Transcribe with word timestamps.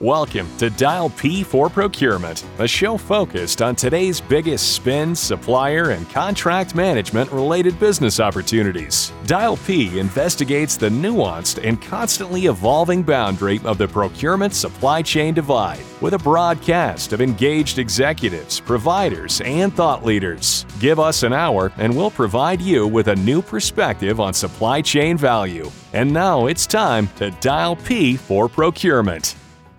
Welcome 0.00 0.54
to 0.58 0.68
Dial 0.68 1.08
P 1.08 1.42
for 1.42 1.70
Procurement, 1.70 2.44
a 2.58 2.68
show 2.68 2.98
focused 2.98 3.62
on 3.62 3.74
today's 3.74 4.20
biggest 4.20 4.74
spend, 4.74 5.16
supplier, 5.16 5.88
and 5.88 6.06
contract 6.10 6.74
management 6.74 7.32
related 7.32 7.80
business 7.80 8.20
opportunities. 8.20 9.10
Dial 9.24 9.56
P 9.56 9.98
investigates 9.98 10.76
the 10.76 10.90
nuanced 10.90 11.66
and 11.66 11.80
constantly 11.80 12.44
evolving 12.44 13.02
boundary 13.02 13.58
of 13.64 13.78
the 13.78 13.88
procurement 13.88 14.52
supply 14.52 15.00
chain 15.00 15.32
divide 15.32 15.80
with 16.02 16.12
a 16.12 16.18
broadcast 16.18 17.14
of 17.14 17.22
engaged 17.22 17.78
executives, 17.78 18.60
providers, 18.60 19.40
and 19.46 19.72
thought 19.72 20.04
leaders. 20.04 20.66
Give 20.78 21.00
us 21.00 21.22
an 21.22 21.32
hour 21.32 21.72
and 21.78 21.96
we'll 21.96 22.10
provide 22.10 22.60
you 22.60 22.86
with 22.86 23.08
a 23.08 23.16
new 23.16 23.40
perspective 23.40 24.20
on 24.20 24.34
supply 24.34 24.82
chain 24.82 25.16
value. 25.16 25.70
And 25.94 26.12
now 26.12 26.48
it's 26.48 26.66
time 26.66 27.08
to 27.16 27.30
Dial 27.30 27.76
P 27.76 28.18
for 28.18 28.46
Procurement. 28.46 29.34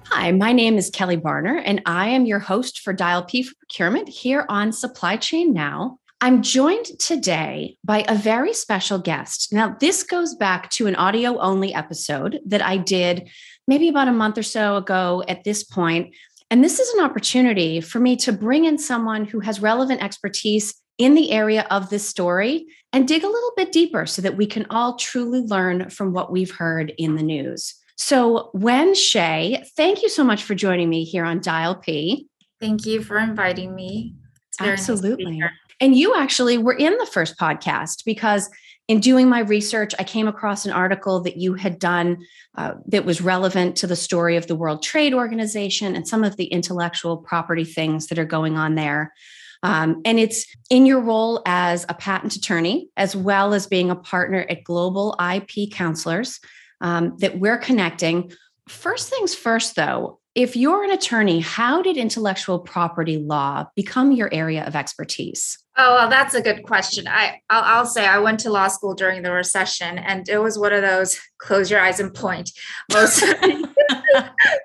Hi, 0.10 0.32
my 0.32 0.54
name 0.54 0.78
is 0.78 0.90
Kelly 0.90 1.18
Barner, 1.18 1.62
and 1.64 1.82
I 1.86 2.08
am 2.08 2.26
your 2.26 2.40
host 2.40 2.80
for 2.80 2.94
Dial 2.94 3.24
P 3.24 3.44
for 3.44 3.54
Procurement 3.56 4.08
here 4.08 4.46
on 4.48 4.72
Supply 4.72 5.18
Chain 5.18 5.54
Now. 5.54 6.00
I'm 6.22 6.42
joined 6.42 6.86
today 6.98 7.78
by 7.84 8.06
a 8.08 8.16
very 8.16 8.54
special 8.54 9.00
guest. 9.00 9.52
Now, 9.52 9.76
this 9.80 10.04
goes 10.04 10.34
back 10.34 10.70
to 10.72 10.88
an 10.88 10.96
audio 10.96 11.38
only 11.40 11.74
episode 11.74 12.40
that 12.46 12.62
I 12.62 12.78
did 12.78 13.30
maybe 13.68 13.90
about 13.90 14.08
a 14.08 14.14
month 14.14 14.38
or 14.38 14.44
so 14.44 14.78
ago 14.78 15.24
at 15.28 15.44
this 15.44 15.64
point. 15.64 16.16
And 16.50 16.64
this 16.64 16.80
is 16.80 16.90
an 16.94 17.04
opportunity 17.04 17.82
for 17.82 18.00
me 18.00 18.16
to 18.18 18.32
bring 18.32 18.64
in 18.64 18.78
someone 18.78 19.26
who 19.26 19.42
has 19.42 19.62
relevant 19.62 20.02
expertise 20.02 20.74
in 20.98 21.16
the 21.16 21.32
area 21.32 21.68
of 21.70 21.90
this 21.90 22.08
story 22.08 22.66
and 22.94 23.08
dig 23.08 23.24
a 23.24 23.30
little 23.30 23.54
bit 23.58 23.74
deeper 23.74 24.06
so 24.06 24.22
that 24.22 24.38
we 24.38 24.48
can 24.48 24.66
all 24.70 24.96
truly 24.96 25.42
learn 25.42 25.90
from 25.90 26.14
what 26.14 26.32
we've 26.32 26.56
heard 26.56 26.94
in 26.98 27.16
the 27.16 27.24
news. 27.24 27.76
So, 27.98 28.52
Wen 28.54 28.94
Xie, 28.94 29.68
thank 29.76 30.02
you 30.02 30.10
so 30.10 30.24
much 30.24 30.44
for 30.44 30.56
joining 30.56 30.90
me 30.90 31.04
here 31.04 31.26
on 31.26 31.42
Dial 31.42 31.76
P. 31.76 32.28
Thank 32.60 32.86
you 32.86 33.04
for 33.04 33.18
inviting 33.18 33.76
me. 33.76 34.14
Absolutely. 34.60 35.40
Nice 35.40 35.52
and 35.80 35.96
you 35.96 36.16
actually 36.16 36.58
were 36.58 36.74
in 36.74 36.98
the 36.98 37.06
first 37.06 37.38
podcast 37.38 38.04
because 38.06 38.50
in 38.88 39.00
doing 39.00 39.28
my 39.28 39.40
research, 39.40 39.94
I 40.00 40.04
came 40.04 40.28
across 40.28 40.66
an 40.66 40.72
article 40.72 41.22
that 41.22 41.38
you 41.38 41.56
had 41.56 41.78
done 41.78 42.26
uh, 42.58 42.76
that 42.88 43.06
was 43.06 43.22
relevant 43.22 43.76
to 43.78 43.88
the 43.88 43.98
story 43.98 44.38
of 44.38 44.48
the 44.48 44.56
World 44.56 44.82
Trade 44.82 45.14
Organization 45.14 45.96
and 45.96 46.08
some 46.08 46.24
of 46.24 46.38
the 46.38 46.46
intellectual 46.46 47.18
property 47.18 47.66
things 47.66 48.08
that 48.08 48.18
are 48.18 48.26
going 48.26 48.58
on 48.58 48.76
there. 48.76 49.14
Um, 49.62 50.02
and 50.06 50.20
it's 50.20 50.46
in 50.70 50.86
your 50.86 51.02
role 51.02 51.42
as 51.46 51.86
a 51.90 51.96
patent 51.96 52.36
attorney, 52.36 52.90
as 52.96 53.16
well 53.16 53.54
as 53.54 53.68
being 53.68 53.90
a 53.90 53.96
partner 53.96 54.46
at 54.50 54.64
Global 54.64 55.18
IP 55.20 55.72
Counselors, 55.72 56.40
um, 56.82 57.16
that 57.20 57.40
we're 57.40 57.58
connecting. 57.58 58.32
First 58.68 59.10
things 59.10 59.34
first, 59.34 59.76
though, 59.76 60.20
if 60.36 60.56
you're 60.56 60.84
an 60.84 60.92
attorney, 60.92 61.40
how 61.40 61.82
did 61.82 61.98
intellectual 61.98 62.60
property 62.60 63.18
law 63.18 63.66
become 63.76 64.12
your 64.12 64.32
area 64.34 64.64
of 64.66 64.76
expertise? 64.76 65.58
Oh, 65.80 65.96
well, 65.96 66.10
that's 66.10 66.34
a 66.34 66.42
good 66.42 66.64
question. 66.64 67.08
I 67.08 67.40
I'll, 67.52 67.64
I'll, 67.64 67.86
say 67.86 68.08
I 68.08 68.18
went 68.18 68.40
to 68.42 68.50
law 68.50 68.68
school 68.68 68.96
during 68.96 69.22
the 69.22 69.32
recession, 69.32 70.00
and 70.00 70.28
it 70.28 70.40
was 70.40 70.58
one 70.58 70.74
of 70.74 70.82
those 70.82 71.20
close 71.40 71.70
your 71.70 71.80
eyes 71.80 72.00
and 72.00 72.14
point. 72.14 72.52
Most 72.92 73.24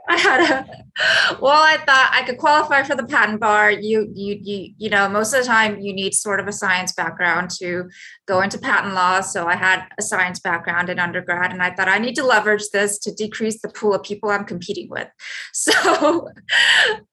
I 0.08 0.16
had 0.16 0.50
a 0.50 0.66
well, 1.40 1.62
I 1.62 1.78
thought 1.78 2.10
I 2.12 2.22
could 2.22 2.38
qualify 2.38 2.82
for 2.82 2.94
the 2.94 3.06
patent 3.06 3.40
bar. 3.40 3.70
You 3.70 4.10
you 4.14 4.38
you 4.40 4.74
you 4.76 4.90
know, 4.90 5.08
most 5.08 5.32
of 5.32 5.40
the 5.40 5.46
time 5.46 5.80
you 5.80 5.92
need 5.92 6.14
sort 6.14 6.38
of 6.38 6.46
a 6.46 6.52
science 6.52 6.92
background 6.92 7.50
to 7.58 7.88
go 8.26 8.40
into 8.40 8.58
patent 8.58 8.94
law. 8.94 9.20
So 9.20 9.46
I 9.46 9.56
had 9.56 9.84
a 9.98 10.02
science 10.02 10.38
background 10.40 10.90
in 10.90 10.98
undergrad, 10.98 11.52
and 11.52 11.62
I 11.62 11.74
thought 11.74 11.88
I 11.88 11.98
need 11.98 12.14
to 12.16 12.24
leverage 12.24 12.64
this 12.72 12.98
to 13.00 13.12
decrease 13.12 13.60
the 13.62 13.68
pool 13.68 13.94
of 13.94 14.02
people 14.02 14.30
I'm 14.30 14.44
competing 14.44 14.88
with. 14.90 15.08
So, 15.54 16.28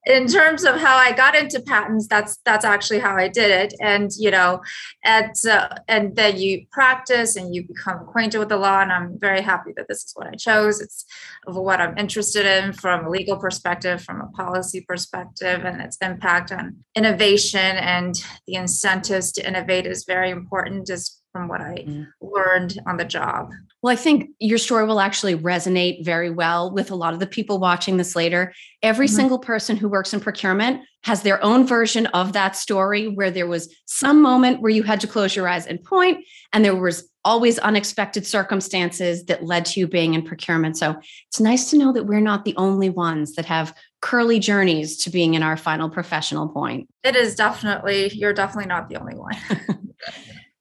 in 0.05 0.27
terms 0.27 0.63
of 0.63 0.75
how 0.75 0.97
I 0.97 1.11
got 1.11 1.35
into 1.35 1.61
patents, 1.61 2.07
that's 2.07 2.37
that's 2.45 2.65
actually 2.65 2.99
how 2.99 3.15
I 3.15 3.27
did 3.27 3.51
it. 3.51 3.73
And 3.81 3.88
you 4.17 4.31
know, 4.31 4.61
and 5.03 5.33
uh, 5.49 5.69
and 5.87 6.15
then 6.15 6.37
you 6.37 6.65
practice 6.71 7.35
and 7.35 7.53
you 7.53 7.67
become 7.67 8.01
acquainted 8.01 8.39
with 8.39 8.49
the 8.49 8.57
law. 8.57 8.81
And 8.81 8.91
I'm 8.91 9.17
very 9.19 9.41
happy 9.41 9.71
that 9.77 9.87
this 9.87 10.03
is 10.03 10.11
what 10.15 10.27
I 10.27 10.35
chose. 10.35 10.81
It's 10.81 11.05
what 11.45 11.81
I'm 11.81 11.97
interested 11.97 12.45
in 12.45 12.73
from 12.73 13.05
a 13.05 13.09
legal 13.09 13.37
perspective, 13.37 14.01
from 14.01 14.21
a 14.21 14.27
policy 14.27 14.81
perspective, 14.87 15.65
and 15.65 15.81
its 15.81 15.97
impact 16.01 16.51
on 16.51 16.77
innovation 16.95 17.59
and 17.59 18.15
the 18.47 18.55
incentives 18.55 19.31
to 19.33 19.47
innovate 19.47 19.85
is 19.85 20.05
very 20.05 20.29
important. 20.29 20.87
Just 20.87 21.19
from 21.31 21.47
what 21.47 21.61
I 21.61 21.85
mm. 21.87 22.07
learned 22.21 22.79
on 22.87 22.97
the 22.97 23.05
job. 23.05 23.51
Well, 23.81 23.93
I 23.93 23.95
think 23.95 24.31
your 24.39 24.57
story 24.57 24.85
will 24.85 24.99
actually 24.99 25.35
resonate 25.35 26.03
very 26.03 26.29
well 26.29 26.71
with 26.71 26.91
a 26.91 26.95
lot 26.95 27.13
of 27.13 27.19
the 27.19 27.27
people 27.27 27.59
watching 27.59 27.95
this 27.95 28.15
later. 28.15 28.53
Every 28.83 29.07
mm-hmm. 29.07 29.15
single 29.15 29.39
person 29.39 29.77
who 29.77 29.87
works 29.87 30.13
in 30.13 30.19
procurement 30.19 30.81
has 31.03 31.21
their 31.21 31.41
own 31.43 31.65
version 31.65 32.05
of 32.07 32.33
that 32.33 32.57
story 32.57 33.07
where 33.07 33.31
there 33.31 33.47
was 33.47 33.73
some 33.85 34.21
moment 34.21 34.61
where 34.61 34.71
you 34.71 34.83
had 34.83 34.99
to 35.01 35.07
close 35.07 35.33
your 35.33 35.47
eyes 35.47 35.65
and 35.65 35.81
point, 35.81 36.25
and 36.51 36.65
there 36.65 36.75
was 36.75 37.09
always 37.23 37.59
unexpected 37.59 38.25
circumstances 38.25 39.25
that 39.25 39.45
led 39.45 39.65
to 39.65 39.79
you 39.79 39.87
being 39.87 40.13
in 40.13 40.23
procurement. 40.23 40.77
So 40.77 40.95
it's 41.27 41.39
nice 41.39 41.69
to 41.69 41.77
know 41.77 41.93
that 41.93 42.05
we're 42.05 42.19
not 42.19 42.43
the 42.43 42.55
only 42.57 42.89
ones 42.89 43.35
that 43.35 43.45
have 43.45 43.73
curly 44.01 44.39
journeys 44.39 44.97
to 45.03 45.09
being 45.09 45.33
in 45.33 45.43
our 45.43 45.57
final 45.57 45.89
professional 45.89 46.49
point. 46.49 46.89
It 47.03 47.15
is 47.15 47.35
definitely, 47.35 48.09
you're 48.13 48.33
definitely 48.33 48.67
not 48.67 48.89
the 48.89 48.97
only 48.97 49.15
one. 49.15 49.35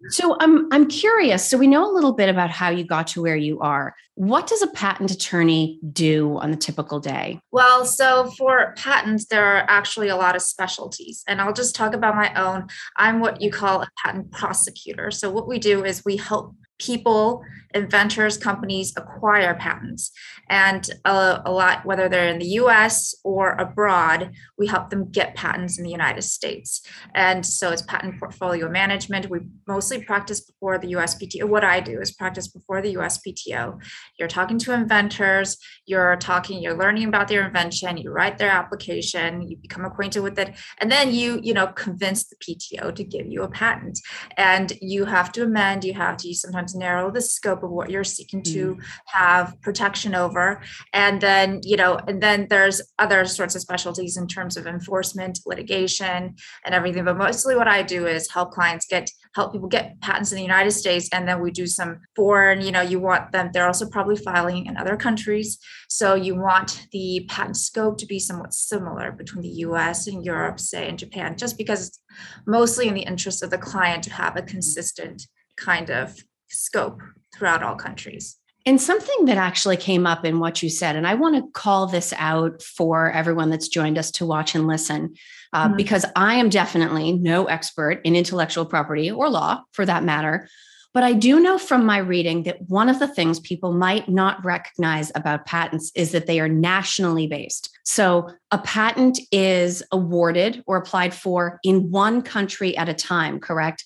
So 0.08 0.36
I'm 0.40 0.68
I'm 0.72 0.86
curious. 0.86 1.48
So 1.48 1.58
we 1.58 1.66
know 1.66 1.90
a 1.90 1.92
little 1.92 2.12
bit 2.12 2.28
about 2.28 2.50
how 2.50 2.70
you 2.70 2.84
got 2.84 3.08
to 3.08 3.22
where 3.22 3.36
you 3.36 3.60
are. 3.60 3.94
What 4.14 4.46
does 4.46 4.62
a 4.62 4.68
patent 4.68 5.10
attorney 5.10 5.80
do 5.92 6.38
on 6.38 6.50
the 6.50 6.56
typical 6.56 7.00
day? 7.00 7.40
Well, 7.50 7.84
so 7.84 8.30
for 8.36 8.74
patents, 8.76 9.26
there 9.26 9.44
are 9.44 9.64
actually 9.68 10.08
a 10.08 10.16
lot 10.16 10.36
of 10.36 10.42
specialties, 10.42 11.24
and 11.26 11.40
I'll 11.40 11.52
just 11.52 11.74
talk 11.74 11.94
about 11.94 12.16
my 12.16 12.32
own. 12.34 12.68
I'm 12.96 13.20
what 13.20 13.40
you 13.40 13.50
call 13.50 13.82
a 13.82 13.88
patent 14.04 14.30
prosecutor. 14.32 15.10
So 15.10 15.30
what 15.30 15.48
we 15.48 15.58
do 15.58 15.84
is 15.84 16.04
we 16.04 16.16
help 16.16 16.54
people, 16.78 17.42
inventors, 17.74 18.38
companies 18.38 18.94
acquire 18.96 19.54
patents. 19.54 20.10
And 20.48 20.88
a, 21.04 21.42
a, 21.44 21.52
lot, 21.52 21.84
whether 21.84 22.08
they're 22.08 22.28
in 22.28 22.38
the 22.38 22.56
US 22.62 23.14
or 23.24 23.50
abroad, 23.52 24.32
we 24.56 24.66
help 24.66 24.88
them 24.88 25.10
get 25.10 25.34
patents 25.34 25.78
in 25.78 25.84
the 25.84 25.90
United 25.90 26.22
States. 26.22 26.82
And 27.14 27.44
so 27.44 27.70
it's 27.70 27.82
patent 27.82 28.18
portfolio 28.18 28.70
management. 28.70 29.28
We 29.28 29.40
mostly 29.66 30.02
practice 30.02 30.40
before 30.40 30.78
the 30.78 30.92
USPTO. 30.92 31.44
What 31.44 31.64
I 31.64 31.80
do 31.80 32.00
is 32.00 32.12
practice 32.12 32.48
before 32.48 32.80
the 32.80 32.94
USPTO. 32.94 33.80
You're 34.18 34.28
talking 34.28 34.58
to 34.60 34.72
inventors, 34.72 35.58
you're 35.84 36.16
talking, 36.16 36.62
you're 36.62 36.78
learning 36.78 37.08
about 37.08 37.28
their 37.28 37.46
invention, 37.46 37.98
you 37.98 38.10
write 38.10 38.38
their 38.38 38.50
application, 38.50 39.42
you 39.42 39.56
become 39.56 39.84
acquainted 39.84 40.20
with 40.20 40.38
it, 40.38 40.56
and 40.78 40.90
then 40.90 41.12
you, 41.12 41.40
you 41.42 41.52
know, 41.52 41.66
convince 41.66 42.26
the 42.28 42.36
PTO 42.36 42.94
to 42.94 43.04
give 43.04 43.26
you 43.26 43.42
a 43.42 43.50
patent. 43.50 43.98
And 44.36 44.72
you 44.80 45.04
have 45.04 45.30
to 45.32 45.42
amend, 45.42 45.84
you 45.84 45.94
have 45.94 46.16
to 46.18 46.34
sometimes 46.34 46.67
narrow 46.74 47.10
the 47.10 47.20
scope 47.20 47.62
of 47.62 47.70
what 47.70 47.90
you're 47.90 48.04
seeking 48.04 48.42
to 48.42 48.74
mm. 48.74 48.84
have 49.06 49.60
protection 49.60 50.14
over. 50.14 50.60
And 50.92 51.20
then 51.20 51.60
you 51.62 51.76
know 51.76 51.98
and 52.08 52.22
then 52.22 52.46
there's 52.48 52.80
other 52.98 53.24
sorts 53.24 53.54
of 53.54 53.62
specialties 53.62 54.16
in 54.16 54.26
terms 54.26 54.56
of 54.56 54.66
enforcement 54.66 55.40
litigation 55.46 56.36
and 56.64 56.74
everything. 56.74 57.04
But 57.04 57.16
mostly 57.16 57.56
what 57.56 57.68
i 57.68 57.82
do 57.82 58.06
is 58.06 58.30
help 58.30 58.52
clients 58.52 58.86
get 58.86 59.10
help 59.34 59.52
people 59.52 59.68
get 59.68 60.00
patents 60.00 60.32
in 60.32 60.36
the 60.36 60.42
united 60.42 60.70
states 60.70 61.08
and 61.12 61.28
then 61.28 61.40
we 61.40 61.50
do 61.50 61.66
some 61.66 62.00
foreign 62.16 62.60
you 62.60 62.72
know 62.72 62.80
you 62.80 62.98
want 62.98 63.30
them 63.32 63.50
they're 63.52 63.66
also 63.66 63.88
probably 63.88 64.16
filing 64.16 64.66
in 64.66 64.76
other 64.76 64.96
countries. 64.96 65.58
So 65.88 66.14
you 66.14 66.34
want 66.36 66.86
the 66.92 67.26
patent 67.28 67.56
scope 67.56 67.98
to 67.98 68.06
be 68.06 68.18
somewhat 68.18 68.52
similar 68.52 69.12
between 69.12 69.42
the 69.42 69.50
us 69.50 70.06
and 70.06 70.24
europe 70.24 70.60
say 70.60 70.88
and 70.88 70.98
japan 70.98 71.36
just 71.36 71.56
because 71.56 71.88
it's 71.88 72.00
mostly 72.46 72.88
in 72.88 72.94
the 72.94 73.02
interest 73.02 73.42
of 73.42 73.50
the 73.50 73.58
client 73.58 74.04
to 74.04 74.12
have 74.12 74.36
a 74.36 74.42
consistent 74.42 75.26
kind 75.56 75.90
of 75.90 76.16
scope 76.48 77.00
throughout 77.34 77.62
all 77.62 77.76
countries. 77.76 78.36
And 78.66 78.80
something 78.80 79.24
that 79.26 79.38
actually 79.38 79.78
came 79.78 80.06
up 80.06 80.26
in 80.26 80.40
what 80.40 80.62
you 80.62 80.68
said, 80.68 80.94
and 80.94 81.06
I 81.06 81.14
want 81.14 81.36
to 81.36 81.50
call 81.52 81.86
this 81.86 82.12
out 82.18 82.62
for 82.62 83.10
everyone 83.10 83.48
that's 83.48 83.68
joined 83.68 83.96
us 83.96 84.10
to 84.12 84.26
watch 84.26 84.54
and 84.54 84.66
listen, 84.66 85.14
uh, 85.54 85.68
mm-hmm. 85.68 85.76
because 85.76 86.04
I 86.16 86.34
am 86.34 86.50
definitely 86.50 87.12
no 87.12 87.46
expert 87.46 88.02
in 88.04 88.14
intellectual 88.14 88.66
property 88.66 89.10
or 89.10 89.30
law 89.30 89.62
for 89.72 89.86
that 89.86 90.04
matter. 90.04 90.48
But 90.92 91.02
I 91.02 91.12
do 91.12 91.38
know 91.38 91.58
from 91.58 91.86
my 91.86 91.98
reading 91.98 92.42
that 92.44 92.62
one 92.68 92.88
of 92.88 92.98
the 92.98 93.08
things 93.08 93.40
people 93.40 93.72
might 93.72 94.08
not 94.08 94.44
recognize 94.44 95.12
about 95.14 95.46
patents 95.46 95.92
is 95.94 96.12
that 96.12 96.26
they 96.26 96.40
are 96.40 96.48
nationally 96.48 97.26
based. 97.26 97.70
So 97.84 98.30
a 98.50 98.58
patent 98.58 99.18
is 99.30 99.82
awarded 99.92 100.62
or 100.66 100.76
applied 100.76 101.14
for 101.14 101.60
in 101.62 101.90
one 101.90 102.22
country 102.22 102.76
at 102.76 102.88
a 102.88 102.94
time, 102.94 103.38
correct? 103.38 103.84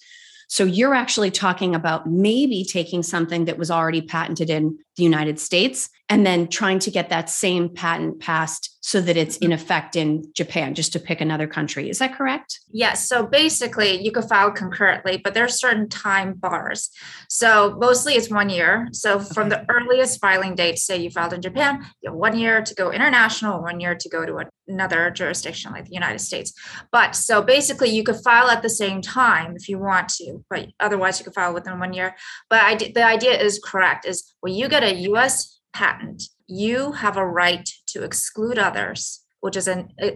So 0.52 0.64
you're 0.64 0.92
actually 0.92 1.30
talking 1.30 1.74
about 1.74 2.06
maybe 2.06 2.62
taking 2.62 3.02
something 3.02 3.46
that 3.46 3.56
was 3.56 3.70
already 3.70 4.02
patented 4.02 4.50
in 4.50 4.78
the 4.96 5.02
United 5.02 5.40
States 5.40 5.88
and 6.10 6.26
then 6.26 6.46
trying 6.46 6.78
to 6.80 6.90
get 6.90 7.08
that 7.08 7.30
same 7.30 7.70
patent 7.70 8.20
passed 8.20 8.71
so 8.82 9.00
that 9.00 9.16
it's 9.16 9.36
in 9.36 9.52
effect 9.52 9.94
in 9.94 10.24
Japan, 10.34 10.74
just 10.74 10.92
to 10.92 10.98
pick 10.98 11.20
another 11.20 11.46
country. 11.46 11.88
Is 11.88 12.00
that 12.00 12.16
correct? 12.16 12.58
Yes. 12.72 13.08
So 13.08 13.24
basically, 13.24 14.02
you 14.02 14.10
could 14.10 14.24
file 14.24 14.50
concurrently, 14.50 15.20
but 15.22 15.34
there 15.34 15.44
are 15.44 15.48
certain 15.48 15.88
time 15.88 16.34
bars. 16.34 16.90
So 17.28 17.76
mostly 17.80 18.14
it's 18.14 18.28
one 18.28 18.50
year. 18.50 18.88
So 18.92 19.20
from 19.20 19.50
the 19.50 19.64
earliest 19.70 20.20
filing 20.20 20.56
date, 20.56 20.78
say 20.78 20.96
you 20.96 21.10
filed 21.10 21.32
in 21.32 21.40
Japan, 21.40 21.86
you 22.02 22.10
have 22.10 22.18
one 22.18 22.36
year 22.36 22.60
to 22.60 22.74
go 22.74 22.90
international, 22.90 23.62
one 23.62 23.78
year 23.78 23.94
to 23.94 24.08
go 24.08 24.26
to 24.26 24.46
another 24.66 25.10
jurisdiction 25.10 25.70
like 25.70 25.84
the 25.84 25.94
United 25.94 26.18
States. 26.18 26.52
But 26.90 27.14
so 27.14 27.40
basically, 27.40 27.90
you 27.90 28.02
could 28.02 28.20
file 28.24 28.48
at 28.48 28.62
the 28.62 28.70
same 28.70 29.00
time 29.00 29.54
if 29.54 29.68
you 29.68 29.78
want 29.78 30.08
to, 30.16 30.44
but 30.50 30.66
otherwise, 30.80 31.20
you 31.20 31.24
could 31.24 31.34
file 31.34 31.54
within 31.54 31.78
one 31.78 31.92
year. 31.92 32.16
But 32.50 32.62
I, 32.62 32.74
the 32.74 33.04
idea 33.04 33.40
is 33.40 33.60
correct 33.64 34.06
is 34.06 34.34
when 34.40 34.54
you 34.54 34.68
get 34.68 34.82
a 34.82 34.94
US 35.10 35.60
patent, 35.72 36.24
you 36.46 36.92
have 36.92 37.16
a 37.16 37.26
right 37.26 37.68
to 37.88 38.02
exclude 38.02 38.58
others, 38.58 39.20
which 39.40 39.56
is 39.56 39.68
an 39.68 39.88
uh, 40.02 40.10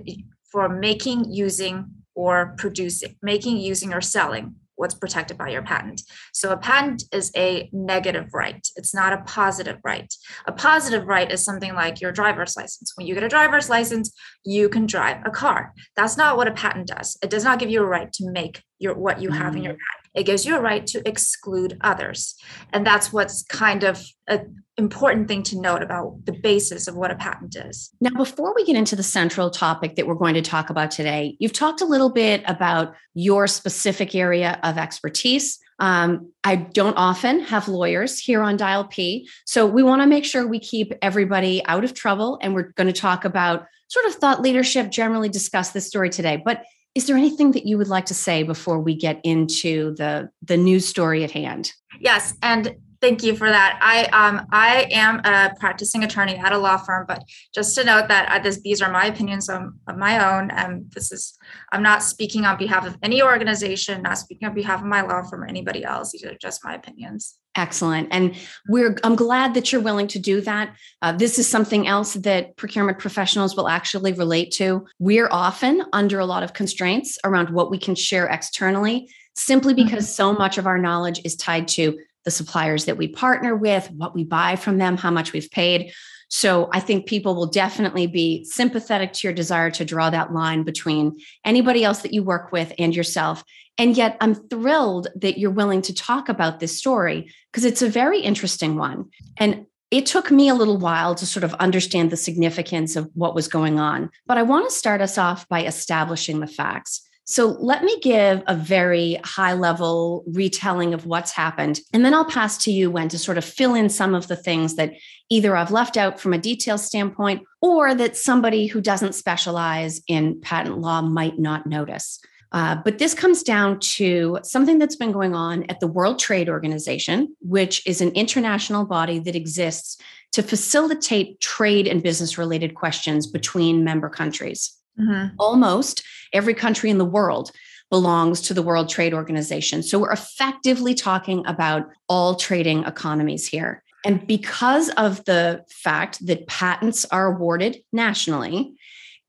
for 0.51 0.69
making, 0.69 1.33
using, 1.33 1.87
or 2.15 2.55
producing, 2.57 3.17
making, 3.23 3.59
using, 3.59 3.93
or 3.93 4.01
selling 4.01 4.55
what's 4.77 4.95
protected 4.95 5.37
by 5.37 5.49
your 5.49 5.63
patent. 5.63 6.03
So 6.33 6.51
a 6.51 6.57
patent 6.57 7.05
is 7.13 7.33
a 7.37 7.69
negative 7.73 8.33
right. 8.33 8.67
It's 8.77 8.95
not 8.95 9.13
a 9.13 9.23
positive 9.23 9.79
right. 9.83 10.13
A 10.47 10.53
positive 10.53 11.07
right 11.07 11.31
is 11.31 11.45
something 11.45 11.75
like 11.75 12.01
your 12.01 12.13
driver's 12.13 12.57
license. 12.57 12.93
When 12.95 13.07
you 13.07 13.15
get 13.15 13.23
a 13.23 13.29
driver's 13.29 13.69
license, 13.69 14.13
you 14.45 14.69
can 14.69 14.87
drive 14.87 15.23
a 15.25 15.31
car. 15.31 15.73
That's 15.97 16.17
not 16.17 16.37
what 16.37 16.49
a 16.49 16.53
patent 16.53 16.89
does. 16.89 17.17
It 17.23 17.31
does 17.31 17.45
not 17.45 17.59
give 17.59 17.71
you 17.71 17.83
a 17.83 17.87
right 17.87 18.13
to 18.13 18.31
make 18.31 18.63
your 18.79 18.95
what 18.95 19.21
you 19.21 19.31
have 19.31 19.55
mm. 19.55 19.57
in 19.57 19.65
your 19.65 19.75
mm. 19.75 19.79
patent. 19.79 20.06
It 20.17 20.25
gives 20.25 20.47
you 20.47 20.57
a 20.57 20.61
right 20.61 20.87
to 20.89 21.07
exclude 21.07 21.77
others. 21.83 22.35
And 22.73 22.87
that's 22.87 23.13
what's 23.13 23.43
kind 23.45 23.85
of 23.85 24.03
an 24.27 24.63
important 24.77 25.29
thing 25.29 25.43
to 25.45 25.61
note 25.61 25.83
about 25.83 26.25
the 26.25 26.33
basis 26.33 26.89
of 26.89 26.97
what 26.97 27.11
a 27.11 27.17
patent 27.17 27.55
is. 27.57 27.91
Now, 28.01 28.11
before 28.11 28.55
we 28.55 28.65
get 28.65 28.77
into 28.77 28.97
the 28.97 29.03
central 29.03 29.51
topic 29.51 29.97
that 29.97 30.07
we're 30.07 30.15
going 30.15 30.35
to 30.35 30.43
talk 30.43 30.71
about 30.71 30.91
today, 30.91 31.37
you've 31.39 31.53
talked 31.53 31.81
a 31.81 31.87
little 31.87 32.11
bit 32.11 32.43
about 32.47 32.95
your 33.15 33.47
specific 33.47 34.15
area 34.15 34.59
of 34.63 34.79
expertise. 34.79 35.59
Um, 35.79 36.33
I 36.43 36.57
don't 36.57 36.97
often 36.97 37.41
have 37.41 37.69
lawyers 37.69 38.19
here 38.19 38.41
on 38.43 38.57
Dial 38.57 38.85
P. 38.85 39.29
So 39.45 39.67
we 39.67 39.83
want 39.83 40.01
to 40.01 40.07
make 40.07 40.25
sure 40.25 40.47
we 40.47 40.59
keep 40.59 40.93
everybody 41.03 41.63
out 41.67 41.85
of 41.85 41.93
trouble. 41.93 42.39
And 42.41 42.55
we're 42.55 42.73
going 42.73 42.87
to 42.87 42.99
talk 42.99 43.27
about 43.27 43.67
sort 43.89 44.07
of 44.07 44.15
thought 44.15 44.41
leadership, 44.41 44.91
generally 44.91 45.29
discuss 45.29 45.71
this 45.71 45.87
story 45.87 46.11
today. 46.11 46.41
But 46.43 46.65
is 46.97 47.07
there 47.07 47.17
anything 47.17 47.53
that 47.53 47.67
you 47.67 47.77
would 47.77 47.89
like 47.89 48.07
to 48.07 48.15
say 48.15 48.43
before 48.43 48.81
we 48.81 48.95
get 48.95 49.21
into 49.23 49.95
the 49.97 50.31
the 50.43 50.57
news 50.57 50.89
story 50.89 51.23
at 51.23 51.31
hand? 51.31 51.73
Yes, 52.01 52.35
and 52.43 52.75
thank 53.03 53.23
you 53.23 53.37
for 53.37 53.51
that. 53.51 53.79
I 53.83 54.07
um 54.07 54.47
I 54.51 54.89
am 54.91 55.21
a 55.25 55.55
practicing 55.61 56.05
attorney 56.05 56.37
at 56.37 56.53
a 56.53 56.59
law 56.59 56.79
firm, 56.79 57.05
but 57.07 57.23
just 57.55 57.75
to 57.75 57.85
note 57.85 58.09
that 58.09 58.33
uh, 58.33 58.39
this, 58.43 58.63
these 58.63 58.81
are 58.81 58.91
my 58.91 59.05
opinions 59.05 59.51
of, 59.51 59.63
of 59.87 59.99
my 59.99 60.15
own, 60.35 60.51
and 60.51 60.91
this 60.93 61.13
is 61.13 61.39
I'm 61.71 61.83
not 61.83 62.03
speaking 62.03 62.47
on 62.47 62.57
behalf 62.57 62.87
of 62.87 62.97
any 63.03 63.23
organization, 63.23 64.01
not 64.01 64.17
speaking 64.17 64.49
on 64.49 64.55
behalf 64.55 64.81
of 64.81 64.87
my 64.87 65.03
law 65.03 65.23
firm 65.23 65.43
or 65.43 65.47
anybody 65.47 65.85
else. 65.85 66.13
These 66.13 66.25
are 66.25 66.35
just 66.41 66.65
my 66.65 66.75
opinions. 66.75 67.39
Excellent. 67.57 68.09
And 68.11 68.37
we're 68.69 68.97
I'm 69.03 69.17
glad 69.17 69.55
that 69.55 69.73
you're 69.73 69.81
willing 69.81 70.09
to 70.09 70.19
do 70.19 70.41
that. 70.43 70.77
Uh, 71.01 71.13
this 71.13 71.39
is 71.39 71.49
something 71.49 71.87
else 71.87 72.15
that 72.15 72.57
procurement 72.57 72.99
professionals 72.99 73.57
will 73.57 73.69
actually 73.69 74.13
relate 74.13 74.51
to. 74.53 74.87
We're 74.99 75.29
often 75.31 75.83
under 75.93 76.19
a 76.19 76.27
lot 76.27 76.43
of 76.43 76.53
constraints 76.53 77.19
around 77.25 77.51
what 77.51 77.71
we 77.71 77.79
can 77.79 77.95
share 77.95 78.27
externally 78.27 79.09
simply 79.35 79.75
mm-hmm. 79.75 79.85
because 79.85 80.05
mm-hmm. 80.05 80.33
so 80.33 80.33
much 80.35 80.59
of 80.59 80.67
our 80.67 80.79
knowledge 80.79 81.21
is 81.25 81.35
tied 81.35 81.69
to 81.69 81.99
the 82.25 82.31
suppliers 82.31 82.85
that 82.87 82.97
we 82.97 83.09
partner 83.09 83.55
with, 83.55 83.91
what 83.93 84.15
we 84.15 84.25
buy 84.25 84.57
from 84.57 84.79
them, 84.79 84.97
how 84.97 85.11
much 85.11 85.33
we've 85.33 85.51
paid. 85.51 85.93
So 86.29 86.69
I 86.73 86.81
think 86.81 87.07
people 87.07 87.35
will 87.35 87.47
definitely 87.47 88.07
be 88.07 88.45
sympathetic 88.45 89.13
to 89.15 89.29
your 89.29 89.35
desire 89.35 89.71
to 89.71 89.85
draw 89.85 90.11
that 90.11 90.33
line 90.33 90.65
between 90.65 91.19
anybody 91.45 91.85
else 91.85 92.03
that 92.03 92.13
you 92.13 92.25
work 92.25 92.51
with 92.51 92.73
and 92.79 92.95
yourself 92.95 93.45
and 93.79 93.97
yet, 93.97 94.17
I'm 94.21 94.35
thrilled 94.35 95.09
that 95.17 95.39
you're 95.39 95.51
willing 95.51 95.83
to 95.83 95.95
talk 95.95 96.29
about 96.29 96.61
this 96.61 96.77
story 96.77 97.31
because 97.53 97.65
it's 97.65 97.83
a 97.83 97.89
very 97.89 98.21
interesting 98.21 98.77
one. 98.77 99.11
And 99.37 99.67
it 99.91 100.07
took 100.07 100.31
me 100.31 100.49
a 100.49 100.55
little 100.55 100.79
while 100.79 101.15
to 101.15 101.27
sort 101.27 101.45
of 101.45 101.55
understand 101.55 102.11
the 102.11 102.17
significance 102.17 102.97
of 102.97 103.11
what 103.15 103.35
was 103.35 103.49
going 103.49 103.79
on. 103.79 104.11
But 104.27 104.39
I 104.39 104.43
want 104.43 104.69
to 104.69 104.75
start 104.75 105.01
us 105.01 105.19
off 105.19 105.49
by 105.49 105.65
establishing 105.65 106.41
the 106.41 106.47
facts. 106.47 107.03
So 107.29 107.49
let 107.59 107.83
me 107.83 107.99
give 108.01 108.45
a 108.47 108.55
very 108.55 109.19
high 109.25 109.55
level 109.55 110.23
retelling 110.29 110.95
of 110.95 111.07
what's 111.07 111.33
happened. 111.33 111.81
And 111.93 112.05
then 112.05 112.15
I'll 112.15 112.25
pass 112.25 112.57
to 112.59 112.71
you, 112.71 112.89
Wen, 112.89 113.09
to 113.09 113.19
sort 113.19 113.37
of 113.37 113.45
fill 113.45 113.75
in 113.75 113.89
some 113.89 114.15
of 114.15 114.29
the 114.29 114.37
things 114.37 114.77
that 114.77 114.93
either 115.29 115.57
I've 115.57 115.73
left 115.73 115.97
out 115.97 116.21
from 116.21 116.33
a 116.33 116.39
detail 116.39 116.79
standpoint 116.79 117.43
or 117.61 117.97
that 117.97 118.17
somebody 118.17 118.69
who 118.69 118.81
doesn't 118.81 119.17
specialize 119.17 120.01
in 120.07 120.41
patent 120.41 120.79
law 120.79 121.03
might 121.03 121.37
not 121.37 121.67
notice. 121.67 122.21
Uh, 122.53 122.77
but 122.85 122.99
this 122.99 123.13
comes 123.13 123.43
down 123.43 123.81
to 123.81 124.39
something 124.45 124.79
that's 124.79 124.95
been 124.95 125.11
going 125.11 125.35
on 125.35 125.65
at 125.65 125.81
the 125.81 125.89
World 125.89 126.21
Trade 126.21 126.49
Organization, 126.49 127.35
which 127.41 127.85
is 127.89 128.01
an 128.01 128.11
international 128.11 128.85
body 128.85 129.19
that 129.19 129.35
exists 129.35 129.99
to 130.31 130.45
facilitate 130.45 131.41
trade 131.41 131.89
and 131.89 132.05
business 132.05 132.39
related 132.39 132.77
questions 132.77 133.27
between 133.27 133.83
member 133.83 134.09
countries. 134.09 134.77
Mm-hmm. 134.99 135.35
Almost 135.39 136.03
every 136.33 136.55
country 136.55 136.91
in 136.91 136.99
the 136.99 137.05
world 137.05 137.51
belongs 137.91 138.41
to 138.43 138.55
the 138.55 138.63
World 138.63 138.89
Trade 138.89 139.15
Organization. 139.15 139.83
So 139.83 139.99
we're 139.99 140.13
effectively 140.13 140.95
talking 140.95 141.47
about 141.47 141.89
all 142.09 142.35
trading 142.35 142.85
economies 142.85 143.47
here. 143.47 143.83
And 144.05 144.27
because 144.27 144.89
of 144.91 145.25
the 145.25 145.65
fact 145.69 146.25
that 146.27 146.47
patents 146.47 147.05
are 147.07 147.27
awarded 147.27 147.79
nationally, 147.93 148.75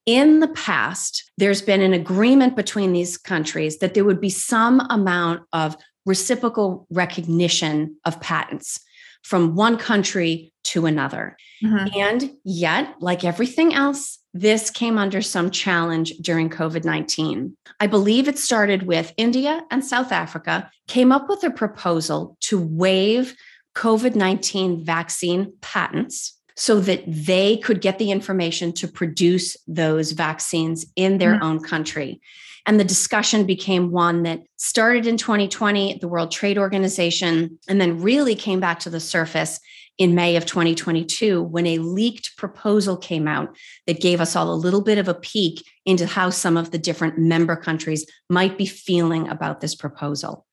in 0.06 0.40
the 0.40 0.48
past, 0.48 1.30
there's 1.38 1.62
been 1.62 1.82
an 1.82 1.94
agreement 1.94 2.56
between 2.56 2.94
these 2.94 3.18
countries 3.18 3.80
that 3.80 3.94
there 3.94 4.06
would 4.06 4.22
be 4.22 4.30
some 4.30 4.80
amount 4.90 5.42
of 5.52 5.76
reciprocal 6.06 6.88
recognition 6.90 7.98
of 8.06 8.20
patents 8.22 8.80
from 9.24 9.56
one 9.56 9.78
country 9.78 10.54
to 10.64 10.86
another. 10.86 11.36
Mm-hmm. 11.62 12.00
And 12.00 12.32
yet, 12.46 12.96
like 13.02 13.26
everything 13.26 13.74
else, 13.74 14.17
this 14.34 14.70
came 14.70 14.98
under 14.98 15.22
some 15.22 15.52
challenge 15.52 16.14
during 16.22 16.50
COVID 16.50 16.84
19. 16.84 17.56
I 17.80 17.88
believe 17.88 18.28
it 18.28 18.38
started 18.38 18.84
with 18.84 19.14
India 19.18 19.66
and 19.72 19.84
South 19.84 20.12
Africa 20.12 20.70
came 20.88 21.12
up 21.12 21.30
with 21.30 21.44
a 21.44 21.52
proposal 21.52 22.38
to 22.42 22.60
waive 22.60 23.36
COVID 23.76 24.16
19 24.16 24.84
vaccine 24.84 25.54
patents 25.62 26.38
so 26.56 26.80
that 26.80 27.04
they 27.08 27.58
could 27.58 27.82
get 27.82 28.00
the 28.00 28.12
information 28.12 28.74
to 28.74 28.88
produce 28.88 29.56
those 29.68 30.12
vaccines 30.12 30.86
in 30.96 31.20
their 31.20 31.36
mm-hmm. 31.36 31.44
own 31.44 31.60
country. 31.60 32.20
And 32.66 32.80
the 32.80 32.84
discussion 32.84 33.46
became 33.46 33.92
one 33.92 34.24
that 34.24 34.42
started 34.58 35.08
in 35.08 35.16
2020 35.16 35.94
at 35.94 36.02
the 36.02 36.08
World 36.08 36.32
Trade 36.32 36.58
Organization 36.58 37.58
and 37.70 37.80
then 37.80 38.02
really 38.02 38.36
came 38.36 38.60
back 38.60 38.80
to 38.80 38.90
the 38.90 39.00
surface 39.00 39.60
in 39.98 40.16
May 40.16 40.36
of 40.36 40.46
2022 40.46 41.42
when 41.42 41.66
a 41.66 41.80
leaked 41.80 42.38
proposal 42.38 42.98
came 42.98 43.28
out 43.28 43.56
that 43.88 44.02
gave 44.02 44.22
us 44.22 44.36
all 44.36 44.54
a 44.54 44.56
little 44.56 44.82
bit 44.82 44.98
of 44.98 45.08
a 45.08 45.14
peek 45.14 45.66
into 45.86 46.06
how 46.06 46.30
some 46.30 46.58
of 46.58 46.72
the 46.72 46.78
different 46.78 47.18
member 47.18 47.56
countries 47.56 48.06
might 48.30 48.58
be 48.58 48.66
feeling 48.66 49.28
about 49.28 49.60
this 49.60 49.76
proposal. 49.76 50.46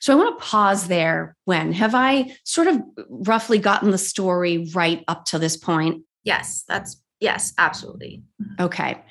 So 0.00 0.12
I 0.12 0.16
want 0.16 0.38
to 0.38 0.44
pause 0.44 0.88
there. 0.88 1.36
Wen 1.46 1.72
have 1.72 1.94
I 1.94 2.34
sort 2.44 2.68
of 2.68 2.80
roughly 3.08 3.58
gotten 3.58 3.90
the 3.90 3.98
story 3.98 4.68
right 4.74 5.04
up 5.06 5.26
to 5.26 5.38
this 5.38 5.56
point? 5.56 6.02
Yes, 6.24 6.64
that's 6.66 7.00
yes, 7.20 7.52
absolutely. 7.58 8.22
Okay. 8.58 9.02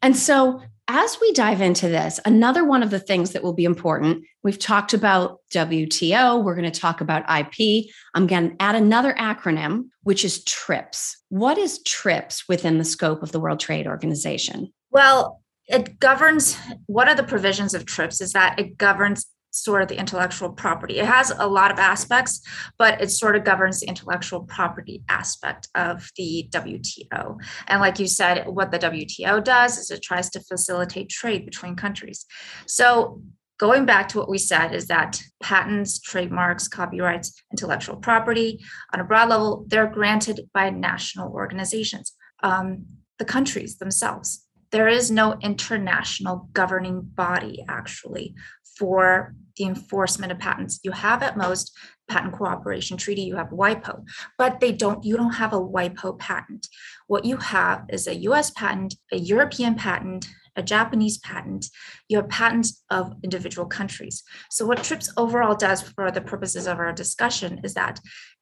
And 0.00 0.16
so 0.16 0.62
as 0.88 1.18
we 1.20 1.32
dive 1.32 1.60
into 1.60 1.86
this, 1.86 2.18
another 2.24 2.64
one 2.64 2.82
of 2.82 2.88
the 2.88 2.98
things 2.98 3.32
that 3.32 3.42
will 3.42 3.52
be 3.52 3.64
important, 3.64 4.24
we've 4.42 4.58
talked 4.58 4.94
about 4.94 5.40
WTO, 5.52 6.42
we're 6.42 6.54
going 6.54 6.70
to 6.70 6.80
talk 6.80 7.02
about 7.02 7.28
IP. 7.30 7.86
I'm 8.14 8.26
going 8.26 8.50
to 8.50 8.62
add 8.62 8.74
another 8.74 9.12
acronym, 9.12 9.88
which 10.02 10.24
is 10.24 10.42
TRIPS. 10.44 11.22
What 11.28 11.58
is 11.58 11.82
TRIPS 11.82 12.48
within 12.48 12.78
the 12.78 12.84
scope 12.84 13.22
of 13.22 13.32
the 13.32 13.40
World 13.40 13.60
Trade 13.60 13.86
Organization? 13.86 14.72
Well, 14.90 15.42
it 15.66 16.00
governs 16.00 16.56
one 16.86 17.08
of 17.08 17.18
the 17.18 17.22
provisions 17.22 17.74
of 17.74 17.84
TRIPS 17.84 18.22
is 18.22 18.32
that 18.32 18.58
it 18.58 18.78
governs 18.78 19.26
sort 19.50 19.82
of 19.82 19.88
the 19.88 19.98
intellectual 19.98 20.50
property. 20.50 20.98
It 20.98 21.06
has 21.06 21.32
a 21.36 21.46
lot 21.46 21.70
of 21.70 21.78
aspects, 21.78 22.40
but 22.78 23.00
it 23.00 23.10
sort 23.10 23.36
of 23.36 23.44
governs 23.44 23.80
the 23.80 23.88
intellectual 23.88 24.42
property 24.42 25.02
aspect 25.08 25.68
of 25.74 26.08
the 26.16 26.48
WTO. 26.50 27.36
And 27.66 27.80
like 27.80 27.98
you 27.98 28.06
said, 28.06 28.46
what 28.46 28.70
the 28.70 28.78
WTO 28.78 29.42
does 29.42 29.78
is 29.78 29.90
it 29.90 30.02
tries 30.02 30.30
to 30.30 30.40
facilitate 30.40 31.08
trade 31.08 31.44
between 31.44 31.76
countries. 31.76 32.26
So 32.66 33.22
going 33.58 33.84
back 33.84 34.08
to 34.08 34.18
what 34.18 34.28
we 34.28 34.38
said 34.38 34.74
is 34.74 34.86
that 34.86 35.20
patents, 35.42 36.00
trademarks, 36.00 36.68
copyrights, 36.68 37.42
intellectual 37.50 37.96
property 37.96 38.60
on 38.94 39.00
a 39.00 39.04
broad 39.04 39.28
level, 39.28 39.64
they're 39.66 39.88
granted 39.88 40.48
by 40.54 40.70
national 40.70 41.32
organizations, 41.32 42.12
um, 42.42 42.86
the 43.18 43.24
countries 43.24 43.78
themselves. 43.78 44.44
There 44.70 44.88
is 44.88 45.10
no 45.10 45.36
international 45.40 46.48
governing 46.52 47.00
body 47.00 47.64
actually 47.68 48.34
for 48.78 49.34
the 49.56 49.64
enforcement 49.64 50.32
of 50.32 50.38
patents. 50.38 50.80
You 50.84 50.92
have 50.92 51.22
at 51.22 51.36
most 51.36 51.76
patent 52.08 52.32
cooperation 52.32 52.96
treaty, 52.96 53.22
you 53.22 53.36
have 53.36 53.48
WIPO, 53.50 54.04
but 54.38 54.60
they 54.60 54.72
don't, 54.72 55.04
you 55.04 55.16
don't 55.16 55.32
have 55.32 55.52
a 55.52 55.60
WIPO 55.60 56.18
patent. 56.18 56.68
What 57.08 57.24
you 57.24 57.36
have 57.38 57.84
is 57.90 58.06
a 58.06 58.14
US 58.14 58.50
patent, 58.50 58.94
a 59.12 59.18
European 59.18 59.74
patent, 59.74 60.28
a 60.56 60.62
Japanese 60.62 61.18
patent, 61.18 61.66
you 62.08 62.16
have 62.16 62.28
patents 62.28 62.82
of 62.90 63.14
individual 63.22 63.66
countries. 63.66 64.24
So 64.50 64.66
what 64.66 64.82
TRIPS 64.82 65.12
overall 65.16 65.54
does 65.54 65.82
for 65.82 66.10
the 66.10 66.20
purposes 66.20 66.66
of 66.66 66.78
our 66.78 66.92
discussion 66.92 67.60
is 67.62 67.74
that 67.74 68.00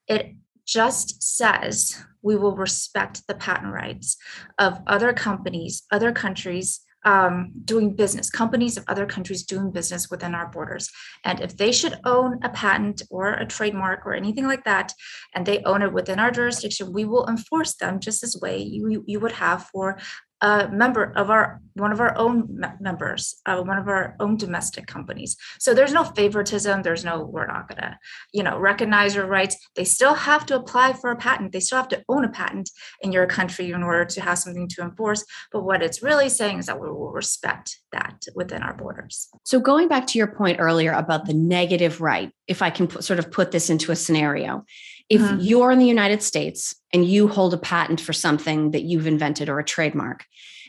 it 0.08 0.34
just 0.66 1.22
says 1.22 2.02
we 2.22 2.36
will 2.36 2.56
respect 2.56 3.26
the 3.28 3.34
patent 3.34 3.72
rights 3.72 4.16
of 4.58 4.80
other 4.86 5.12
companies, 5.12 5.82
other 5.92 6.10
countries, 6.10 6.80
um, 7.06 7.52
doing 7.64 7.94
business, 7.94 8.28
companies 8.28 8.76
of 8.76 8.84
other 8.88 9.06
countries 9.06 9.44
doing 9.44 9.70
business 9.70 10.10
within 10.10 10.34
our 10.34 10.48
borders. 10.48 10.90
And 11.24 11.40
if 11.40 11.56
they 11.56 11.70
should 11.70 11.98
own 12.04 12.40
a 12.42 12.48
patent 12.48 13.00
or 13.10 13.34
a 13.34 13.46
trademark 13.46 14.04
or 14.04 14.12
anything 14.12 14.46
like 14.46 14.64
that, 14.64 14.92
and 15.32 15.46
they 15.46 15.62
own 15.62 15.82
it 15.82 15.92
within 15.92 16.18
our 16.18 16.32
jurisdiction, 16.32 16.92
we 16.92 17.04
will 17.04 17.26
enforce 17.28 17.76
them 17.76 18.00
just 18.00 18.24
as 18.24 18.36
way 18.42 18.58
you, 18.58 19.04
you 19.06 19.20
would 19.20 19.32
have 19.32 19.68
for 19.72 19.98
a 20.40 20.68
member 20.68 21.12
of 21.16 21.30
our 21.30 21.60
one 21.74 21.92
of 21.92 22.00
our 22.00 22.16
own 22.16 22.62
members 22.80 23.36
uh, 23.46 23.60
one 23.62 23.78
of 23.78 23.88
our 23.88 24.16
own 24.20 24.36
domestic 24.36 24.86
companies. 24.86 25.36
So 25.58 25.74
there's 25.74 25.92
no 25.92 26.04
favoritism 26.04 26.82
there's 26.82 27.04
no 27.04 27.24
we're 27.24 27.46
not 27.46 27.68
gonna 27.68 27.98
you 28.32 28.42
know 28.42 28.58
recognize 28.58 29.14
your 29.14 29.26
rights. 29.26 29.56
They 29.76 29.84
still 29.84 30.14
have 30.14 30.46
to 30.46 30.56
apply 30.56 30.94
for 30.94 31.10
a 31.10 31.16
patent. 31.16 31.52
They 31.52 31.60
still 31.60 31.78
have 31.78 31.88
to 31.88 32.02
own 32.08 32.24
a 32.24 32.28
patent 32.28 32.70
in 33.00 33.12
your 33.12 33.26
country 33.26 33.70
in 33.70 33.82
order 33.82 34.04
to 34.04 34.20
have 34.20 34.38
something 34.38 34.68
to 34.68 34.82
enforce. 34.82 35.24
But 35.52 35.64
what 35.64 35.82
it's 35.82 36.02
really 36.02 36.28
saying 36.28 36.58
is 36.58 36.66
that 36.66 36.80
we 36.80 36.88
will 36.88 37.12
respect 37.12 37.78
that 37.92 38.22
within 38.34 38.62
our 38.62 38.74
borders. 38.74 39.28
So 39.44 39.58
going 39.58 39.88
back 39.88 40.06
to 40.08 40.18
your 40.18 40.26
point 40.26 40.58
earlier 40.60 40.92
about 40.92 41.26
the 41.26 41.34
negative 41.34 42.00
right 42.00 42.30
if 42.46 42.62
i 42.62 42.70
can 42.70 42.86
put, 42.86 43.04
sort 43.04 43.18
of 43.18 43.30
put 43.30 43.50
this 43.50 43.70
into 43.70 43.92
a 43.92 43.96
scenario 43.96 44.64
if 45.08 45.20
mm-hmm. 45.20 45.40
you're 45.40 45.70
in 45.70 45.78
the 45.78 45.86
United 45.86 46.22
States 46.22 46.74
and 46.92 47.04
you 47.04 47.28
hold 47.28 47.54
a 47.54 47.58
patent 47.58 48.00
for 48.00 48.12
something 48.12 48.72
that 48.72 48.82
you've 48.82 49.06
invented 49.06 49.48
or 49.48 49.58
a 49.58 49.64
trademark, 49.64 50.24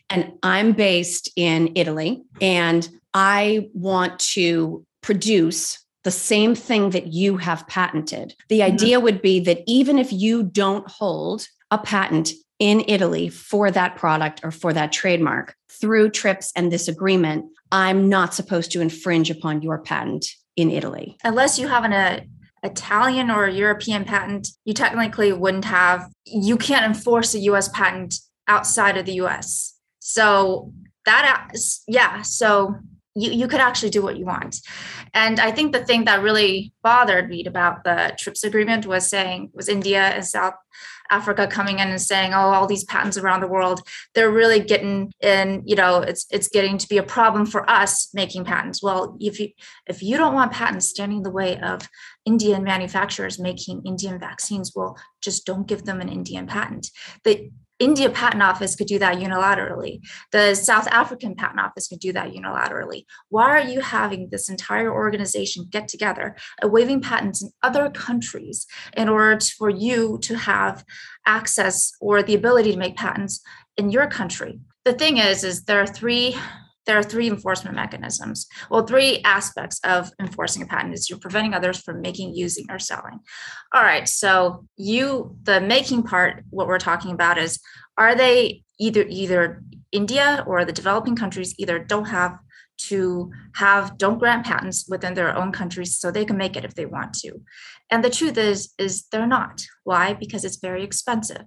and 0.10 0.34
I'm 0.44 0.74
based 0.74 1.30
in 1.36 1.72
Italy 1.76 2.24
and 2.40 2.88
I 3.14 3.70
want 3.74 4.20
to 4.20 4.86
produce 5.02 5.84
the 6.04 6.12
same 6.12 6.56
thing 6.56 6.92
that 6.92 7.08
you 7.08 7.38
have 7.38 7.68
patented, 7.68 8.34
the 8.48 8.60
mm-hmm. 8.60 8.74
idea 8.74 9.00
would 9.00 9.22
be 9.22 9.40
that 9.42 9.64
even 9.68 9.98
if 9.98 10.14
you 10.14 10.44
don't 10.44 10.90
hold 10.90 11.48
a 11.72 11.78
patent 11.78 12.32
in 12.60 12.84
Italy 12.88 13.30
for 13.30 13.70
that 13.72 13.96
product 13.98 14.42
or 14.44 14.52
for 14.52 14.74
that 14.74 14.92
trademark 14.92 15.56
through 15.70 16.10
TRIPS 16.10 16.52
and 16.56 16.72
this 16.72 16.88
agreement, 16.88 17.46
I'm 17.72 18.10
not 18.10 18.34
supposed 18.34 18.72
to 18.72 18.82
infringe 18.82 19.30
upon 19.30 19.62
your 19.62 19.80
patent 19.80 20.28
in 20.56 20.72
Italy. 20.72 21.18
Unless 21.24 21.60
you 21.60 21.68
have 21.68 21.84
an, 21.84 21.94
a 21.94 22.22
Italian 22.64 23.30
or 23.30 23.48
European 23.48 24.04
patent, 24.06 24.50
you 24.66 24.74
technically 24.74 25.32
wouldn't 25.32 25.66
have, 25.66 26.10
you 26.26 26.58
can't 26.58 26.86
enforce 26.86 27.34
a 27.34 27.40
US 27.40 27.70
patent 27.70 28.16
outside 28.48 28.98
of 28.98 29.06
the 29.06 29.14
US. 29.14 29.76
So 30.00 30.74
that, 31.06 31.52
yeah, 31.88 32.22
so 32.22 32.76
you, 33.16 33.32
you 33.32 33.48
could 33.48 33.60
actually 33.60 33.90
do 33.90 34.02
what 34.02 34.18
you 34.18 34.26
want. 34.26 34.58
And 35.14 35.40
I 35.40 35.52
think 35.52 35.74
the 35.74 35.84
thing 35.84 36.06
that 36.06 36.22
really 36.22 36.74
bothered 36.84 37.30
me 37.30 37.46
about 37.46 37.84
the 37.84 38.14
TRIPS 38.18 38.44
agreement 38.44 38.86
was 38.86 39.10
saying, 39.10 39.50
was 39.54 39.70
India 39.70 40.02
and 40.02 40.26
South 40.26 40.54
Africa 41.10 41.48
coming 41.48 41.80
in 41.80 41.90
and 41.90 42.02
saying, 42.02 42.34
oh, 42.34 42.52
all 42.52 42.68
these 42.68 42.84
patents 42.84 43.18
around 43.18 43.42
the 43.42 43.48
world, 43.48 43.82
they're 44.14 44.32
really 44.32 44.60
getting 44.60 45.12
in, 45.22 45.64
you 45.66 45.76
know, 45.76 46.00
it's 46.00 46.26
it's 46.32 46.48
getting 46.48 46.78
to 46.78 46.88
be 46.88 46.98
a 46.98 47.04
problem 47.04 47.46
for 47.46 47.70
us 47.70 48.10
making 48.14 48.46
patents. 48.46 48.82
Well, 48.82 49.18
if 49.20 49.40
you 49.40 49.50
if 49.88 50.02
you 50.02 50.18
don't 50.18 50.34
want 50.34 50.52
patents 50.52 50.90
standing 50.90 51.20
in 51.20 51.24
the 51.24 51.32
way 51.32 51.60
of 51.60 51.88
Indian 52.26 52.64
manufacturers 52.64 53.40
making 53.40 53.84
Indian 53.86 54.20
vaccines, 54.20 54.74
well, 54.76 54.98
just 55.22 55.46
don't 55.46 55.68
give 55.68 55.86
them 55.86 56.02
an 56.02 56.10
Indian 56.10 56.48
patent. 56.48 56.90
The 57.24 57.52
India 57.80 58.10
Patent 58.10 58.42
Office 58.42 58.76
could 58.76 58.88
do 58.88 59.00
that 59.00 59.18
unilaterally. 59.18 60.00
The 60.32 60.56
South 60.56 60.88
African 60.88 61.36
Patent 61.36 61.60
Office 61.60 61.88
could 61.88 62.00
do 62.00 62.12
that 62.14 62.32
unilaterally. 62.32 63.06
Why 63.30 63.50
are 63.50 63.68
you 63.68 63.82
having 63.82 64.30
this 64.30 64.50
entire 64.50 64.92
organization 64.92 65.68
get 65.70 65.88
together 65.88 66.36
and 66.62 66.72
waiving 66.72 67.02
patents 67.02 67.44
in 67.44 67.52
other 67.62 67.90
countries 67.90 68.66
in 68.96 69.10
order 69.10 69.40
for 69.58 69.70
you 69.70 70.18
to 70.24 70.38
have 70.38 70.84
access 71.26 71.92
or 72.02 72.24
the 72.24 72.36
ability 72.36 72.72
to 72.72 72.78
make 72.78 72.96
patents 72.96 73.42
in 73.78 73.92
your 73.92 74.08
country? 74.08 74.60
The 74.86 74.94
thing 74.94 75.18
is, 75.18 75.44
is 75.44 75.64
there 75.64 75.82
are 75.82 75.88
three 75.88 76.36
there 76.88 76.98
are 76.98 77.04
three 77.04 77.28
enforcement 77.28 77.76
mechanisms. 77.76 78.48
Well, 78.72 78.88
three 78.88 79.22
aspects 79.24 79.80
of 79.84 80.10
enforcing 80.20 80.64
a 80.64 80.66
patent 80.66 80.94
is 80.94 81.10
you're 81.10 81.20
preventing 81.20 81.54
others 81.54 81.80
from 81.80 82.02
making, 82.02 82.34
using, 82.34 82.66
or 82.70 82.80
selling. 82.80 83.20
All 83.74 83.84
right. 83.84 84.08
So 84.08 84.66
you, 84.78 85.36
the 85.44 85.62
making 85.62 86.04
part, 86.04 86.44
what 86.50 86.68
we're 86.68 86.80
talking 86.80 87.12
about 87.12 87.38
is 87.38 87.60
are 87.98 88.16
they 88.16 88.64
either 88.80 89.06
either 89.08 89.64
India 89.92 90.44
or 90.48 90.66
the 90.66 90.72
developing 90.72 91.16
countries 91.16 91.54
either 91.58 91.80
don't 91.80 92.06
have 92.06 92.38
to 92.78 93.32
have 93.56 93.98
don't 93.98 94.20
grant 94.20 94.46
patents 94.46 94.86
within 94.88 95.14
their 95.14 95.36
own 95.36 95.52
countries 95.52 95.98
so 95.98 96.12
they 96.12 96.26
can 96.26 96.38
make 96.38 96.56
it 96.56 96.66
if 96.66 96.76
they 96.76 96.86
want 96.86 97.14
to. 97.14 97.42
And 97.90 98.04
the 98.04 98.10
truth 98.10 98.38
is 98.38 98.74
is 98.78 99.06
they're 99.12 99.28
not. 99.28 99.66
Why? 99.84 100.14
Because 100.14 100.44
it's 100.44 100.58
very 100.58 100.84
expensive. 100.84 101.44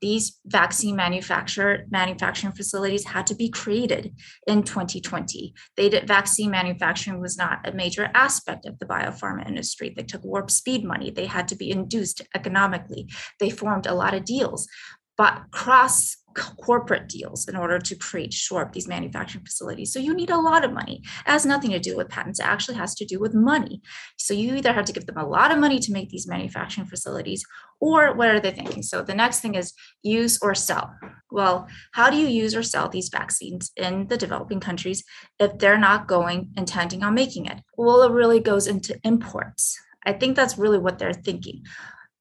These 0.00 0.38
vaccine 0.46 0.96
manufacturer 0.96 1.84
manufacturing 1.90 2.52
facilities 2.54 3.04
had 3.04 3.26
to 3.26 3.34
be 3.34 3.50
created 3.50 4.14
in 4.46 4.62
2020 4.62 5.54
they 5.76 5.88
did 5.88 6.06
vaccine 6.06 6.50
manufacturing 6.50 7.20
was 7.20 7.36
not 7.36 7.66
a 7.66 7.72
major 7.72 8.10
aspect 8.14 8.66
of 8.66 8.78
the 8.78 8.86
biopharma 8.86 9.46
industry. 9.46 9.92
They 9.94 10.02
took 10.02 10.24
warp 10.24 10.50
speed 10.50 10.84
money. 10.84 11.10
They 11.10 11.26
had 11.26 11.48
to 11.48 11.56
be 11.56 11.70
induced 11.70 12.22
economically. 12.34 13.08
They 13.38 13.50
formed 13.50 13.86
a 13.86 13.94
lot 13.94 14.14
of 14.14 14.24
deals 14.24 14.68
but 15.20 15.42
cross 15.50 16.16
corporate 16.34 17.06
deals 17.06 17.46
in 17.46 17.54
order 17.54 17.78
to 17.78 17.94
create 17.94 18.32
shore 18.32 18.62
up 18.62 18.72
these 18.72 18.88
manufacturing 18.88 19.44
facilities. 19.44 19.92
So 19.92 19.98
you 19.98 20.14
need 20.14 20.30
a 20.30 20.40
lot 20.40 20.64
of 20.64 20.72
money. 20.72 21.02
It 21.26 21.30
has 21.30 21.44
nothing 21.44 21.72
to 21.72 21.78
do 21.78 21.94
with 21.94 22.08
patents. 22.08 22.40
It 22.40 22.46
actually 22.46 22.78
has 22.78 22.94
to 22.94 23.04
do 23.04 23.20
with 23.20 23.34
money. 23.34 23.82
So 24.16 24.32
you 24.32 24.56
either 24.56 24.72
have 24.72 24.86
to 24.86 24.94
give 24.94 25.04
them 25.04 25.18
a 25.18 25.26
lot 25.26 25.52
of 25.52 25.58
money 25.58 25.78
to 25.80 25.92
make 25.92 26.08
these 26.08 26.26
manufacturing 26.26 26.86
facilities, 26.86 27.44
or 27.82 28.14
what 28.14 28.28
are 28.28 28.40
they 28.40 28.50
thinking? 28.50 28.82
So 28.82 29.02
the 29.02 29.14
next 29.14 29.40
thing 29.40 29.56
is 29.56 29.74
use 30.02 30.38
or 30.40 30.54
sell. 30.54 30.90
Well, 31.30 31.68
how 31.92 32.08
do 32.08 32.16
you 32.16 32.26
use 32.26 32.56
or 32.56 32.62
sell 32.62 32.88
these 32.88 33.10
vaccines 33.10 33.72
in 33.76 34.06
the 34.06 34.16
developing 34.16 34.60
countries 34.60 35.04
if 35.38 35.58
they're 35.58 35.76
not 35.76 36.08
going 36.08 36.48
intending 36.56 37.02
on 37.02 37.12
making 37.12 37.44
it? 37.44 37.60
Well, 37.76 38.02
it 38.04 38.12
really 38.12 38.40
goes 38.40 38.66
into 38.66 38.98
imports. 39.04 39.78
I 40.06 40.14
think 40.14 40.34
that's 40.34 40.56
really 40.56 40.78
what 40.78 40.98
they're 40.98 41.12
thinking 41.12 41.64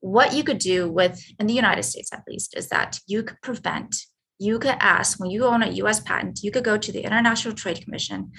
what 0.01 0.34
you 0.34 0.44
could 0.44 0.60
do 0.60 0.89
with 0.91 1.24
in 1.39 1.48
the 1.48 1.53
united 1.53 1.84
states 1.84 2.12
at 2.13 2.24
least 2.27 2.56
is 2.58 2.70
that 2.70 3.00
you 3.08 3.24
could 3.24 3.41
prevent 3.41 3.96
you 4.39 4.58
could 4.58 4.75
ask 4.79 5.20
when 5.20 5.29
you 5.29 5.46
own 5.46 5.62
a 5.63 5.70
us 5.70 6.00
patent 6.00 6.39
you 6.44 6.51
could 6.51 6.63
go 6.63 6.77
to 6.77 6.91
the 6.91 7.03
international 7.03 7.53
trade 7.53 7.82
commission 7.84 8.32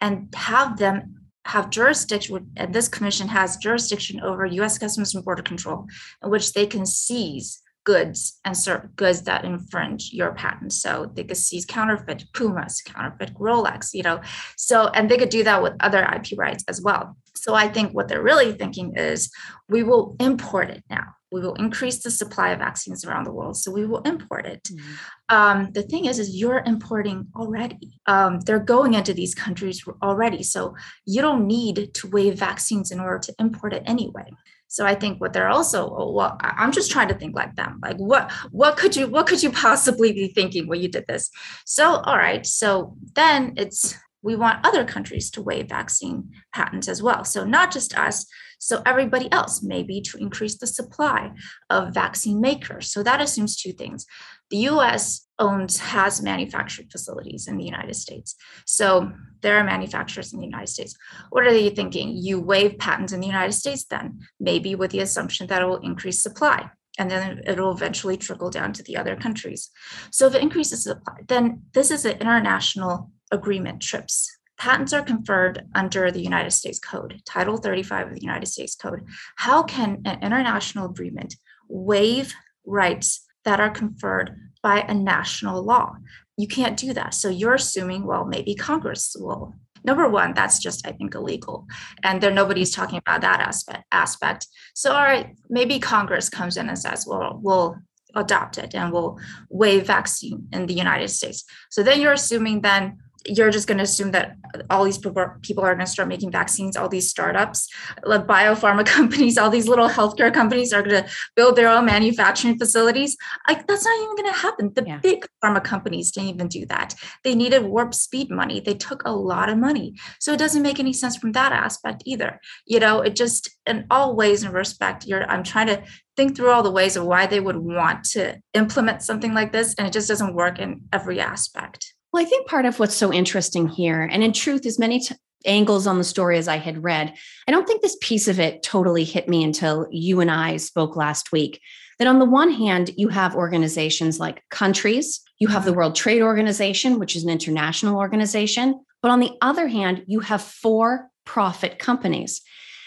and 0.00 0.34
have 0.34 0.78
them 0.78 1.14
have 1.46 1.70
jurisdiction 1.70 2.50
and 2.56 2.74
this 2.74 2.88
commission 2.88 3.28
has 3.28 3.56
jurisdiction 3.58 4.20
over 4.20 4.46
us 4.46 4.78
customs 4.78 5.14
and 5.14 5.24
border 5.24 5.42
control 5.42 5.86
in 6.22 6.30
which 6.30 6.52
they 6.52 6.66
can 6.66 6.86
seize 6.86 7.62
goods 7.84 8.40
and 8.44 8.56
certain 8.56 8.90
goods 8.96 9.22
that 9.22 9.44
infringe 9.44 10.10
your 10.12 10.32
patent. 10.32 10.72
So 10.72 11.10
they 11.14 11.24
could 11.24 11.36
seize 11.36 11.64
counterfeit 11.66 12.24
Pumas, 12.32 12.82
counterfeit 12.82 13.34
Rolex, 13.34 13.90
you 13.92 14.02
know. 14.02 14.20
So 14.56 14.88
and 14.88 15.10
they 15.10 15.18
could 15.18 15.28
do 15.28 15.44
that 15.44 15.62
with 15.62 15.74
other 15.80 16.02
IP 16.02 16.36
rights 16.36 16.64
as 16.66 16.80
well. 16.80 17.16
So 17.36 17.54
I 17.54 17.68
think 17.68 17.92
what 17.92 18.08
they're 18.08 18.22
really 18.22 18.52
thinking 18.52 18.96
is 18.96 19.30
we 19.68 19.82
will 19.82 20.16
import 20.20 20.70
it 20.70 20.84
now. 20.88 21.14
We 21.32 21.40
will 21.40 21.54
increase 21.54 22.02
the 22.02 22.12
supply 22.12 22.50
of 22.50 22.60
vaccines 22.60 23.04
around 23.04 23.24
the 23.24 23.32
world. 23.32 23.56
So 23.56 23.72
we 23.72 23.86
will 23.86 24.02
import 24.02 24.46
it. 24.46 24.62
Mm-hmm. 24.64 25.36
Um, 25.36 25.70
the 25.72 25.82
thing 25.82 26.04
is, 26.04 26.20
is 26.20 26.36
you're 26.36 26.62
importing 26.64 27.26
already. 27.34 27.98
Um, 28.06 28.40
they're 28.40 28.60
going 28.60 28.94
into 28.94 29.12
these 29.12 29.34
countries 29.34 29.84
already. 30.00 30.44
So 30.44 30.76
you 31.06 31.22
don't 31.22 31.46
need 31.46 31.92
to 31.94 32.08
waive 32.08 32.38
vaccines 32.38 32.92
in 32.92 33.00
order 33.00 33.18
to 33.18 33.34
import 33.40 33.72
it 33.72 33.82
anyway. 33.84 34.30
So 34.68 34.84
I 34.84 34.94
think 34.94 35.20
what 35.20 35.32
they're 35.32 35.48
also, 35.48 35.88
oh, 35.96 36.12
well, 36.12 36.36
I'm 36.40 36.72
just 36.72 36.90
trying 36.90 37.08
to 37.08 37.14
think 37.14 37.36
like 37.36 37.54
them. 37.54 37.78
Like 37.82 37.96
what 37.96 38.32
what 38.50 38.76
could 38.76 38.96
you 38.96 39.06
what 39.06 39.26
could 39.28 39.40
you 39.40 39.52
possibly 39.52 40.12
be 40.12 40.28
thinking 40.28 40.66
when 40.66 40.80
you 40.80 40.88
did 40.88 41.04
this? 41.06 41.30
So 41.64 41.96
all 41.96 42.18
right, 42.18 42.44
so 42.44 42.96
then 43.14 43.54
it's 43.56 43.94
we 44.24 44.34
want 44.34 44.64
other 44.64 44.84
countries 44.84 45.30
to 45.30 45.42
waive 45.42 45.68
vaccine 45.68 46.30
patents 46.52 46.88
as 46.88 47.02
well. 47.02 47.24
So 47.24 47.44
not 47.44 47.70
just 47.70 47.96
us, 47.96 48.26
so 48.58 48.80
everybody 48.86 49.30
else, 49.30 49.62
maybe 49.62 50.00
to 50.00 50.16
increase 50.16 50.56
the 50.56 50.66
supply 50.66 51.32
of 51.68 51.92
vaccine 51.92 52.40
makers. 52.40 52.90
So 52.90 53.02
that 53.02 53.20
assumes 53.20 53.54
two 53.54 53.72
things. 53.72 54.06
The 54.48 54.68
US 54.70 55.26
owns, 55.38 55.78
has 55.78 56.22
manufacturing 56.22 56.88
facilities 56.88 57.46
in 57.46 57.58
the 57.58 57.64
United 57.64 57.96
States. 57.96 58.34
So 58.64 59.12
there 59.42 59.58
are 59.58 59.64
manufacturers 59.64 60.32
in 60.32 60.38
the 60.38 60.46
United 60.46 60.68
States. 60.68 60.96
What 61.28 61.46
are 61.46 61.52
they 61.52 61.68
thinking? 61.68 62.16
You 62.16 62.40
waive 62.40 62.78
patents 62.78 63.12
in 63.12 63.20
the 63.20 63.26
United 63.26 63.52
States 63.52 63.84
then, 63.84 64.20
maybe 64.40 64.74
with 64.74 64.92
the 64.92 65.00
assumption 65.00 65.48
that 65.48 65.60
it 65.60 65.66
will 65.66 65.90
increase 65.90 66.22
supply 66.22 66.70
and 66.98 67.10
then 67.10 67.42
it'll 67.46 67.72
eventually 67.72 68.16
trickle 68.16 68.50
down 68.50 68.72
to 68.72 68.82
the 68.84 68.96
other 68.96 69.16
countries. 69.16 69.70
So 70.10 70.26
if 70.26 70.34
it 70.34 70.42
increases 70.42 70.84
supply, 70.84 71.16
then 71.26 71.64
this 71.72 71.90
is 71.90 72.04
an 72.04 72.18
international 72.18 73.10
agreement 73.30 73.80
trips 73.80 74.34
patents 74.58 74.92
are 74.92 75.02
conferred 75.02 75.66
under 75.74 76.10
the 76.10 76.22
United 76.22 76.50
States 76.50 76.78
Code, 76.78 77.20
Title 77.26 77.56
35 77.56 78.08
of 78.08 78.14
the 78.14 78.22
United 78.22 78.46
States 78.46 78.74
Code. 78.74 79.04
How 79.36 79.62
can 79.62 80.02
an 80.04 80.22
international 80.22 80.86
agreement 80.86 81.34
waive 81.68 82.32
rights 82.64 83.26
that 83.44 83.60
are 83.60 83.70
conferred 83.70 84.36
by 84.62 84.80
a 84.80 84.94
national 84.94 85.62
law? 85.62 85.96
You 86.36 86.48
can't 86.48 86.76
do 86.76 86.92
that. 86.94 87.14
So 87.14 87.28
you're 87.28 87.54
assuming, 87.54 88.06
well, 88.06 88.24
maybe 88.24 88.54
Congress 88.54 89.14
will. 89.18 89.54
Number 89.84 90.08
one, 90.08 90.32
that's 90.32 90.58
just, 90.58 90.86
I 90.86 90.92
think, 90.92 91.14
illegal. 91.14 91.66
And 92.02 92.20
there 92.20 92.30
nobody's 92.30 92.70
talking 92.70 92.98
about 92.98 93.20
that 93.20 93.40
aspect 93.40 93.84
aspect. 93.92 94.46
So 94.74 94.92
all 94.92 95.02
right, 95.02 95.36
maybe 95.50 95.78
Congress 95.78 96.30
comes 96.30 96.56
in 96.56 96.68
and 96.68 96.78
says, 96.78 97.06
well, 97.06 97.38
we'll 97.42 97.76
adopt 98.14 98.56
it 98.56 98.74
and 98.74 98.92
we'll 98.92 99.18
waive 99.50 99.86
vaccine 99.86 100.48
in 100.52 100.66
the 100.66 100.74
United 100.74 101.08
States. 101.08 101.44
So 101.70 101.82
then 101.82 102.00
you're 102.00 102.12
assuming 102.12 102.62
then 102.62 102.98
you're 103.26 103.50
just 103.50 103.66
going 103.66 103.78
to 103.78 103.84
assume 103.84 104.10
that 104.12 104.36
all 104.70 104.84
these 104.84 104.98
people 104.98 105.22
are, 105.22 105.40
going 105.74 105.78
to 105.78 105.86
start 105.86 106.08
making 106.08 106.30
vaccines 106.30 106.76
all 106.76 106.88
these 106.88 107.08
startups. 107.08 107.68
Like 108.04 108.26
biopharma 108.26 108.86
companies 108.96 109.38
all 109.38 109.50
these 109.50 109.68
little 109.68 109.88
healthcare 109.88 110.32
companies 110.32 110.72
are 110.72 110.82
going 110.82 111.04
to 111.04 111.10
build 111.36 111.56
their 111.56 111.68
own 111.68 111.84
manufacturing 111.86 112.58
facilities. 112.58 113.16
Like 113.48 113.66
that's 113.66 113.84
not 113.84 114.02
even 114.02 114.16
going 114.16 114.32
to 114.32 114.38
happen. 114.38 114.72
The 114.74 114.84
yeah. 114.86 114.98
big 114.98 115.26
pharma 115.42 115.62
companies 115.62 116.10
didn't 116.10 116.30
even 116.30 116.48
do 116.48 116.66
that. 116.66 116.94
They 117.22 117.34
needed 117.34 117.64
warp 117.64 117.94
speed 117.94 118.30
money. 118.30 118.60
They 118.60 118.74
took 118.74 119.02
a 119.04 119.12
lot 119.12 119.48
of 119.48 119.58
money. 119.58 119.94
So 120.20 120.32
it 120.32 120.38
doesn't 120.38 120.62
make 120.62 120.78
any 120.78 120.92
sense 120.92 121.16
from 121.16 121.32
that 121.32 121.52
aspect 121.52 122.02
either. 122.06 122.40
You 122.66 122.80
know 122.80 123.04
it 123.04 123.16
just 123.16 123.50
in 123.66 123.86
all 123.90 124.16
ways 124.16 124.42
and 124.42 124.52
respect 124.52 125.06
you're 125.06 125.28
i'm 125.30 125.42
trying 125.42 125.66
to 125.66 125.82
think 126.16 126.36
through 126.36 126.50
all 126.50 126.62
the 126.62 126.70
ways 126.70 126.96
of 126.96 127.04
why 127.04 127.26
they 127.26 127.40
would 127.40 127.56
want 127.56 128.04
to 128.04 128.38
implement 128.54 129.02
something 129.02 129.34
like 129.34 129.52
this 129.52 129.74
and 129.74 129.86
it 129.86 129.92
just 129.92 130.08
doesn't 130.08 130.34
work 130.34 130.58
in 130.58 130.82
every 130.92 131.20
aspect 131.20 131.94
well, 132.14 132.22
I 132.22 132.26
think 132.26 132.46
part 132.46 132.64
of 132.64 132.78
what's 132.78 132.94
so 132.94 133.12
interesting 133.12 133.66
here, 133.66 134.02
and 134.04 134.22
in 134.22 134.32
truth, 134.32 134.64
as 134.66 134.78
many 134.78 135.00
t- 135.00 135.16
angles 135.44 135.88
on 135.88 135.98
the 135.98 136.04
story 136.04 136.38
as 136.38 136.46
I 136.46 136.58
had 136.58 136.84
read, 136.84 137.12
I 137.48 137.50
don't 137.50 137.66
think 137.66 137.82
this 137.82 137.96
piece 138.00 138.28
of 138.28 138.38
it 138.38 138.62
totally 138.62 139.02
hit 139.02 139.28
me 139.28 139.42
until 139.42 139.88
you 139.90 140.20
and 140.20 140.30
I 140.30 140.58
spoke 140.58 140.94
last 140.94 141.32
week. 141.32 141.60
That 141.98 142.06
on 142.06 142.20
the 142.20 142.24
one 142.24 142.52
hand, 142.52 142.92
you 142.96 143.08
have 143.08 143.34
organizations 143.34 144.20
like 144.20 144.44
countries, 144.48 145.22
you 145.40 145.48
have 145.48 145.64
the 145.64 145.72
mm-hmm. 145.72 145.78
World 145.78 145.96
Trade 145.96 146.22
Organization, 146.22 147.00
which 147.00 147.16
is 147.16 147.24
an 147.24 147.30
international 147.30 147.98
organization. 147.98 148.78
But 149.02 149.10
on 149.10 149.18
the 149.18 149.32
other 149.42 149.66
hand, 149.66 150.04
you 150.06 150.20
have 150.20 150.40
for 150.40 151.10
profit 151.24 151.80
companies. 151.80 152.42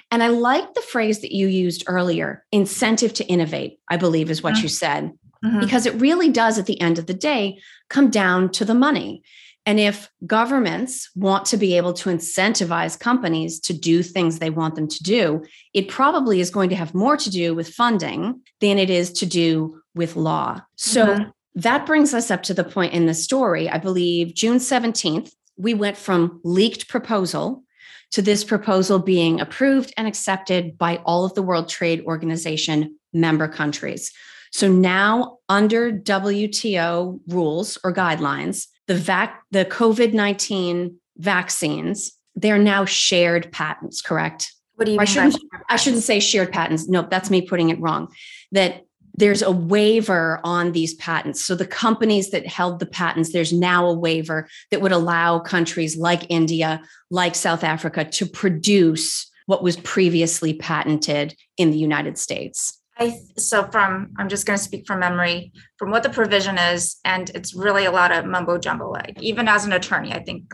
And 0.10 0.24
I 0.24 0.29
like 0.29 0.74
the 0.74 0.81
phrase 0.81 1.19
that 1.19 1.36
you 1.36 1.48
used 1.48 1.84
earlier 1.88 2.46
incentive 2.53 3.13
to 3.15 3.25
innovate, 3.25 3.79
I 3.89 3.98
believe 3.98 4.31
is 4.31 4.41
what 4.41 4.53
mm-hmm. 4.53 4.63
you 4.63 4.69
said 4.69 5.12
mm-hmm. 5.44 5.60
because 5.60 5.86
it 5.86 6.00
really 6.00 6.29
does, 6.29 6.58
at 6.58 6.65
the 6.65 6.79
end 6.79 7.00
of 7.00 7.08
the 7.08 7.13
day, 7.13 7.60
come 7.89 8.10
down 8.10 8.50
to 8.51 8.65
the 8.65 8.74
money. 8.74 9.24
And 9.65 9.82
if 9.82 10.10
governments 10.25 11.10
want 11.13 11.46
to 11.48 11.58
be 11.58 11.75
able 11.75 11.91
to 11.94 12.10
incentivize 12.10 12.98
companies 12.98 13.60
to 13.62 13.74
do 13.74 14.01
things 14.01 14.39
they 14.39 14.50
want 14.50 14.75
them 14.75 14.88
to 14.88 15.03
do, 15.03 15.44
it 15.74 15.89
probably 15.89 16.39
is 16.39 16.50
going 16.50 16.70
to 16.70 16.75
have 16.77 16.94
more 16.94 17.17
to 17.17 17.29
do 17.29 17.53
with 17.53 17.74
funding 17.74 18.41
than 18.62 18.77
it 18.77 18.89
is 18.89 19.12
to 19.13 19.25
do 19.25 19.82
with 19.94 20.15
law. 20.15 20.62
So 20.77 21.06
mm-hmm. 21.06 21.29
that 21.56 21.86
brings 21.86 22.13
us 22.13 22.32
up 22.32 22.44
to 22.44 22.53
the 22.53 22.63
point 22.63 22.94
in 22.94 23.08
the 23.08 23.13
story. 23.13 23.70
I 23.70 23.77
believe 23.77 24.34
June 24.34 24.58
17th, 24.58 25.34
we 25.58 25.74
went 25.74 25.98
from 25.98 26.39
leaked 26.46 26.88
proposal 26.88 27.63
to 28.12 28.22
this 28.22 28.46
proposal 28.46 29.00
being 29.00 29.41
approved 29.41 29.94
and 29.98 30.08
accepted 30.08 30.77
by 30.77 31.01
all 31.06 31.25
of 31.25 31.34
the 31.34 31.41
World 31.41 31.67
Trade 31.67 32.06
Organization 32.06 32.98
member 33.12 33.50
countries. 33.50 34.13
So 34.51 34.67
now, 34.67 35.37
under 35.49 35.91
WTO 35.91 37.19
rules 37.27 37.77
or 37.83 37.93
guidelines, 37.93 38.67
the 38.87 38.95
vac 38.95 39.43
the 39.51 39.65
COVID 39.65 40.13
nineteen 40.13 40.97
vaccines 41.17 42.17
they're 42.37 42.59
now 42.59 42.85
shared 42.85 43.51
patents. 43.51 44.01
Correct? 44.01 44.53
What 44.75 44.85
do 44.85 44.91
you 44.91 44.99
I 44.99 45.05
shouldn't, 45.05 45.35
I 45.69 45.75
shouldn't 45.75 46.03
say 46.03 46.19
shared 46.19 46.51
patents. 46.51 46.87
No, 46.87 47.01
that's 47.01 47.29
me 47.29 47.41
putting 47.41 47.69
it 47.69 47.81
wrong. 47.81 48.09
That 48.51 48.83
there's 49.15 49.41
a 49.41 49.51
waiver 49.51 50.39
on 50.43 50.71
these 50.71 50.93
patents. 50.93 51.43
So 51.43 51.55
the 51.55 51.65
companies 51.65 52.29
that 52.29 52.45
held 52.45 52.79
the 52.79 52.85
patents, 52.85 53.33
there's 53.33 53.51
now 53.51 53.87
a 53.87 53.93
waiver 53.93 54.47
that 54.69 54.81
would 54.81 54.91
allow 54.91 55.39
countries 55.39 55.97
like 55.97 56.29
India, 56.29 56.81
like 57.09 57.33
South 57.33 57.63
Africa 57.63 58.05
to 58.05 58.27
produce 58.27 59.29
what 59.47 59.63
was 59.63 59.77
previously 59.77 60.53
patented 60.53 61.35
in 61.57 61.71
the 61.71 61.79
United 61.79 62.19
States. 62.19 62.76
I 62.99 63.19
so 63.37 63.63
from 63.71 64.13
I'm 64.17 64.29
just 64.29 64.45
going 64.45 64.57
to 64.57 64.63
speak 64.63 64.87
from 64.87 64.99
memory 64.99 65.51
from 65.77 65.91
what 65.91 66.03
the 66.03 66.09
provision 66.09 66.57
is, 66.57 66.97
and 67.05 67.29
it's 67.35 67.53
really 67.53 67.85
a 67.85 67.91
lot 67.91 68.11
of 68.11 68.25
mumbo 68.25 68.57
jumbo. 68.57 68.89
Like 68.89 69.21
even 69.21 69.47
as 69.47 69.65
an 69.65 69.73
attorney, 69.73 70.13
I 70.13 70.23
think 70.23 70.51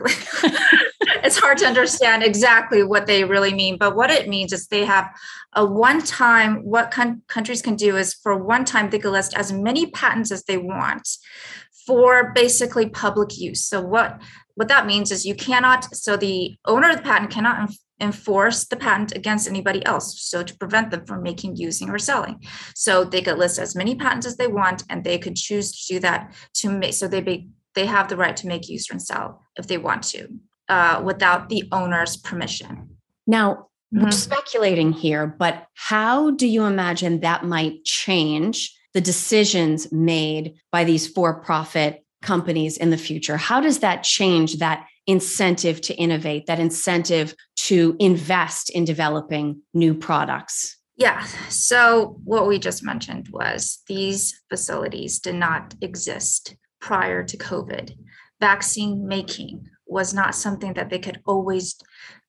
it's 1.24 1.38
hard 1.38 1.58
to 1.58 1.66
understand 1.66 2.22
exactly 2.22 2.82
what 2.82 3.06
they 3.06 3.24
really 3.24 3.54
mean. 3.54 3.78
But 3.78 3.96
what 3.96 4.10
it 4.10 4.28
means 4.28 4.52
is 4.52 4.66
they 4.66 4.84
have 4.84 5.08
a 5.54 5.64
one 5.64 6.02
time. 6.02 6.56
What 6.64 6.90
con- 6.90 7.22
countries 7.28 7.62
can 7.62 7.76
do 7.76 7.96
is 7.96 8.14
for 8.14 8.42
one 8.42 8.64
time 8.64 8.90
they 8.90 8.98
can 8.98 9.12
list 9.12 9.34
as 9.34 9.52
many 9.52 9.90
patents 9.90 10.30
as 10.30 10.44
they 10.44 10.58
want 10.58 11.08
for 11.86 12.32
basically 12.34 12.88
public 12.88 13.38
use. 13.38 13.66
So 13.66 13.80
what 13.80 14.20
what 14.54 14.68
that 14.68 14.86
means 14.86 15.10
is 15.10 15.26
you 15.26 15.34
cannot. 15.34 15.94
So 15.94 16.16
the 16.16 16.56
owner 16.66 16.90
of 16.90 16.96
the 16.96 17.02
patent 17.02 17.30
cannot 17.30 17.70
enforce 18.00 18.66
the 18.66 18.76
patent 18.76 19.14
against 19.14 19.48
anybody 19.48 19.84
else 19.86 20.20
so 20.20 20.42
to 20.42 20.56
prevent 20.56 20.90
them 20.90 21.06
from 21.06 21.22
making 21.22 21.56
using 21.56 21.90
or 21.90 21.98
selling. 21.98 22.40
So 22.74 23.04
they 23.04 23.22
could 23.22 23.38
list 23.38 23.58
as 23.58 23.76
many 23.76 23.94
patents 23.94 24.26
as 24.26 24.36
they 24.36 24.46
want 24.46 24.82
and 24.90 25.04
they 25.04 25.18
could 25.18 25.36
choose 25.36 25.72
to 25.72 25.94
do 25.94 26.00
that 26.00 26.34
to 26.54 26.70
make 26.70 26.94
so 26.94 27.06
they 27.06 27.20
be, 27.20 27.48
they 27.74 27.86
have 27.86 28.08
the 28.08 28.16
right 28.16 28.36
to 28.36 28.46
make 28.46 28.68
use 28.68 28.90
and 28.90 29.00
sell 29.00 29.42
if 29.56 29.66
they 29.68 29.78
want 29.78 30.02
to 30.04 30.28
uh, 30.68 31.02
without 31.04 31.48
the 31.48 31.64
owner's 31.70 32.16
permission. 32.16 32.96
Now 33.26 33.68
mm-hmm. 33.94 34.04
we're 34.04 34.10
speculating 34.10 34.92
here 34.92 35.26
but 35.26 35.66
how 35.74 36.32
do 36.32 36.48
you 36.48 36.64
imagine 36.64 37.20
that 37.20 37.44
might 37.44 37.84
change 37.84 38.76
the 38.92 39.00
decisions 39.00 39.90
made 39.92 40.54
by 40.72 40.84
these 40.84 41.06
for-profit 41.06 42.04
companies 42.22 42.76
in 42.76 42.90
the 42.90 42.96
future? 42.96 43.36
How 43.36 43.60
does 43.60 43.80
that 43.80 44.02
change 44.02 44.58
that 44.58 44.86
incentive 45.06 45.80
to 45.82 45.94
innovate, 45.94 46.46
that 46.46 46.60
incentive 46.60 47.34
to 47.56 47.96
invest 47.98 48.70
in 48.70 48.84
developing 48.84 49.62
new 49.72 49.94
products? 49.94 50.78
Yeah. 50.96 51.24
So, 51.48 52.20
what 52.24 52.46
we 52.46 52.58
just 52.58 52.84
mentioned 52.84 53.28
was 53.30 53.82
these 53.88 54.42
facilities 54.48 55.18
did 55.18 55.34
not 55.34 55.74
exist 55.80 56.56
prior 56.80 57.24
to 57.24 57.36
COVID. 57.36 57.96
Vaccine 58.40 59.06
making 59.06 59.68
was 59.86 60.14
not 60.14 60.34
something 60.34 60.74
that 60.74 60.90
they 60.90 60.98
could 60.98 61.20
always, 61.26 61.76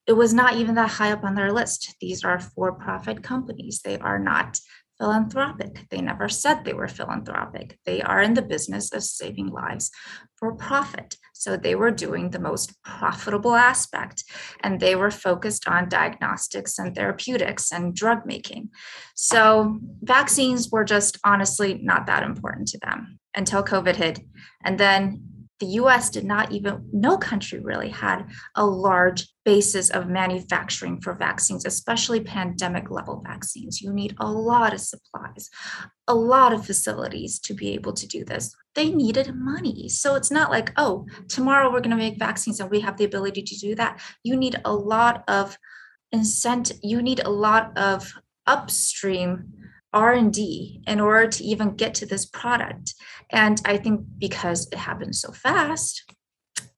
it 0.06 0.14
was 0.14 0.34
not 0.34 0.56
even 0.56 0.74
that 0.74 0.90
high 0.90 1.12
up 1.12 1.24
on 1.24 1.34
their 1.34 1.52
list. 1.52 1.94
These 2.00 2.24
are 2.24 2.40
for 2.40 2.72
profit 2.72 3.22
companies. 3.22 3.82
They 3.84 3.98
are 3.98 4.18
not 4.18 4.58
philanthropic. 4.98 5.86
They 5.90 6.00
never 6.00 6.28
said 6.28 6.64
they 6.64 6.72
were 6.72 6.88
philanthropic. 6.88 7.78
They 7.84 8.02
are 8.02 8.22
in 8.22 8.34
the 8.34 8.42
business 8.42 8.92
of 8.92 9.02
saving 9.02 9.48
lives 9.48 9.90
for 10.36 10.54
profit. 10.54 11.16
So 11.38 11.56
they 11.56 11.74
were 11.74 11.90
doing 11.90 12.30
the 12.30 12.38
most 12.38 12.72
profitable 12.82 13.54
aspect 13.54 14.24
and 14.60 14.80
they 14.80 14.96
were 14.96 15.10
focused 15.10 15.68
on 15.68 15.88
diagnostics 15.88 16.78
and 16.78 16.94
therapeutics 16.94 17.72
and 17.72 17.94
drug 17.94 18.24
making. 18.24 18.70
So 19.14 19.78
vaccines 20.02 20.70
were 20.70 20.84
just 20.84 21.18
honestly 21.24 21.80
not 21.82 22.06
that 22.06 22.22
important 22.22 22.68
to 22.68 22.78
them 22.78 23.18
until 23.34 23.62
COVID 23.62 23.96
hit. 23.96 24.20
And 24.64 24.78
then 24.78 25.35
the 25.58 25.66
US 25.80 26.10
did 26.10 26.24
not 26.24 26.52
even, 26.52 26.88
no 26.92 27.16
country 27.16 27.60
really 27.60 27.88
had 27.88 28.26
a 28.54 28.66
large 28.66 29.28
basis 29.44 29.90
of 29.90 30.08
manufacturing 30.08 31.00
for 31.00 31.14
vaccines, 31.14 31.64
especially 31.64 32.20
pandemic 32.20 32.90
level 32.90 33.22
vaccines. 33.24 33.80
You 33.80 33.92
need 33.92 34.14
a 34.18 34.30
lot 34.30 34.74
of 34.74 34.80
supplies, 34.80 35.48
a 36.08 36.14
lot 36.14 36.52
of 36.52 36.66
facilities 36.66 37.38
to 37.40 37.54
be 37.54 37.72
able 37.72 37.94
to 37.94 38.06
do 38.06 38.24
this. 38.24 38.54
They 38.74 38.90
needed 38.90 39.34
money. 39.34 39.88
So 39.88 40.14
it's 40.14 40.30
not 40.30 40.50
like, 40.50 40.72
oh, 40.76 41.06
tomorrow 41.28 41.72
we're 41.72 41.80
going 41.80 41.90
to 41.90 41.96
make 41.96 42.18
vaccines 42.18 42.60
and 42.60 42.70
we 42.70 42.80
have 42.80 42.98
the 42.98 43.04
ability 43.04 43.42
to 43.42 43.56
do 43.56 43.74
that. 43.76 44.00
You 44.22 44.36
need 44.36 44.60
a 44.64 44.72
lot 44.72 45.24
of 45.28 45.56
incentive, 46.12 46.78
you 46.82 47.00
need 47.00 47.20
a 47.20 47.30
lot 47.30 47.76
of 47.78 48.12
upstream 48.46 49.52
r&d 49.96 50.82
in 50.86 51.00
order 51.00 51.26
to 51.26 51.42
even 51.42 51.74
get 51.74 51.94
to 51.94 52.06
this 52.06 52.26
product. 52.26 52.94
And 53.30 53.60
i 53.64 53.76
think 53.78 54.02
because 54.18 54.68
it 54.70 54.78
happened 54.78 55.16
so 55.16 55.32
fast 55.32 56.04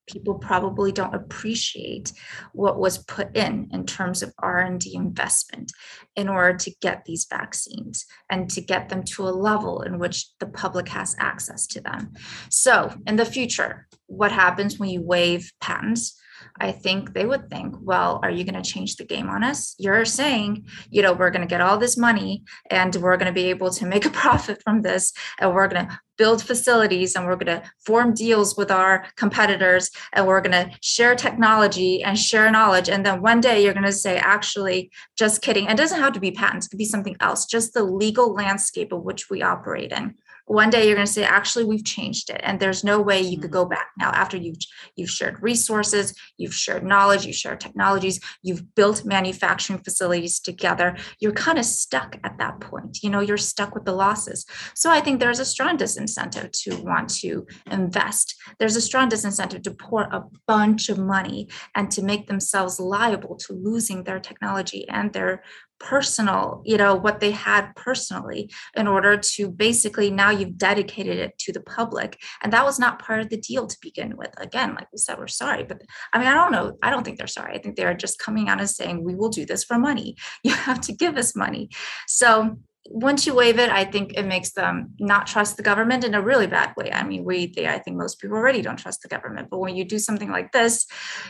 people 0.07 0.35
probably 0.35 0.91
don't 0.91 1.15
appreciate 1.15 2.13
what 2.53 2.79
was 2.79 2.97
put 2.97 3.37
in 3.37 3.69
in 3.73 3.85
terms 3.85 4.23
of 4.23 4.33
r&d 4.39 4.95
investment 4.95 5.71
in 6.17 6.29
order 6.29 6.57
to 6.57 6.73
get 6.81 7.05
these 7.05 7.27
vaccines 7.29 8.07
and 8.31 8.49
to 8.49 8.61
get 8.61 8.89
them 8.89 9.03
to 9.03 9.29
a 9.29 9.39
level 9.49 9.83
in 9.83 9.99
which 9.99 10.27
the 10.41 10.47
public 10.47 10.89
has 10.89 11.15
access 11.19 11.67
to 11.67 11.81
them. 11.81 12.15
So 12.49 12.95
in 13.07 13.17
the 13.17 13.27
future 13.27 13.87
what 14.07 14.33
happens 14.33 14.79
when 14.79 14.89
you 14.89 15.03
waive 15.03 15.53
patents 15.61 16.19
I 16.61 16.73
think 16.73 17.15
they 17.15 17.27
would 17.27 17.49
think, 17.51 17.75
well, 17.81 18.21
are 18.23 18.31
you 18.31 18.45
going 18.45 18.61
to 18.61 18.71
change 18.71 18.97
the 18.97 19.05
game 19.05 19.29
on 19.29 19.45
us? 19.45 19.75
You're 19.79 20.05
saying, 20.05 20.67
you 20.91 21.03
know, 21.03 21.13
we're 21.13 21.31
going 21.31 21.47
to 21.47 21.49
get 21.49 21.61
all 21.61 21.79
this 21.79 21.97
money 21.97 22.45
and 22.71 22.95
we're 22.97 23.17
going 23.17 23.27
to 23.27 23.33
be 23.33 23.47
able 23.47 23.71
to 23.71 23.87
make 23.87 24.05
a 24.05 24.11
profit 24.23 24.63
from 24.63 24.83
this 24.83 25.13
and 25.39 25.55
we're 25.55 25.69
going 25.69 25.87
to 25.87 26.01
build 26.17 26.43
facilities 26.43 27.15
and 27.15 27.27
we're 27.27 27.37
going 27.37 27.61
to 27.61 27.71
form 27.87 28.13
deals 28.13 28.57
with 28.57 28.71
our 28.71 29.07
competitors 29.17 29.91
and 30.13 30.27
we're 30.27 30.41
going 30.41 30.53
to 30.53 30.71
share 30.83 31.15
technology 31.15 32.03
and 32.03 32.19
share 32.19 32.51
knowledge. 32.51 32.89
And 32.89 33.07
then 33.07 33.23
one 33.23 33.41
day 33.41 33.63
you're 33.63 33.73
going 33.73 33.85
to 33.85 33.93
say 33.93 34.17
actually 34.17 34.91
just 35.17 35.43
kidding. 35.43 35.67
It 35.67 35.77
doesn't 35.77 36.01
have 36.01 36.13
to 36.15 36.21
be 36.21 36.33
patents. 36.33 36.67
It 36.67 36.71
could 36.71 36.79
be 36.79 36.85
something 36.85 37.17
else 37.21 37.47
just 37.47 37.73
the 37.73 37.85
legal 37.85 38.35
landscape 38.35 38.93
of 38.93 39.03
which 39.03 39.31
we 39.31 39.43
operate 39.43 39.93
in 39.93 40.17
one 40.49 40.71
day 40.71 40.87
you're 40.87 40.95
going 40.95 41.07
to 41.07 41.13
say 41.13 41.25
actually 41.25 41.65
we've 41.65 41.85
changed 41.85 42.31
it 42.31 42.41
and 42.43 42.59
there's 42.59 42.83
no 42.83 43.01
way 43.01 43.21
you 43.21 43.39
could 43.39 43.51
mm-hmm. 43.51 43.61
go 43.61 43.67
back. 43.67 43.89
Now 43.99 44.11
after 44.11 44.37
you've 44.37 44.57
you've 44.97 45.11
shared 45.11 45.43
resources 45.43 46.15
you've 46.37 46.55
shared 46.55 46.85
knowledge 46.85 47.25
you've 47.25 47.37
shared 47.37 47.61
technologies 47.61 48.21
you've 48.43 48.75
built 48.75 49.05
manufacturing 49.05 49.79
facilities 49.81 50.41
together 50.41 50.97
you're 51.21 51.33
kind 51.33 51.59
of 51.59 51.65
stuck 51.65 52.17
at 52.25 52.39
that 52.39 52.61
point 52.61 52.99
you 53.03 53.11
know 53.11 53.21
you're 53.21 53.37
stuck 53.37 53.75
with 53.75 53.85
the 53.85 53.93
losses. 53.93 54.45
So 54.75 54.91
i 54.91 55.01
think 55.01 55.21
there's 55.21 55.39
a 55.39 55.45
strong 55.45 55.77
disincentive 55.77 56.51
to 56.63 56.77
want 56.83 57.09
to 57.21 57.47
invest. 57.71 58.35
There's 58.59 58.77
a 58.77 58.81
strong 58.81 59.09
disincentive 59.09 59.63
to 59.65 59.71
pour 59.73 60.03
a 60.03 60.25
bunch 60.47 60.89
of 60.89 60.99
money 60.99 61.49
and 61.75 61.91
to 61.91 62.03
make 62.03 62.27
themselves 62.27 62.81
liable 62.81 63.37
to 63.37 63.53
losing 63.53 64.05
their 64.05 64.21
technology 64.21 64.89
and 64.89 65.13
their 65.13 65.43
personal 65.81 66.63
you 66.65 66.77
know 66.77 66.95
what 66.95 67.21
they 67.21 67.31
had 67.31 67.75
personally 67.77 68.51
in 68.77 68.87
order 68.89 69.17
to 69.17 69.49
basically 69.49 70.11
now 70.11 70.31
you've 70.31 70.59
dedicated 70.59 71.19
it 71.19 71.39
to 71.39 71.53
the 71.53 71.61
public. 71.61 72.19
And 72.43 72.53
that 72.53 72.65
was 72.65 72.79
not 72.79 72.99
part 72.99 73.21
of 73.21 73.29
the 73.31 73.37
deal 73.37 73.67
to 73.67 73.77
begin 73.81 74.17
with. 74.17 74.33
Again 74.39 74.75
like 74.75 74.89
we 74.93 74.99
said 74.99 75.19
we're 75.19 75.29
sorry 75.29 75.65
but 75.65 75.83
i 76.13 76.19
mean 76.19 76.29
i 76.29 76.35
don't 76.35 76.53
know 76.53 76.77
i 76.83 76.91
don't 76.91 77.05
think 77.05 77.19
they're 77.19 77.27
sorry. 77.27 77.55
I 77.55 77.59
think 77.59 77.77
they're 77.77 77.95
just 77.95 78.19
coming 78.19 78.49
out 78.49 78.61
and 78.61 78.69
saying 78.69 79.05
we 79.05 79.15
will 79.15 79.29
do 79.29 79.45
this 79.47 79.65
for 79.65 79.79
money. 79.79 80.17
You 80.45 80.55
have 80.55 80.81
to 80.83 80.93
give 80.93 81.17
us 81.17 81.37
money. 81.37 81.69
So 82.07 82.59
once 82.91 83.27
you 83.27 83.35
waive 83.35 83.59
it, 83.59 83.71
I 83.71 83.85
think 83.85 84.15
it 84.15 84.25
makes 84.25 84.53
them 84.53 84.95
not 84.99 85.27
trust 85.27 85.57
the 85.57 85.63
government 85.63 86.05
in 86.05 86.15
a 86.15 86.23
really 86.23 86.47
bad 86.47 86.73
way. 86.77 86.91
I 86.91 87.05
mean, 87.05 87.25
we, 87.25 87.53
they, 87.55 87.67
I 87.67 87.79
think 87.79 87.97
most 87.97 88.21
people 88.21 88.37
already 88.37 88.63
don't 88.63 88.79
trust 88.79 89.03
the 89.03 89.09
government. 89.09 89.49
But 89.51 89.59
when 89.59 89.77
you 89.77 89.85
do 89.85 89.99
something 89.99 90.31
like 90.31 90.53
this, 90.53 90.87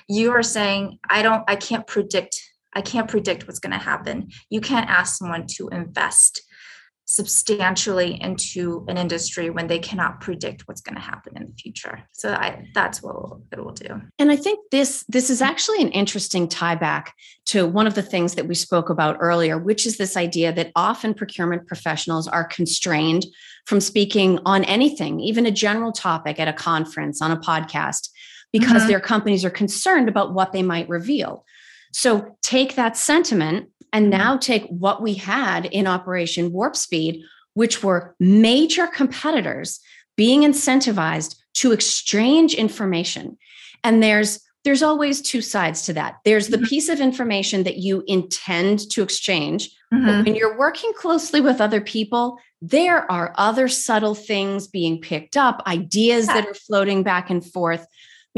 you 0.09 0.31
are 0.33 0.43
saying, 0.43 0.99
I 1.11 1.23
don't, 1.23 1.43
I 1.49 1.57
can't 1.57 1.87
predict 1.87 2.41
I 2.79 2.81
can't 2.81 3.09
predict 3.09 3.49
what's 3.49 3.59
going 3.59 3.73
to 3.73 3.85
happen. 3.93 4.29
You 4.51 4.61
can't 4.61 4.89
ask 4.89 5.19
someone 5.19 5.49
to 5.57 5.69
invest 5.71 6.43
substantially 7.07 8.23
into 8.23 8.85
an 8.87 8.97
industry 8.97 9.51
when 9.51 9.67
they 9.67 9.81
cannot 9.81 10.21
predict 10.21 10.69
what's 10.69 10.81
going 10.81 10.95
to 10.95 11.01
happen 11.01 11.33
in 11.37 11.47
the 11.47 11.55
future. 11.61 12.05
So 12.13 12.35
I, 12.35 12.69
that's 12.75 13.03
what 13.03 13.17
it 13.51 13.59
will 13.59 13.73
do. 13.73 14.01
And 14.21 14.31
I 14.31 14.37
think 14.37 14.61
this 14.71 15.05
this 15.09 15.29
is 15.29 15.43
actually 15.43 15.83
an 15.83 15.91
interesting 15.91 16.47
tie 16.47 16.77
back 16.77 17.15
to 17.47 17.67
one 17.67 17.89
of 17.89 17.95
the 17.97 18.03
things 18.03 18.37
that 18.37 18.47
we 18.47 18.55
spoke 18.55 18.91
about 18.91 19.17
earlier, 19.19 19.59
which 19.59 19.87
is 19.87 19.97
this 19.97 20.17
idea 20.17 20.53
that 20.53 20.71
often 20.77 21.15
procurement 21.15 21.67
professionals 21.67 22.29
are 22.29 22.45
constrained 22.45 23.27
from 23.67 23.81
speaking 23.81 24.39
on 24.45 24.63
anything, 24.65 25.19
even 25.19 25.47
a 25.47 25.51
general 25.51 25.91
topic 25.91 26.39
at 26.39 26.47
a 26.47 26.53
conference, 26.53 27.21
on 27.21 27.33
a 27.33 27.39
podcast, 27.39 28.11
because 28.53 28.83
mm-hmm. 28.83 28.89
their 28.89 29.01
companies 29.01 29.45
are 29.45 29.51
concerned 29.51 30.09
about 30.09 30.33
what 30.33 30.53
they 30.53 30.63
might 30.63 30.89
reveal. 30.89 31.45
So 31.93 32.37
take 32.43 32.75
that 32.75 32.97
sentiment 32.97 33.71
and 33.93 34.13
mm-hmm. 34.13 34.19
now 34.19 34.37
take 34.37 34.67
what 34.69 35.03
we 35.03 35.15
had 35.15 35.67
in 35.67 35.87
Operation 35.87 36.53
Warp 36.53 36.77
Speed, 36.77 37.23
which 37.55 37.83
were 37.83 38.15
major 38.21 38.87
competitors 38.87 39.81
being 40.17 40.43
incentivized 40.43 41.37
to 41.55 41.73
exchange 41.73 42.55
information. 42.55 43.39
And 43.85 44.03
there's 44.03 44.41
there's 44.65 44.83
always 44.83 45.23
two 45.23 45.41
sides 45.41 45.83
to 45.83 45.93
that. 45.95 46.17
There's 46.25 46.49
the 46.49 46.57
mm-hmm. 46.57 46.67
piece 46.67 46.89
of 46.89 47.01
information 47.01 47.63
that 47.63 47.79
you 47.79 48.03
intend 48.07 48.91
to 48.91 49.03
exchange. 49.03 49.71
Mm-hmm. 49.95 50.25
when 50.25 50.35
you're 50.35 50.59
working 50.59 50.93
closely 50.95 51.41
with 51.41 51.63
other 51.63 51.81
people, 51.81 52.39
there 52.61 53.11
are 53.11 53.33
other 53.39 53.69
subtle 53.69 54.15
things 54.15 54.67
being 54.67 55.01
picked 55.01 55.35
up, 55.35 55.63
ideas 55.67 56.27
that 56.27 56.47
are 56.47 56.53
floating 56.53 57.03
back 57.03 57.31
and 57.31 57.43
forth. 57.43 57.87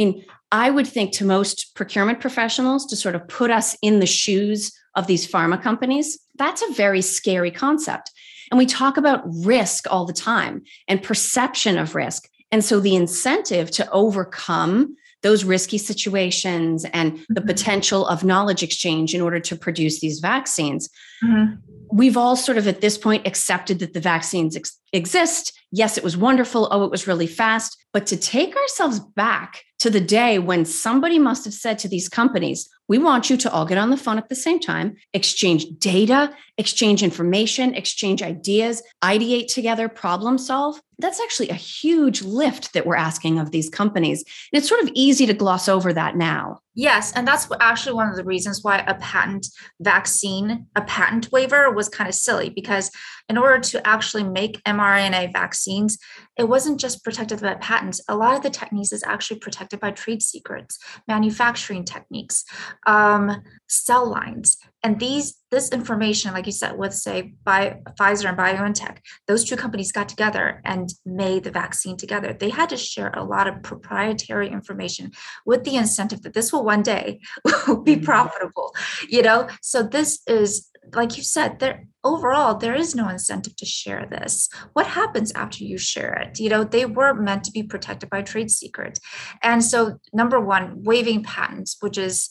I 0.01 0.05
mean, 0.05 0.25
I 0.51 0.71
would 0.71 0.87
think 0.87 1.13
to 1.13 1.25
most 1.25 1.75
procurement 1.75 2.21
professionals 2.21 2.87
to 2.87 2.97
sort 2.97 3.15
of 3.15 3.29
put 3.29 3.51
us 3.51 3.77
in 3.83 4.01
the 4.01 4.07
shoes 4.07 4.73
of 4.95 5.07
these 5.07 5.31
pharma 5.31 5.63
companies, 5.63 6.19
that's 6.37 6.63
a 6.63 6.73
very 6.73 7.03
scary 7.03 7.51
concept. 7.51 8.11
And 8.51 8.59
we 8.59 8.67
talk 8.67 8.97
about 8.97 9.23
risk 9.45 9.85
all 9.91 10.07
the 10.07 10.13
time 10.13 10.63
and 10.89 11.03
perception 11.03 11.79
of 11.79 11.95
risk. 11.95 12.29
And 12.51 12.65
so 12.65 12.81
the 12.81 12.97
incentive 12.97 13.71
to 13.73 13.89
overcome 13.91 14.97
those 15.23 15.45
risky 15.45 15.77
situations 15.77 16.87
and 16.93 17.19
the 17.29 17.41
mm-hmm. 17.41 17.47
potential 17.47 18.07
of 18.07 18.25
knowledge 18.25 18.63
exchange 18.63 19.15
in 19.15 19.21
order 19.21 19.39
to 19.39 19.55
produce 19.55 20.01
these 20.01 20.19
vaccines. 20.19 20.89
Mm-hmm. 21.23 21.57
We've 21.93 22.17
all 22.17 22.37
sort 22.37 22.59
of 22.59 22.69
at 22.69 22.81
this 22.81 22.97
point 22.97 23.27
accepted 23.27 23.79
that 23.81 23.95
the 23.95 24.01
vaccines 24.01 24.57
ex- 24.57 24.79
exist. 24.93 25.53
Yes, 25.73 25.97
it 25.97 26.05
was 26.05 26.17
wonderful. 26.17 26.69
Oh, 26.71 26.85
it 26.85 26.91
was 26.91 27.07
really 27.07 27.27
fast. 27.27 27.77
But 27.93 28.07
to 28.07 28.17
take 28.17 28.57
ourselves 28.57 29.01
back 29.01 29.65
to 29.81 29.91
the 29.91 30.01
day 30.01 30.39
when 30.39 30.65
somebody 30.65 31.19
must 31.19 31.45
have 31.45 31.55
said 31.55 31.79
to 31.81 31.89
these 31.89 32.09
companies, 32.09 32.69
we 32.89 32.99
want 32.99 33.31
you 33.31 33.37
to 33.39 33.51
all 33.51 33.65
get 33.65 33.79
on 33.79 33.91
the 33.91 33.97
phone 33.97 34.19
at 34.19 34.29
the 34.29 34.35
same 34.35 34.61
time, 34.61 34.97
exchange 35.15 35.65
data, 35.79 36.35
exchange 36.59 37.03
information, 37.03 37.75
exchange 37.75 38.23
ideas, 38.23 38.83
ideate 39.03 39.53
together, 39.53 39.89
problem 39.89 40.39
solve. 40.39 40.81
That's 41.01 41.21
actually 41.21 41.49
a 41.49 41.55
huge 41.55 42.23
lift 42.23 42.73
that 42.73 42.87
we're 42.87 42.97
asking 42.97 43.39
of 43.39 43.51
these 43.51 43.69
companies. 43.69 44.25
And 44.53 44.59
it's 44.59 44.69
sort 44.69 44.83
of 44.83 44.91
easy 44.95 45.27
to 45.27 45.35
gloss 45.35 45.69
over 45.69 45.93
that 45.93 46.17
now. 46.17 46.61
Yes. 46.75 47.13
And 47.13 47.27
that's 47.27 47.49
actually 47.61 47.95
one 47.95 48.09
of 48.09 48.17
the 48.17 48.25
reasons 48.25 48.63
why 48.63 48.79
a 48.79 48.95
patent 48.95 49.49
vaccine, 49.81 50.67
a 50.77 50.83
patent 50.83 51.31
waiver 51.33 51.71
was 51.71 51.89
kind 51.89 52.09
of 52.09 52.15
silly 52.15 52.51
because 52.51 52.91
in 53.29 53.37
order 53.37 53.59
to 53.59 53.87
actually 53.87 54.25
make 54.25 54.63
mRNA 54.65 55.33
vaccines, 55.33 55.99
it 56.37 56.49
wasn't 56.49 56.81
just 56.81 57.05
protected 57.05 57.41
by 57.41 57.55
patents. 57.55 58.01
A 58.09 58.17
lot 58.17 58.37
of 58.37 58.43
the 58.43 58.51
techniques 58.51 58.93
is 58.93 59.03
actually 59.03 59.41
protected 59.41 59.81
by 59.81 59.91
trade 59.91 60.23
secrets, 60.23 60.79
manufacturing 61.09 61.85
techniques, 61.85 62.45
um, 62.87 63.43
cell 63.69 64.09
lines. 64.09 64.57
And 64.83 64.99
these 64.99 65.37
this 65.51 65.71
information, 65.71 66.33
like 66.33 66.47
you 66.47 66.53
said, 66.53 66.79
with 66.79 66.95
say 66.95 67.35
by 67.45 67.81
Pfizer 67.99 68.29
and 68.29 68.39
BioNTech, 68.39 68.99
those 69.27 69.45
two 69.45 69.57
companies 69.57 69.91
got 69.93 70.09
together 70.09 70.63
and 70.65 70.89
made 71.05 71.45
the 71.45 71.51
vaccine 71.51 71.97
together. 71.97 72.33
They 72.33 72.51
had 72.51 72.69
to 72.71 72.77
share 72.77 73.11
a 73.11 73.25
lot 73.25 73.49
of 73.49 73.63
proprietary 73.63 74.49
information 74.49 75.11
with 75.45 75.65
the 75.65 75.77
incentive 75.77 76.23
that 76.23 76.35
this 76.35 76.53
will 76.53 76.65
one 76.65 76.83
day 76.83 77.21
be 77.45 77.51
mm-hmm. 77.51 78.05
profitable. 78.05 78.75
You 79.09 79.23
know, 79.23 79.49
so 79.61 79.83
this 79.83 80.21
is 80.27 80.71
like 80.95 81.17
you 81.17 81.23
said, 81.23 81.59
there 81.59 81.87
overall 82.03 82.57
there 82.57 82.75
is 82.75 82.95
no 82.95 83.09
incentive 83.09 83.57
to 83.57 83.67
share 83.67 84.07
this. 84.11 84.49
What 84.73 84.87
happens 84.87 85.33
after 85.33 85.65
you 85.65 85.79
share 85.79 86.15
it? 86.15 86.41
You 86.41 86.49
know, 86.49 86.65
they 86.65 86.87
were 86.87 87.15
meant 87.15 87.45
to 87.45 87.53
be 87.53 87.63
protected 87.63 88.09
by 88.11 88.23
trade 88.23 88.51
secrets. 88.51 89.01
And 89.43 89.63
so 89.63 89.99
number 90.13 90.41
one, 90.41 90.83
waiving 90.83 91.23
patents, 91.23 91.77
which 91.81 91.99
is 91.99 92.31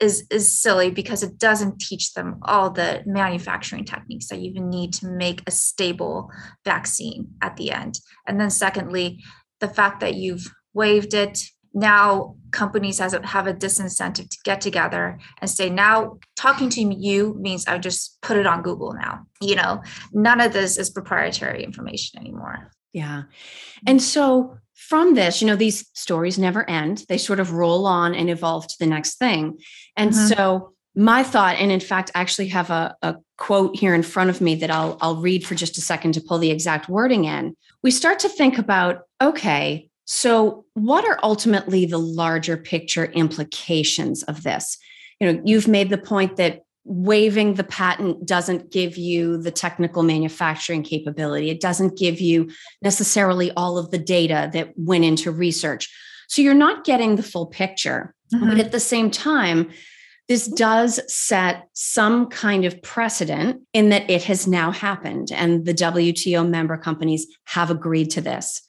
is 0.00 0.26
is 0.30 0.58
silly 0.58 0.90
because 0.90 1.22
it 1.22 1.38
doesn't 1.38 1.80
teach 1.80 2.14
them 2.14 2.38
all 2.42 2.70
the 2.70 3.02
manufacturing 3.06 3.84
techniques 3.84 4.28
that 4.28 4.40
you 4.40 4.60
need 4.60 4.92
to 4.94 5.08
make 5.08 5.42
a 5.46 5.50
stable 5.50 6.30
vaccine 6.64 7.28
at 7.42 7.56
the 7.56 7.72
end. 7.72 7.98
And 8.26 8.40
then 8.40 8.50
secondly, 8.50 9.22
the 9.60 9.68
fact 9.68 10.00
that 10.00 10.14
you've 10.14 10.52
waived 10.74 11.14
it. 11.14 11.40
Now 11.74 12.36
companies 12.50 12.98
has 12.98 13.12
have 13.12 13.46
a 13.46 13.52
disincentive 13.52 14.30
to 14.30 14.38
get 14.44 14.60
together 14.60 15.18
and 15.40 15.50
say 15.50 15.68
now 15.68 16.18
talking 16.34 16.70
to 16.70 16.80
you 16.80 17.36
means 17.38 17.66
i 17.66 17.76
just 17.76 18.18
put 18.22 18.38
it 18.38 18.46
on 18.46 18.62
google 18.62 18.94
now. 18.94 19.26
You 19.40 19.56
know 19.56 19.82
none 20.12 20.40
of 20.40 20.52
this 20.52 20.78
is 20.78 20.88
proprietary 20.88 21.62
information 21.62 22.20
anymore. 22.20 22.70
Yeah. 22.92 23.24
And 23.86 24.02
so 24.02 24.56
from 24.78 25.14
this, 25.14 25.42
you 25.42 25.46
know, 25.46 25.56
these 25.56 25.90
stories 25.92 26.38
never 26.38 26.68
end. 26.70 27.04
They 27.08 27.18
sort 27.18 27.40
of 27.40 27.52
roll 27.52 27.84
on 27.84 28.14
and 28.14 28.30
evolve 28.30 28.68
to 28.68 28.74
the 28.78 28.86
next 28.86 29.16
thing. 29.18 29.58
And 29.96 30.12
mm-hmm. 30.12 30.26
so 30.28 30.72
my 30.94 31.24
thought, 31.24 31.56
and 31.56 31.70
in 31.72 31.80
fact, 31.80 32.12
I 32.14 32.20
actually 32.20 32.48
have 32.48 32.70
a, 32.70 32.96
a 33.02 33.16
quote 33.36 33.76
here 33.76 33.94
in 33.94 34.02
front 34.02 34.30
of 34.30 34.40
me 34.40 34.54
that 34.54 34.70
I'll, 34.70 34.96
I'll 35.00 35.20
read 35.20 35.44
for 35.44 35.54
just 35.56 35.78
a 35.78 35.80
second 35.80 36.12
to 36.12 36.20
pull 36.20 36.38
the 36.38 36.50
exact 36.50 36.88
wording 36.88 37.24
in. 37.24 37.56
We 37.82 37.90
start 37.90 38.20
to 38.20 38.28
think 38.28 38.56
about, 38.56 39.02
okay, 39.20 39.90
so 40.06 40.64
what 40.74 41.04
are 41.04 41.18
ultimately 41.22 41.84
the 41.84 41.98
larger 41.98 42.56
picture 42.56 43.06
implications 43.06 44.22
of 44.22 44.42
this? 44.44 44.78
You 45.20 45.32
know, 45.32 45.42
you've 45.44 45.68
made 45.68 45.90
the 45.90 45.98
point 45.98 46.36
that 46.36 46.62
waiving 46.88 47.54
the 47.54 47.64
patent 47.64 48.26
doesn't 48.26 48.72
give 48.72 48.96
you 48.96 49.36
the 49.36 49.50
technical 49.50 50.02
manufacturing 50.02 50.82
capability. 50.82 51.50
It 51.50 51.60
doesn't 51.60 51.98
give 51.98 52.18
you 52.18 52.50
necessarily 52.82 53.52
all 53.52 53.76
of 53.76 53.90
the 53.90 53.98
data 53.98 54.48
that 54.54 54.72
went 54.76 55.04
into 55.04 55.30
research. 55.30 55.94
So 56.28 56.40
you're 56.40 56.54
not 56.54 56.84
getting 56.84 57.16
the 57.16 57.22
full 57.22 57.46
picture. 57.46 58.14
Mm-hmm. 58.32 58.48
But 58.48 58.58
at 58.58 58.72
the 58.72 58.80
same 58.80 59.10
time, 59.10 59.70
this 60.28 60.46
does 60.46 61.00
set 61.12 61.68
some 61.74 62.26
kind 62.28 62.64
of 62.64 62.82
precedent 62.82 63.62
in 63.72 63.90
that 63.90 64.08
it 64.10 64.24
has 64.24 64.46
now 64.46 64.70
happened, 64.70 65.32
and 65.32 65.64
the 65.64 65.72
WTO 65.72 66.46
member 66.48 66.76
companies 66.76 67.26
have 67.44 67.70
agreed 67.70 68.10
to 68.10 68.20
this. 68.20 68.60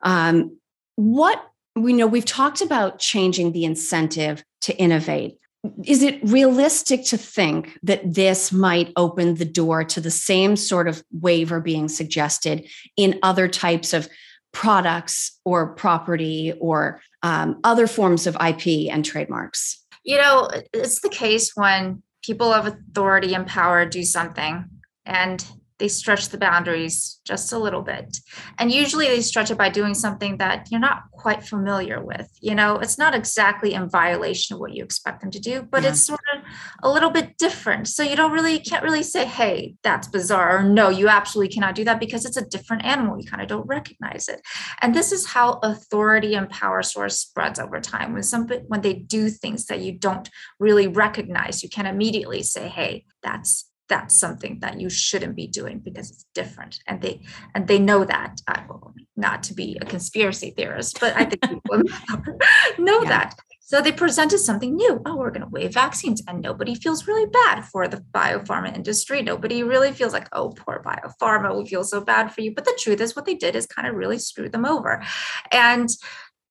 Um, 0.00 0.58
what 0.96 1.44
we 1.76 1.92
know 1.92 2.06
we've 2.06 2.24
talked 2.24 2.62
about 2.62 2.98
changing 2.98 3.52
the 3.52 3.64
incentive 3.64 4.44
to 4.62 4.76
innovate. 4.76 5.38
Is 5.84 6.02
it 6.02 6.22
realistic 6.22 7.04
to 7.06 7.16
think 7.16 7.78
that 7.82 8.14
this 8.14 8.52
might 8.52 8.92
open 8.96 9.36
the 9.36 9.44
door 9.44 9.84
to 9.84 10.00
the 10.00 10.10
same 10.10 10.56
sort 10.56 10.88
of 10.88 11.02
waiver 11.10 11.60
being 11.60 11.88
suggested 11.88 12.68
in 12.96 13.18
other 13.22 13.48
types 13.48 13.92
of 13.92 14.08
products 14.52 15.38
or 15.44 15.74
property 15.74 16.54
or 16.60 17.00
um, 17.22 17.60
other 17.64 17.86
forms 17.86 18.26
of 18.26 18.36
IP 18.36 18.90
and 18.90 19.04
trademarks? 19.04 19.84
You 20.04 20.18
know, 20.18 20.50
it's 20.72 21.00
the 21.00 21.08
case 21.08 21.52
when 21.54 22.02
people 22.22 22.52
of 22.52 22.66
authority 22.66 23.34
and 23.34 23.46
power 23.46 23.84
do 23.84 24.02
something 24.02 24.64
and 25.04 25.44
they 25.78 25.88
stretch 25.88 26.28
the 26.28 26.38
boundaries 26.38 27.20
just 27.24 27.52
a 27.52 27.58
little 27.58 27.82
bit. 27.82 28.18
And 28.58 28.70
usually 28.70 29.06
they 29.06 29.20
stretch 29.20 29.50
it 29.50 29.58
by 29.58 29.70
doing 29.70 29.94
something 29.94 30.38
that 30.38 30.68
you're 30.70 30.80
not 30.80 31.02
quite 31.12 31.42
familiar 31.44 32.02
with. 32.02 32.28
You 32.40 32.54
know, 32.54 32.78
it's 32.78 32.98
not 32.98 33.14
exactly 33.14 33.74
in 33.74 33.88
violation 33.88 34.54
of 34.54 34.60
what 34.60 34.72
you 34.72 34.84
expect 34.84 35.20
them 35.20 35.30
to 35.32 35.40
do, 35.40 35.62
but 35.62 35.82
yeah. 35.82 35.90
it's 35.90 36.02
sort 36.02 36.20
of 36.34 36.42
a 36.82 36.90
little 36.90 37.10
bit 37.10 37.36
different. 37.38 37.88
So 37.88 38.02
you 38.02 38.14
don't 38.14 38.32
really, 38.32 38.60
can't 38.60 38.84
really 38.84 39.02
say, 39.02 39.24
hey, 39.24 39.74
that's 39.82 40.06
bizarre, 40.06 40.58
or 40.58 40.62
no, 40.62 40.90
you 40.90 41.08
absolutely 41.08 41.52
cannot 41.52 41.74
do 41.74 41.84
that 41.84 41.98
because 41.98 42.24
it's 42.24 42.36
a 42.36 42.46
different 42.46 42.84
animal. 42.84 43.18
You 43.18 43.28
kind 43.28 43.42
of 43.42 43.48
don't 43.48 43.66
recognize 43.66 44.28
it. 44.28 44.40
And 44.80 44.94
this 44.94 45.10
is 45.10 45.26
how 45.26 45.58
authority 45.62 46.34
and 46.34 46.48
power 46.48 46.82
source 46.82 47.18
spreads 47.18 47.58
over 47.58 47.80
time. 47.80 48.12
When 48.12 48.22
somebody, 48.22 48.62
when 48.68 48.82
they 48.82 48.94
do 48.94 49.28
things 49.28 49.66
that 49.66 49.80
you 49.80 49.98
don't 49.98 50.30
really 50.60 50.86
recognize, 50.86 51.62
you 51.62 51.68
can 51.68 51.86
immediately 51.86 52.42
say, 52.42 52.68
hey, 52.68 53.06
that's 53.22 53.70
that's 53.88 54.18
something 54.18 54.58
that 54.60 54.80
you 54.80 54.88
shouldn't 54.88 55.36
be 55.36 55.46
doing 55.46 55.78
because 55.78 56.10
it's 56.10 56.26
different. 56.34 56.78
And 56.86 57.00
they 57.00 57.20
and 57.54 57.68
they 57.68 57.78
know 57.78 58.04
that 58.04 58.40
uh, 58.48 58.54
I, 58.56 58.66
will 58.66 58.94
not 59.16 59.42
to 59.44 59.54
be 59.54 59.78
a 59.80 59.84
conspiracy 59.84 60.50
theorist 60.50 60.98
but 60.98 61.14
i 61.14 61.24
think 61.24 61.40
people 61.40 61.78
know 62.78 63.02
yeah. 63.02 63.08
that. 63.08 63.34
So 63.60 63.80
they 63.80 63.92
presented 63.92 64.38
something 64.38 64.74
new. 64.74 65.00
Oh 65.06 65.16
we're 65.16 65.30
going 65.30 65.42
to 65.42 65.48
waive 65.48 65.72
vaccines 65.74 66.22
and 66.28 66.40
nobody 66.40 66.74
feels 66.74 67.06
really 67.08 67.26
bad 67.26 67.64
for 67.64 67.88
the 67.88 68.04
biopharma 68.12 68.74
industry. 68.74 69.22
Nobody 69.22 69.62
really 69.62 69.92
feels 69.92 70.12
like 70.12 70.28
oh 70.32 70.50
poor 70.50 70.82
biopharma 70.84 71.56
we 71.56 71.68
feel 71.68 71.84
so 71.84 72.00
bad 72.00 72.32
for 72.32 72.40
you. 72.40 72.54
But 72.54 72.64
the 72.64 72.78
truth 72.78 73.00
is 73.00 73.16
what 73.16 73.24
they 73.24 73.34
did 73.34 73.56
is 73.56 73.66
kind 73.66 73.88
of 73.88 73.94
really 73.94 74.18
screw 74.18 74.48
them 74.48 74.64
over. 74.64 75.02
And 75.50 75.88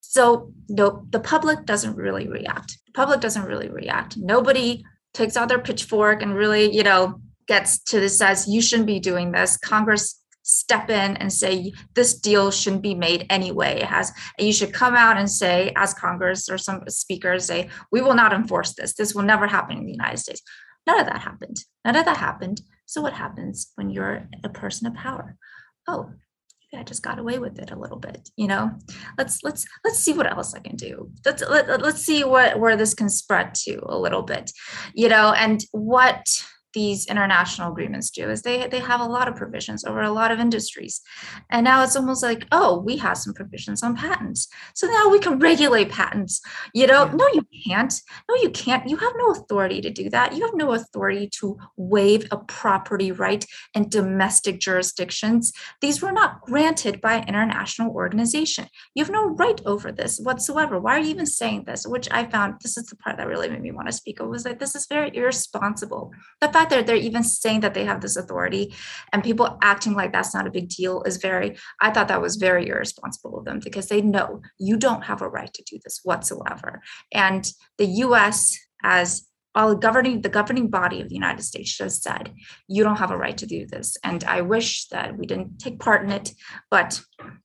so 0.01 0.51
no 0.69 1.05
the 1.09 1.19
public 1.19 1.65
doesn't 1.65 1.95
really 1.95 2.27
react. 2.27 2.77
The 2.87 2.93
public 2.93 3.19
doesn't 3.21 3.45
really 3.45 3.69
react. 3.69 4.17
Nobody 4.17 4.83
takes 5.13 5.37
out 5.37 5.49
their 5.49 5.59
pitchfork 5.59 6.21
and 6.21 6.35
really, 6.35 6.75
you 6.75 6.83
know, 6.83 7.21
gets 7.47 7.79
to 7.79 7.99
this 7.99 8.17
says 8.17 8.47
you 8.47 8.61
shouldn't 8.61 8.87
be 8.87 8.99
doing 8.99 9.31
this. 9.31 9.57
Congress 9.57 10.23
step 10.43 10.89
in 10.89 11.17
and 11.17 11.31
say 11.31 11.71
this 11.93 12.19
deal 12.19 12.51
shouldn't 12.51 12.81
be 12.81 12.95
made 12.95 13.25
anyway. 13.29 13.79
It 13.79 13.85
has 13.85 14.11
you 14.37 14.53
should 14.53 14.73
come 14.73 14.95
out 14.95 15.17
and 15.17 15.29
say, 15.29 15.71
as 15.75 15.93
Congress 15.93 16.49
or 16.49 16.57
some 16.57 16.83
speakers 16.87 17.45
say, 17.45 17.69
we 17.91 18.01
will 18.01 18.13
not 18.13 18.33
enforce 18.33 18.73
this. 18.73 18.93
This 18.93 19.15
will 19.15 19.23
never 19.23 19.47
happen 19.47 19.77
in 19.77 19.85
the 19.85 19.91
United 19.91 20.17
States. 20.17 20.41
None 20.85 20.99
of 20.99 21.05
that 21.07 21.21
happened. 21.21 21.57
None 21.85 21.95
of 21.95 22.05
that 22.05 22.17
happened. 22.17 22.61
So 22.85 23.01
what 23.01 23.13
happens 23.13 23.71
when 23.75 23.89
you're 23.89 24.27
a 24.43 24.49
person 24.49 24.87
of 24.87 24.93
power? 24.93 25.37
Oh, 25.87 26.11
I 26.75 26.83
just 26.83 27.03
got 27.03 27.19
away 27.19 27.39
with 27.39 27.59
it 27.59 27.71
a 27.71 27.79
little 27.79 27.97
bit, 27.97 28.29
you 28.35 28.47
know. 28.47 28.71
Let's 29.17 29.43
let's 29.43 29.65
let's 29.83 29.99
see 29.99 30.13
what 30.13 30.31
else 30.31 30.53
I 30.53 30.59
can 30.59 30.75
do. 30.75 31.11
Let's 31.25 31.43
let, 31.47 31.81
let's 31.81 32.01
see 32.01 32.23
what 32.23 32.59
where 32.59 32.75
this 32.75 32.93
can 32.93 33.09
spread 33.09 33.55
to 33.55 33.79
a 33.83 33.97
little 33.97 34.23
bit, 34.23 34.51
you 34.93 35.09
know, 35.09 35.33
and 35.33 35.63
what 35.71 36.25
these 36.73 37.05
international 37.07 37.71
agreements 37.71 38.09
do 38.09 38.29
is 38.29 38.41
they 38.41 38.67
they 38.67 38.79
have 38.79 39.01
a 39.01 39.05
lot 39.05 39.27
of 39.27 39.35
provisions 39.35 39.85
over 39.85 40.01
a 40.01 40.11
lot 40.11 40.31
of 40.31 40.39
industries. 40.39 41.01
And 41.49 41.63
now 41.63 41.83
it's 41.83 41.95
almost 41.95 42.23
like 42.23 42.45
oh 42.51 42.79
we 42.79 42.97
have 42.97 43.17
some 43.17 43.33
provisions 43.33 43.83
on 43.83 43.95
patents. 43.95 44.47
So 44.73 44.87
now 44.87 45.09
we 45.09 45.19
can 45.19 45.39
regulate 45.39 45.89
patents. 45.89 46.41
You 46.73 46.87
know 46.87 47.05
no 47.05 47.27
you 47.33 47.45
can't. 47.67 47.93
No 48.29 48.35
you 48.35 48.49
can't. 48.49 48.89
You 48.89 48.97
have 48.97 49.13
no 49.17 49.31
authority 49.31 49.81
to 49.81 49.89
do 49.89 50.09
that. 50.09 50.35
You 50.35 50.45
have 50.45 50.55
no 50.55 50.73
authority 50.73 51.29
to 51.39 51.57
waive 51.77 52.27
a 52.31 52.37
property 52.37 53.11
right 53.11 53.45
in 53.73 53.89
domestic 53.89 54.59
jurisdictions. 54.59 55.53
These 55.81 56.01
were 56.01 56.11
not 56.11 56.41
granted 56.41 57.01
by 57.01 57.15
an 57.15 57.27
international 57.27 57.91
organization. 57.91 58.67
You 58.95 59.03
have 59.03 59.11
no 59.11 59.29
right 59.29 59.61
over 59.65 59.91
this 59.91 60.19
whatsoever. 60.19 60.79
Why 60.79 60.97
are 60.97 60.99
you 60.99 61.09
even 61.09 61.25
saying 61.25 61.63
this? 61.65 61.85
Which 61.85 62.07
i 62.11 62.25
found 62.25 62.55
this 62.61 62.77
is 62.77 62.85
the 62.87 62.95
part 62.95 63.17
that 63.17 63.27
really 63.27 63.49
made 63.49 63.61
me 63.61 63.71
want 63.71 63.87
to 63.87 63.93
speak 63.93 64.19
of 64.19 64.29
was 64.29 64.43
that 64.43 64.59
this 64.59 64.75
is 64.75 64.87
very 64.87 65.15
irresponsible. 65.15 66.11
The 66.41 66.49
fact 66.49 66.62
fact 66.63 66.71
that 66.71 66.87
they're 66.87 66.95
even 66.95 67.23
saying 67.23 67.61
that 67.61 67.73
they 67.73 67.85
have 67.85 68.01
this 68.01 68.15
authority 68.15 68.73
and 69.11 69.23
people 69.23 69.57
acting 69.61 69.93
like 69.93 70.11
that's 70.11 70.33
not 70.33 70.47
a 70.47 70.51
big 70.51 70.69
deal 70.69 71.03
is 71.03 71.17
very, 71.17 71.57
I 71.81 71.91
thought 71.91 72.07
that 72.07 72.21
was 72.21 72.37
very 72.37 72.67
irresponsible 72.67 73.37
of 73.37 73.45
them 73.45 73.59
because 73.63 73.87
they 73.87 74.01
know 74.01 74.41
you 74.59 74.77
don't 74.77 75.03
have 75.03 75.21
a 75.21 75.29
right 75.29 75.53
to 75.53 75.63
do 75.63 75.79
this 75.83 75.99
whatsoever. 76.03 76.81
And 77.11 77.49
the 77.77 77.85
US, 77.85 78.57
as 78.83 79.27
all 79.55 79.75
governing 79.75 80.21
the 80.21 80.29
governing 80.29 80.69
body 80.69 81.01
of 81.01 81.09
the 81.09 81.15
United 81.15 81.43
States 81.43 81.75
just 81.75 82.01
said, 82.03 82.33
you 82.67 82.83
don't 82.83 82.97
have 82.97 83.11
a 83.11 83.17
right 83.17 83.37
to 83.37 83.45
do 83.45 83.65
this. 83.67 83.97
And 84.03 84.23
I 84.23 84.41
wish 84.41 84.87
that 84.87 85.17
we 85.17 85.25
didn't 85.25 85.59
take 85.59 85.79
part 85.79 86.03
in 86.03 86.11
it, 86.11 86.31
but 86.71 87.01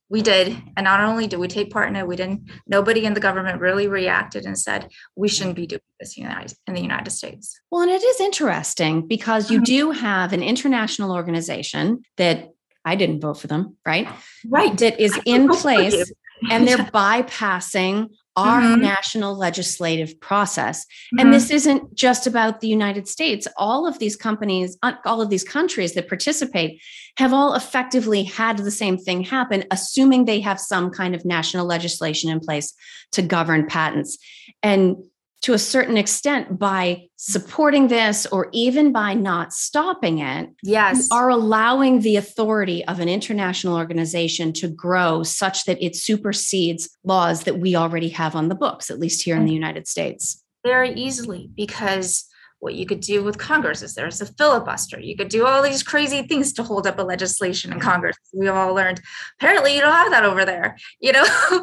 we 0.09 0.21
did. 0.21 0.59
And 0.75 0.85
not 0.85 1.01
only 1.01 1.27
did 1.27 1.39
we 1.39 1.47
take 1.47 1.71
part 1.71 1.87
in 1.87 1.95
it, 1.95 2.07
we 2.07 2.15
didn't, 2.15 2.49
nobody 2.65 3.05
in 3.05 3.13
the 3.13 3.19
government 3.19 3.61
really 3.61 3.87
reacted 3.87 4.45
and 4.45 4.57
said, 4.57 4.89
we 5.15 5.27
shouldn't 5.27 5.55
be 5.55 5.67
doing 5.67 5.81
this 5.99 6.17
in 6.17 6.73
the 6.73 6.81
United 6.81 7.11
States. 7.11 7.59
Well, 7.69 7.81
and 7.81 7.91
it 7.91 8.03
is 8.03 8.19
interesting 8.19 9.07
because 9.07 9.51
you 9.51 9.59
mm-hmm. 9.59 9.63
do 9.65 9.91
have 9.91 10.33
an 10.33 10.41
international 10.41 11.13
organization 11.13 12.01
that 12.17 12.49
I 12.85 12.95
didn't 12.95 13.21
vote 13.21 13.39
for 13.39 13.47
them, 13.47 13.77
right? 13.85 14.07
Right. 14.47 14.75
That 14.79 14.99
is 14.99 15.19
in 15.25 15.47
place 15.47 16.11
and 16.49 16.67
they're 16.67 16.77
bypassing 16.93 18.09
our 18.39 18.61
mm-hmm. 18.61 18.81
national 18.81 19.35
legislative 19.35 20.19
process. 20.19 20.83
Mm-hmm. 20.83 21.19
And 21.19 21.33
this 21.33 21.49
isn't 21.49 21.95
just 21.95 22.27
about 22.27 22.61
the 22.61 22.67
United 22.67 23.07
States. 23.07 23.47
All 23.57 23.87
of 23.87 23.99
these 23.99 24.15
companies, 24.15 24.77
uh, 24.83 24.93
all 25.05 25.21
of 25.21 25.29
these 25.29 25.43
countries 25.43 25.93
that 25.93 26.07
participate 26.07 26.81
have 27.17 27.33
all 27.33 27.53
effectively 27.53 28.23
had 28.23 28.57
the 28.57 28.71
same 28.71 28.97
thing 28.97 29.23
happen, 29.23 29.63
assuming 29.71 30.25
they 30.25 30.39
have 30.39 30.59
some 30.59 30.89
kind 30.89 31.15
of 31.15 31.25
national 31.25 31.65
legislation 31.65 32.29
in 32.29 32.39
place 32.39 32.73
to 33.11 33.21
govern 33.21 33.67
patents. 33.67 34.17
And 34.63 34.97
to 35.41 35.53
a 35.53 35.59
certain 35.59 35.97
extent 35.97 36.59
by 36.59 37.07
supporting 37.15 37.87
this 37.87 38.25
or 38.27 38.49
even 38.51 38.91
by 38.91 39.13
not 39.13 39.53
stopping 39.53 40.19
it 40.19 40.49
yes. 40.63 41.07
are 41.11 41.29
allowing 41.29 42.01
the 42.01 42.17
authority 42.17 42.83
of 42.85 42.99
an 42.99 43.07
international 43.07 43.77
organization 43.77 44.51
to 44.53 44.67
grow 44.67 45.23
such 45.23 45.65
that 45.65 45.83
it 45.83 45.95
supersedes 45.95 46.89
laws 47.03 47.43
that 47.43 47.59
we 47.59 47.75
already 47.75 48.09
have 48.09 48.35
on 48.35 48.49
the 48.49 48.55
books 48.55 48.89
at 48.89 48.99
least 48.99 49.23
here 49.23 49.35
in 49.35 49.45
the 49.45 49.53
united 49.53 49.87
states. 49.87 50.43
Very 50.63 50.93
easily 50.93 51.49
because 51.55 52.28
what 52.59 52.75
you 52.75 52.85
could 52.85 52.99
do 52.99 53.23
with 53.23 53.37
Congress 53.37 53.81
is 53.81 53.95
there's 53.95 54.21
a 54.21 54.25
filibuster. 54.25 54.99
You 54.99 55.15
could 55.15 55.29
do 55.29 55.45
all 55.45 55.61
these 55.61 55.81
crazy 55.81 56.23
things 56.23 56.51
to 56.53 56.63
hold 56.63 56.85
up 56.87 56.99
a 56.99 57.03
legislation 57.03 57.71
in 57.71 57.79
mm. 57.79 57.83
Congress. 57.83 58.17
We 58.33 58.47
all 58.49 58.73
learned. 58.73 59.01
Apparently, 59.39 59.75
you 59.75 59.81
don't 59.81 59.93
have 59.93 60.11
that 60.11 60.25
over 60.25 60.45
there. 60.45 60.77
You 61.01 61.13
know, 61.13 61.23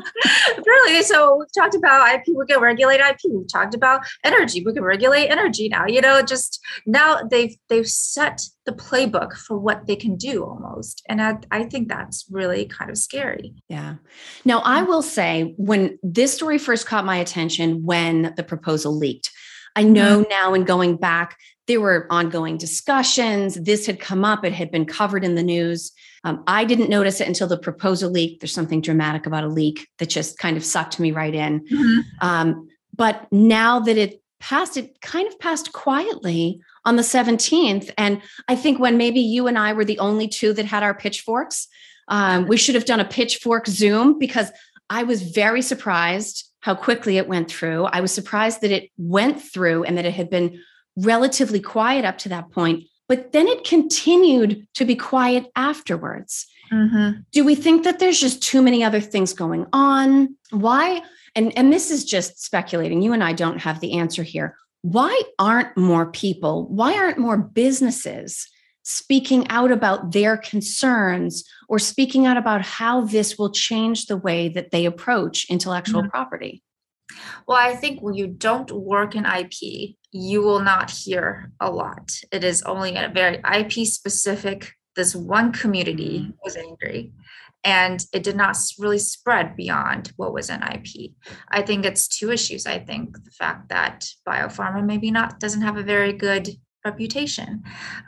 apparently. 0.57 1.03
So 1.03 1.37
we've 1.37 1.53
talked 1.53 1.75
about 1.75 2.09
IP. 2.15 2.25
We 2.35 2.47
can 2.47 2.61
regulate 2.61 3.01
IP. 3.01 3.19
We've 3.29 3.53
talked 3.53 3.75
about 3.75 4.01
energy. 4.25 4.63
We 4.65 4.73
can 4.73 4.83
regulate 4.83 5.29
energy 5.29 5.69
now. 5.69 5.87
You 5.87 6.01
know, 6.01 6.23
just 6.23 6.59
now 6.87 7.21
they've 7.23 7.55
they've 7.69 7.87
set 7.87 8.43
the 8.65 8.73
playbook 8.73 9.35
for 9.35 9.59
what 9.59 9.87
they 9.87 9.95
can 9.95 10.17
do 10.17 10.43
almost, 10.43 11.03
and 11.09 11.21
I, 11.21 11.39
I 11.51 11.65
think 11.65 11.89
that's 11.89 12.25
really 12.31 12.65
kind 12.65 12.91
of 12.91 12.97
scary. 12.97 13.55
Yeah. 13.69 13.97
Now 14.45 14.63
I 14.65 14.81
mm. 14.81 14.87
will 14.87 15.03
say 15.03 15.55
when 15.59 15.99
this 16.03 16.35
story 16.35 16.59
first 16.59 16.87
caught 16.87 17.05
my 17.05 17.19
attention 17.19 17.85
when 17.85 18.33
the 18.37 18.43
proposal 18.43 18.97
leaked 18.97 19.31
I 19.77 19.83
know 19.83 20.21
mm-hmm. 20.21 20.31
now, 20.31 20.55
in 20.55 20.65
going 20.65 20.97
back, 20.97 21.39
there 21.67 21.81
were 21.81 22.07
ongoing 22.11 22.57
discussions. 22.57 23.55
This 23.55 23.87
had 23.87 24.01
come 24.01 24.25
up, 24.25 24.45
it 24.45 24.53
had 24.53 24.71
been 24.71 24.87
covered 24.87 25.25
in 25.25 25.35
the 25.35 25.43
news. 25.43 25.93
Um, 26.25 26.43
I 26.47 26.65
didn't 26.65 26.91
notice 26.91 27.21
it 27.21 27.29
until 27.29 27.47
the 27.47 27.59
proposal 27.59 28.11
leak. 28.11 28.41
There's 28.41 28.53
something 28.53 28.81
dramatic 28.81 29.27
about 29.27 29.45
a 29.45 29.49
leak 29.49 29.89
that 29.99 30.09
just 30.09 30.39
kind 30.39 30.57
of 30.57 30.65
sucked 30.65 30.99
me 30.99 31.13
right 31.13 31.35
in. 31.35 31.61
Mm-hmm. 31.61 32.01
Um, 32.21 32.69
but 32.97 33.31
now 33.31 33.79
that 33.81 33.97
it 33.97 34.23
passed, 34.41 34.77
it 34.77 35.01
kind 35.03 35.29
of 35.29 35.39
passed 35.39 35.73
quietly 35.73 36.61
on 36.85 36.97
the 36.97 37.03
17th. 37.03 37.93
And 37.99 38.23
I 38.49 38.57
think 38.57 38.79
when 38.79 38.97
maybe 38.97 39.21
you 39.21 39.47
and 39.47 39.59
I 39.59 39.73
were 39.73 39.85
the 39.85 39.99
only 39.99 40.27
two 40.27 40.53
that 40.55 40.65
had 40.65 40.83
our 40.83 40.95
pitchforks, 40.95 41.69
um, 42.09 42.47
we 42.47 42.57
should 42.57 42.75
have 42.75 42.87
done 42.87 43.01
a 43.01 43.05
pitchfork 43.05 43.67
Zoom 43.67 44.19
because 44.19 44.51
I 44.89 45.03
was 45.03 45.23
very 45.23 45.63
surprised 45.63 46.49
how 46.67 46.75
quickly 46.75 47.17
it 47.17 47.29
went 47.29 47.49
through. 47.49 47.85
I 47.85 48.01
was 48.01 48.13
surprised 48.13 48.61
that 48.63 48.73
it 48.73 48.91
went 48.99 49.41
through 49.41 49.85
and 49.85 49.97
that 49.97 50.05
it 50.05 50.15
had 50.15 50.29
been 50.29 50.61
relatively 50.97 51.61
quiet 51.61 52.05
up 52.05 52.19
to 52.19 52.29
that 52.31 52.51
point, 52.51 52.89
but 53.07 53.31
then 53.31 53.47
it 53.47 53.63
continued 53.63 54.67
to 54.75 54.85
be 54.85 54.97
quiet 54.97 55.47
afterwards. 55.55 56.45
Mm-hmm. 56.73 57.21
Do 57.31 57.45
we 57.45 57.55
think 57.55 57.85
that 57.85 58.01
there's 58.01 58.19
just 58.19 58.43
too 58.43 58.63
many 58.63 58.83
other 58.83 59.01
things 59.01 59.33
going 59.33 59.67
on? 59.73 60.35
Why? 60.51 61.03
And, 61.37 61.57
and 61.57 61.73
this 61.73 61.93
is 61.93 62.05
just 62.05 62.43
speculating. 62.43 63.01
You 63.01 63.13
and 63.13 63.23
I 63.23 63.33
don't 63.33 63.61
have 63.61 63.79
the 63.79 64.01
answer 64.01 64.25
here. 64.25 64.57
Why 64.83 65.23
aren't 65.39 65.77
more 65.77 66.11
people, 66.11 66.67
why 66.67 66.95
aren't 66.99 67.19
more 67.19 67.39
businesses 67.39 68.49
speaking 68.89 69.49
out 69.49 69.73
about 69.73 70.13
their 70.13 70.37
concerns 70.37 71.45
or 71.69 71.77
speaking 71.77 72.25
out 72.25 72.37
about 72.37 72.63
how 72.63 73.01
this 73.01 73.37
will 73.37 73.51
change 73.51 74.07
the 74.07 74.17
way 74.17 74.49
that 74.49 74.71
they 74.71 74.87
approach 74.87 75.51
intellectual 75.51 76.03
mm-hmm. 76.03 76.11
property? 76.11 76.63
Well, 77.49 77.59
I 77.59 77.75
think 77.75 78.01
when 78.01 78.15
you 78.15 78.29
don't 78.29 78.71
work 78.71 79.17
in 79.17 79.27
IP, 79.27 79.97
you 80.13 80.41
will 80.41 80.61
not 80.61 80.93
hear 80.93 81.51
a 81.61 81.69
lot. 81.69 82.13
It 82.31 82.45
is 82.45 82.63
only 82.63 82.95
a 82.95 83.11
very 83.13 83.41
IP 83.53 83.87
specific. 83.87 84.73
This 84.95 85.17
one 85.17 85.53
community 85.53 86.21
mm-hmm. 86.21 86.31
was 86.45 86.57
angry 86.57 87.13
and 87.65 88.07
it 88.13 88.23
did 88.23 88.37
not 88.37 88.57
really 88.79 89.01
spread 89.01 89.57
beyond 89.57 90.13
what 90.15 90.33
was 90.33 90.49
in 90.49 90.63
IP. 90.63 91.11
I 91.49 91.63
think 91.63 91.85
it's 91.85 92.07
two 92.07 92.31
issues. 92.31 92.67
I 92.67 92.79
think 92.79 93.25
the 93.25 93.33
fact 93.33 93.71
that 93.71 94.07
biopharma 94.27 94.85
maybe 94.85 95.11
not 95.11 95.41
doesn't 95.41 95.63
have 95.63 95.77
a 95.77 95.83
very 95.83 96.13
good 96.13 96.51
reputation. 96.85 97.65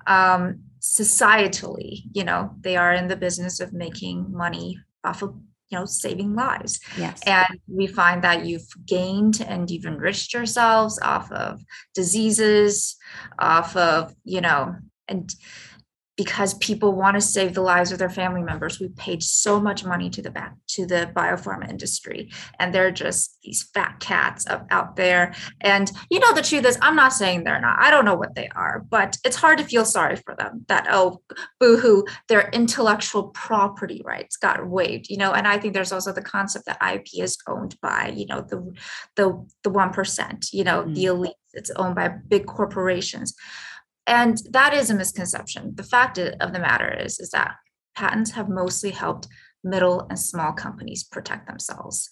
Um, 0.06 0.60
societally, 0.88 2.05
you 2.12 2.24
know, 2.24 2.51
they 2.61 2.77
are 2.77 2.94
in 2.94 3.09
the 3.09 3.16
business 3.16 3.61
of 3.61 3.72
making 3.74 4.33
money 4.33 4.81
off 5.05 5.22
of 5.22 5.35
you 5.68 5.79
know 5.79 5.85
saving 5.85 6.35
lives. 6.35 6.81
Yes. 6.96 7.20
And 7.27 7.61
we 7.66 7.87
find 7.87 8.24
that 8.24 8.46
you've 8.46 8.68
gained 8.87 9.44
and 9.46 9.70
you've 9.70 9.85
enriched 9.85 10.33
yourselves 10.33 10.98
off 11.03 11.31
of 11.31 11.61
diseases 11.94 12.96
off 13.38 13.77
of 13.77 14.14
you 14.24 14.40
know 14.40 14.77
and 15.09 15.35
because 16.18 16.54
people 16.54 16.92
want 16.92 17.14
to 17.14 17.20
save 17.20 17.54
the 17.54 17.62
lives 17.62 17.92
of 17.92 17.98
their 18.00 18.11
family 18.11 18.42
members. 18.42 18.81
We 18.81 18.88
paid 18.88 19.22
so 19.22 19.61
much 19.61 19.85
money 19.85 20.11
to 20.11 20.20
the 20.20 20.33
back 20.33 20.57
to 20.70 20.85
the 20.85 21.11
biopharma 21.14 21.70
industry, 21.70 22.31
and 22.59 22.74
they're 22.74 22.90
just 22.90 23.38
these 23.44 23.62
fat 23.72 24.00
cats 24.00 24.44
up, 24.48 24.66
out 24.70 24.96
there. 24.96 25.33
And 25.61 25.90
you 26.11 26.18
know, 26.18 26.35
the 26.35 26.42
truth 26.42 26.66
is, 26.66 26.76
I'm 26.83 26.96
not 26.96 27.12
saying 27.12 27.44
they're 27.44 27.61
not. 27.61 27.78
I 27.78 27.90
don't 27.90 28.04
know 28.04 28.16
what 28.16 28.35
they 28.35 28.48
are, 28.48 28.85
but 28.90 29.16
it's 29.24 29.37
hard 29.37 29.59
to 29.59 29.64
feel 29.64 29.85
sorry 29.85 30.16
for 30.16 30.35
them. 30.35 30.66
That 30.66 30.88
oh, 30.90 31.22
boohoo, 31.61 32.02
their 32.26 32.50
intellectual 32.50 33.28
property 33.28 34.02
rights 34.04 34.37
got 34.37 34.68
waived. 34.68 35.09
You 35.09 35.18
know, 35.18 35.33
and 35.33 35.46
I 35.46 35.59
think 35.59 35.72
there's 35.72 35.92
also 35.92 36.12
the 36.12 36.20
concept 36.20 36.66
that 36.66 36.83
IP 36.83 37.22
is 37.22 37.38
owned 37.46 37.76
by 37.81 38.12
you 38.14 38.26
know 38.26 38.40
the 38.40 38.74
the 39.14 39.46
the 39.62 39.70
one 39.70 39.92
percent. 39.92 40.48
You 40.52 40.64
know, 40.64 40.83
mm-hmm. 40.83 40.94
the 40.94 41.04
elite. 41.04 41.35
It's 41.54 41.70
owned 41.70 41.94
by 41.94 42.09
big 42.09 42.46
corporations 42.46 43.35
and 44.09 44.40
that 44.51 44.73
is 44.73 44.90
a 44.90 44.94
misconception. 44.94 45.75
The 45.77 45.83
fact 45.83 46.18
of 46.18 46.53
the 46.53 46.59
matter 46.59 46.90
is, 46.92 47.21
is 47.21 47.31
that 47.31 47.57
patents 47.94 48.33
have 48.33 48.49
mostly 48.49 48.90
helped 48.90 49.29
middle 49.62 50.07
and 50.09 50.18
small 50.18 50.53
companies 50.53 51.05
protect 51.05 51.47
themselves. 51.47 52.09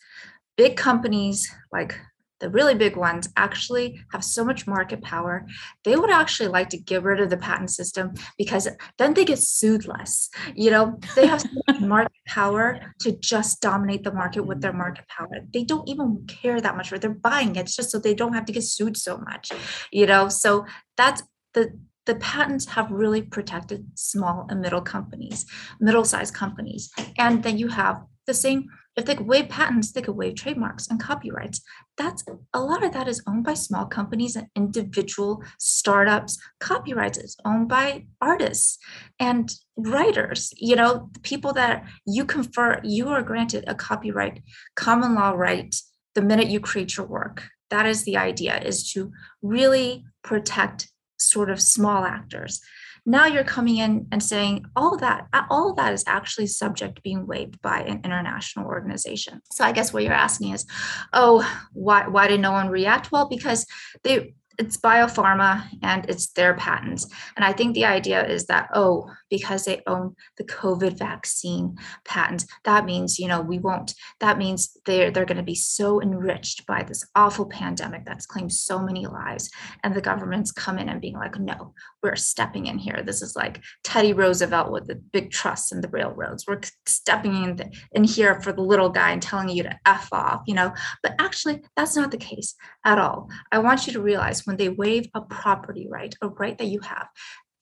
Big 0.56 0.76
companies 0.76 1.50
like 1.72 1.98
the 2.40 2.50
really 2.50 2.74
big 2.74 2.96
ones 2.96 3.30
actually 3.38 3.98
have 4.12 4.22
so 4.22 4.44
much 4.44 4.66
market 4.66 5.00
power. 5.00 5.46
They 5.84 5.96
would 5.96 6.10
actually 6.10 6.48
like 6.48 6.68
to 6.70 6.76
get 6.76 7.02
rid 7.02 7.18
of 7.18 7.30
the 7.30 7.38
patent 7.38 7.70
system 7.70 8.12
because 8.36 8.68
then 8.98 9.14
they 9.14 9.24
get 9.24 9.38
sued 9.38 9.86
less. 9.86 10.28
You 10.54 10.70
know, 10.70 10.98
they 11.14 11.26
have 11.26 11.40
so 11.40 11.48
much 11.66 11.80
market 11.80 12.12
power 12.26 12.92
to 13.00 13.12
just 13.12 13.62
dominate 13.62 14.04
the 14.04 14.12
market 14.12 14.42
with 14.42 14.60
their 14.60 14.74
market 14.74 15.06
power. 15.08 15.30
They 15.50 15.64
don't 15.64 15.88
even 15.88 16.26
care 16.26 16.60
that 16.60 16.76
much 16.76 16.90
for 16.90 16.98
they're 16.98 17.10
buying 17.10 17.56
it 17.56 17.68
just 17.68 17.90
so 17.90 17.98
they 17.98 18.12
don't 18.12 18.34
have 18.34 18.44
to 18.46 18.52
get 18.52 18.64
sued 18.64 18.98
so 18.98 19.16
much. 19.16 19.50
You 19.90 20.04
know, 20.04 20.28
so 20.28 20.66
that's 20.98 21.22
the 21.54 21.72
the 22.06 22.14
patents 22.16 22.66
have 22.66 22.90
really 22.90 23.22
protected 23.22 23.86
small 23.94 24.46
and 24.48 24.60
middle 24.60 24.80
companies, 24.80 25.44
middle-sized 25.80 26.34
companies. 26.34 26.90
And 27.18 27.42
then 27.42 27.58
you 27.58 27.68
have 27.68 28.02
the 28.26 28.34
same, 28.34 28.66
if 28.96 29.04
they 29.04 29.14
could 29.14 29.26
waive 29.26 29.48
patents, 29.48 29.92
they 29.92 30.02
could 30.02 30.16
waive 30.16 30.36
trademarks 30.36 30.88
and 30.88 31.00
copyrights. 31.00 31.60
That's 31.96 32.24
a 32.54 32.60
lot 32.60 32.82
of 32.82 32.92
that 32.92 33.08
is 33.08 33.22
owned 33.26 33.44
by 33.44 33.54
small 33.54 33.86
companies 33.86 34.36
and 34.36 34.48
individual 34.56 35.42
startups. 35.58 36.38
Copyrights 36.60 37.18
is 37.18 37.36
owned 37.44 37.68
by 37.68 38.06
artists 38.20 38.78
and 39.20 39.52
writers. 39.76 40.52
You 40.56 40.76
know, 40.76 41.10
the 41.12 41.20
people 41.20 41.52
that 41.54 41.84
you 42.06 42.24
confer, 42.24 42.80
you 42.82 43.08
are 43.08 43.22
granted 43.22 43.64
a 43.66 43.74
copyright 43.74 44.42
common 44.76 45.14
law 45.14 45.30
right 45.30 45.74
the 46.14 46.22
minute 46.22 46.48
you 46.48 46.60
create 46.60 46.96
your 46.96 47.06
work. 47.06 47.48
That 47.70 47.86
is 47.86 48.04
the 48.04 48.16
idea, 48.16 48.58
is 48.58 48.90
to 48.92 49.12
really 49.42 50.04
protect 50.22 50.88
sort 51.30 51.50
of 51.50 51.60
small 51.60 52.04
actors. 52.04 52.60
Now 53.08 53.26
you're 53.26 53.44
coming 53.44 53.76
in 53.76 54.08
and 54.10 54.20
saying 54.20 54.66
all 54.74 54.96
that, 54.96 55.28
all 55.48 55.74
that 55.74 55.92
is 55.92 56.02
actually 56.08 56.48
subject 56.48 57.04
being 57.04 57.26
waived 57.26 57.62
by 57.62 57.82
an 57.82 58.00
international 58.04 58.66
organization. 58.66 59.40
So 59.52 59.64
I 59.64 59.70
guess 59.70 59.92
what 59.92 60.02
you're 60.02 60.12
asking 60.12 60.54
is, 60.54 60.66
oh, 61.12 61.48
why 61.72 62.08
why 62.08 62.26
did 62.26 62.40
no 62.40 62.50
one 62.50 62.68
react? 62.68 63.12
Well, 63.12 63.28
because 63.28 63.64
they 64.02 64.34
it's 64.58 64.76
biopharma 64.76 65.64
and 65.82 66.08
it's 66.08 66.28
their 66.28 66.54
patents. 66.54 67.06
And 67.36 67.44
I 67.44 67.52
think 67.52 67.74
the 67.74 67.84
idea 67.84 68.26
is 68.26 68.46
that, 68.46 68.68
oh, 68.74 69.10
because 69.30 69.64
they 69.64 69.82
own 69.86 70.14
the 70.36 70.44
COVID 70.44 70.98
vaccine 70.98 71.76
patents, 72.04 72.46
that 72.64 72.84
means, 72.84 73.18
you 73.18 73.28
know, 73.28 73.40
we 73.40 73.58
won't, 73.58 73.94
that 74.20 74.38
means 74.38 74.76
they're 74.86 75.10
they're 75.10 75.24
going 75.24 75.36
to 75.36 75.42
be 75.42 75.54
so 75.54 76.00
enriched 76.00 76.66
by 76.66 76.82
this 76.82 77.04
awful 77.14 77.46
pandemic 77.46 78.04
that's 78.04 78.26
claimed 78.26 78.52
so 78.52 78.80
many 78.80 79.06
lives. 79.06 79.50
And 79.82 79.94
the 79.94 80.00
government's 80.00 80.52
come 80.52 80.78
in 80.78 80.88
and 80.88 81.00
being 81.00 81.16
like, 81.16 81.38
no, 81.38 81.74
we're 82.02 82.16
stepping 82.16 82.66
in 82.66 82.78
here. 82.78 83.02
This 83.04 83.22
is 83.22 83.36
like 83.36 83.62
Teddy 83.84 84.12
Roosevelt 84.12 84.70
with 84.70 84.86
the 84.86 84.94
big 84.94 85.30
trusts 85.30 85.72
and 85.72 85.82
the 85.82 85.88
railroads. 85.88 86.46
We're 86.46 86.60
stepping 86.86 87.44
in, 87.44 87.56
the, 87.56 87.72
in 87.92 88.04
here 88.04 88.40
for 88.40 88.52
the 88.52 88.62
little 88.62 88.90
guy 88.90 89.10
and 89.10 89.22
telling 89.22 89.48
you 89.48 89.62
to 89.64 89.78
F 89.86 90.08
off, 90.12 90.42
you 90.46 90.54
know. 90.54 90.72
But 91.02 91.14
actually, 91.18 91.62
that's 91.76 91.96
not 91.96 92.10
the 92.10 92.16
case 92.16 92.54
at 92.84 92.98
all. 92.98 93.28
I 93.52 93.58
want 93.58 93.86
you 93.86 93.92
to 93.94 94.00
realize 94.00 94.45
when 94.46 94.56
they 94.56 94.68
waive 94.68 95.08
a 95.14 95.20
property 95.20 95.86
right, 95.90 96.14
a 96.22 96.28
right 96.28 96.56
that 96.58 96.66
you 96.66 96.80
have, 96.80 97.08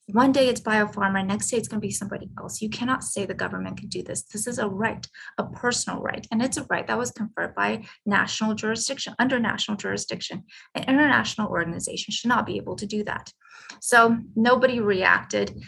one 0.07 0.31
day 0.31 0.49
it's 0.49 0.61
biopharma, 0.61 1.25
next 1.25 1.49
day 1.49 1.57
it's 1.57 1.67
going 1.67 1.81
to 1.81 1.85
be 1.85 1.91
somebody 1.91 2.29
else. 2.37 2.61
You 2.61 2.69
cannot 2.69 3.03
say 3.03 3.25
the 3.25 3.33
government 3.33 3.77
can 3.77 3.87
do 3.89 4.03
this. 4.03 4.21
This 4.21 4.45
is 4.45 4.59
a 4.59 4.67
right, 4.67 5.05
a 5.39 5.45
personal 5.45 5.99
right, 6.01 6.27
and 6.31 6.43
it's 6.43 6.57
a 6.57 6.65
right 6.69 6.85
that 6.85 6.97
was 6.97 7.11
conferred 7.11 7.55
by 7.55 7.85
national 8.05 8.53
jurisdiction, 8.53 9.15
under 9.17 9.39
national 9.39 9.77
jurisdiction. 9.77 10.43
An 10.75 10.83
international 10.83 11.49
organization 11.49 12.11
should 12.11 12.29
not 12.29 12.45
be 12.45 12.57
able 12.57 12.75
to 12.75 12.85
do 12.85 13.03
that. 13.05 13.31
So 13.81 14.17
nobody 14.35 14.79
reacted 14.79 15.59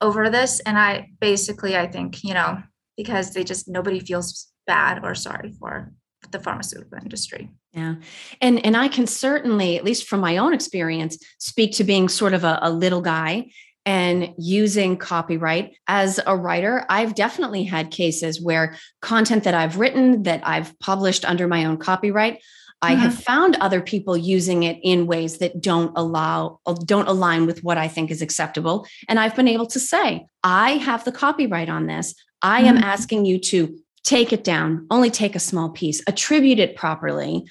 over 0.00 0.30
this, 0.30 0.60
and 0.60 0.78
I 0.78 1.10
basically 1.20 1.76
I 1.76 1.86
think 1.86 2.24
you 2.24 2.32
know 2.32 2.62
because 2.96 3.34
they 3.34 3.44
just 3.44 3.68
nobody 3.68 4.00
feels 4.00 4.48
bad 4.66 5.04
or 5.04 5.14
sorry 5.14 5.52
for 5.58 5.92
the 6.30 6.40
pharmaceutical 6.40 6.98
industry. 7.02 7.50
Yeah. 7.74 7.96
And 8.40 8.64
and 8.64 8.76
I 8.76 8.88
can 8.88 9.06
certainly, 9.06 9.76
at 9.76 9.84
least 9.84 10.06
from 10.06 10.20
my 10.20 10.36
own 10.36 10.54
experience, 10.54 11.18
speak 11.38 11.72
to 11.72 11.84
being 11.84 12.08
sort 12.08 12.32
of 12.32 12.44
a, 12.44 12.58
a 12.62 12.70
little 12.70 13.00
guy 13.00 13.50
and 13.86 14.32
using 14.38 14.96
copyright 14.96 15.76
as 15.88 16.18
a 16.26 16.36
writer 16.36 16.86
i've 16.88 17.14
definitely 17.14 17.64
had 17.64 17.90
cases 17.90 18.40
where 18.40 18.76
content 19.02 19.44
that 19.44 19.54
i've 19.54 19.78
written 19.78 20.22
that 20.22 20.40
i've 20.46 20.78
published 20.78 21.24
under 21.24 21.46
my 21.46 21.64
own 21.64 21.76
copyright 21.76 22.42
i 22.80 22.92
mm-hmm. 22.92 23.02
have 23.02 23.14
found 23.14 23.56
other 23.56 23.82
people 23.82 24.16
using 24.16 24.62
it 24.62 24.78
in 24.82 25.06
ways 25.06 25.38
that 25.38 25.60
don't 25.60 25.92
allow 25.96 26.58
don't 26.86 27.08
align 27.08 27.44
with 27.46 27.62
what 27.62 27.76
i 27.76 27.86
think 27.86 28.10
is 28.10 28.22
acceptable 28.22 28.86
and 29.08 29.20
i've 29.20 29.36
been 29.36 29.48
able 29.48 29.66
to 29.66 29.78
say 29.78 30.24
i 30.42 30.72
have 30.72 31.04
the 31.04 31.12
copyright 31.12 31.68
on 31.68 31.86
this 31.86 32.14
i 32.40 32.62
mm-hmm. 32.62 32.76
am 32.76 32.82
asking 32.82 33.26
you 33.26 33.38
to 33.38 33.78
take 34.04 34.32
it 34.32 34.44
down, 34.44 34.86
only 34.90 35.10
take 35.10 35.34
a 35.34 35.40
small 35.40 35.70
piece, 35.70 36.02
attribute 36.06 36.58
it 36.58 36.76
properly. 36.76 37.44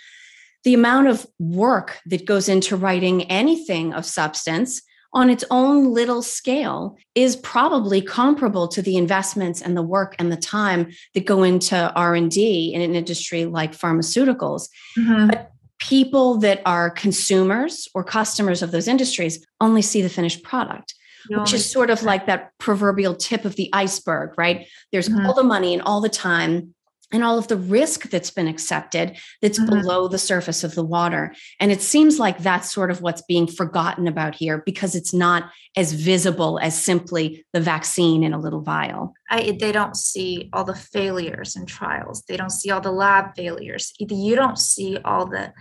The 0.64 0.74
amount 0.74 1.08
of 1.08 1.26
work 1.40 2.00
that 2.06 2.26
goes 2.26 2.48
into 2.48 2.76
writing 2.76 3.24
anything 3.24 3.94
of 3.94 4.06
substance 4.06 4.82
on 5.14 5.30
its 5.30 5.44
own 5.52 5.94
little 5.94 6.22
scale 6.22 6.98
is 7.16 7.36
probably 7.36 8.02
comparable 8.02 8.68
to 8.68 8.82
the 8.82 8.98
investments 8.98 9.62
and 9.62 9.78
the 9.78 9.84
work 9.84 10.16
and 10.20 10.32
the 10.32 10.38
time 10.38 10.92
that 11.14 11.26
go 11.26 11.44
into 11.44 11.94
r&d 11.94 12.74
in 12.74 12.82
an 12.82 12.96
industry 12.96 13.46
like 13.46 13.78
pharmaceuticals 13.78 14.70
mm-hmm. 14.98 15.28
but 15.28 15.52
people 15.80 16.38
that 16.38 16.62
are 16.66 16.90
consumers 16.90 17.88
or 17.94 18.04
customers 18.04 18.62
of 18.62 18.72
those 18.72 18.88
industries 18.88 19.46
only 19.62 19.82
see 19.82 20.02
the 20.02 20.10
finished 20.10 20.44
product 20.44 20.96
which 21.30 21.54
is 21.54 21.70
sort 21.70 21.90
of 21.90 22.04
like 22.04 22.26
that 22.26 22.52
proverbial 22.58 23.16
tip 23.16 23.46
of 23.46 23.56
the 23.56 23.70
iceberg, 23.74 24.38
right? 24.38 24.68
There's 24.92 25.10
mm-hmm. 25.10 25.26
all 25.26 25.34
the 25.34 25.44
money 25.44 25.74
and 25.74 25.82
all 25.82 26.02
the 26.02 26.10
time 26.10 26.74
and 27.14 27.24
all 27.24 27.38
of 27.38 27.48
the 27.48 27.56
risk 27.56 28.10
that's 28.10 28.32
been 28.32 28.48
accepted 28.48 29.18
that's 29.42 29.60
mm-hmm. 29.60 29.70
below 29.70 30.08
the 30.08 30.18
surface 30.18 30.64
of 30.64 30.74
the 30.74 30.84
water. 30.84 31.34
And 31.60 31.72
it 31.72 31.82
seems 31.82 32.20
like 32.20 32.40
that's 32.40 32.74
sort 32.74 32.90
of 32.90 33.02
what's 33.02 33.22
being 33.22 33.46
forgotten 33.46 34.08
about 34.08 34.36
here 34.36 34.64
because 34.66 34.96
it's 34.96 35.14
not 35.14 35.50
as 35.78 35.94
visible 35.94 36.60
as 36.60 36.78
simply 36.80 37.46
the 37.54 37.62
vaccine 37.62 38.24
in 38.24 38.34
a 38.34 38.40
little 38.40 38.62
vial. 38.62 39.14
I, 39.30 39.56
they 39.60 39.72
don't 39.72 39.96
see 39.96 40.50
all 40.52 40.64
the 40.64 40.76
failures 40.76 41.56
and 41.56 41.68
trials. 41.68 42.24
They 42.28 42.36
don't 42.36 42.50
see 42.50 42.72
all 42.72 42.82
the 42.82 42.92
lab 42.92 43.36
failures. 43.36 43.94
You 44.00 44.36
don't 44.36 44.58
see 44.58 44.98
all 45.06 45.28
the 45.28 45.54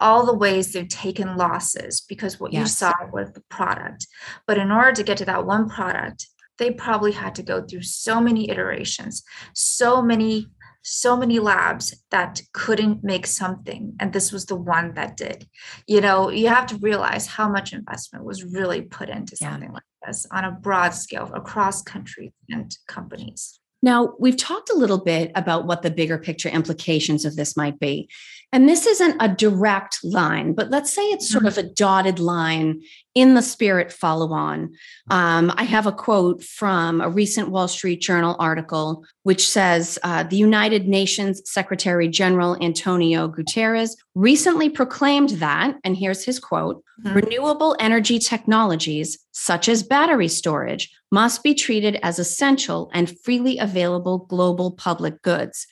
all 0.00 0.26
the 0.26 0.34
ways 0.34 0.72
they've 0.72 0.88
taken 0.88 1.36
losses 1.36 2.00
because 2.08 2.40
what 2.40 2.52
yes. 2.52 2.60
you 2.60 2.66
saw 2.66 2.92
was 3.12 3.30
the 3.32 3.42
product. 3.48 4.06
But 4.46 4.58
in 4.58 4.70
order 4.70 4.92
to 4.92 5.02
get 5.02 5.18
to 5.18 5.24
that 5.26 5.46
one 5.46 5.68
product, 5.68 6.26
they 6.58 6.70
probably 6.70 7.12
had 7.12 7.34
to 7.36 7.42
go 7.42 7.62
through 7.62 7.82
so 7.82 8.20
many 8.20 8.50
iterations, 8.50 9.22
so 9.54 10.02
many 10.02 10.48
so 10.82 11.14
many 11.14 11.38
labs 11.38 11.94
that 12.10 12.40
couldn't 12.54 13.04
make 13.04 13.26
something 13.26 13.92
and 14.00 14.14
this 14.14 14.32
was 14.32 14.46
the 14.46 14.56
one 14.56 14.94
that 14.94 15.14
did 15.14 15.46
you 15.86 16.00
know 16.00 16.30
you 16.30 16.48
have 16.48 16.66
to 16.66 16.74
realize 16.78 17.26
how 17.26 17.46
much 17.46 17.74
investment 17.74 18.24
was 18.24 18.44
really 18.44 18.80
put 18.80 19.10
into 19.10 19.36
something 19.36 19.68
yeah. 19.68 19.74
like 19.74 19.82
this 20.06 20.26
on 20.30 20.44
a 20.44 20.52
broad 20.52 20.90
scale 20.90 21.30
across 21.34 21.82
countries 21.82 22.32
and 22.48 22.76
companies. 22.86 23.59
Now, 23.82 24.14
we've 24.18 24.36
talked 24.36 24.70
a 24.70 24.76
little 24.76 25.02
bit 25.02 25.32
about 25.34 25.66
what 25.66 25.82
the 25.82 25.90
bigger 25.90 26.18
picture 26.18 26.48
implications 26.48 27.24
of 27.24 27.36
this 27.36 27.56
might 27.56 27.80
be. 27.80 28.08
And 28.52 28.68
this 28.68 28.84
isn't 28.84 29.16
a 29.20 29.28
direct 29.28 30.00
line, 30.02 30.54
but 30.54 30.70
let's 30.70 30.92
say 30.92 31.02
it's 31.02 31.30
sort 31.30 31.44
mm-hmm. 31.44 31.58
of 31.58 31.64
a 31.64 31.68
dotted 31.74 32.18
line 32.18 32.82
in 33.14 33.34
the 33.34 33.42
spirit 33.42 33.92
follow 33.92 34.32
on. 34.32 34.72
Um, 35.10 35.52
I 35.56 35.64
have 35.64 35.86
a 35.86 35.92
quote 35.92 36.44
from 36.44 37.00
a 37.00 37.08
recent 37.08 37.50
Wall 37.50 37.66
Street 37.66 38.00
Journal 38.00 38.36
article, 38.38 39.04
which 39.24 39.48
says 39.48 39.98
uh, 40.02 40.22
The 40.22 40.36
United 40.36 40.86
Nations 40.86 41.42
Secretary 41.44 42.08
General 42.08 42.56
Antonio 42.62 43.28
Guterres 43.28 43.96
recently 44.14 44.70
proclaimed 44.70 45.30
that, 45.30 45.76
and 45.82 45.96
here's 45.96 46.24
his 46.24 46.38
quote 46.38 46.84
mm-hmm. 47.04 47.14
renewable 47.14 47.76
energy 47.80 48.18
technologies, 48.18 49.18
such 49.32 49.68
as 49.68 49.82
battery 49.82 50.28
storage, 50.28 50.92
must 51.10 51.42
be 51.42 51.54
treated 51.54 51.98
as 52.02 52.18
essential 52.18 52.90
and 52.94 53.18
freely 53.20 53.58
available 53.58 54.26
global 54.28 54.70
public 54.70 55.20
goods 55.22 55.66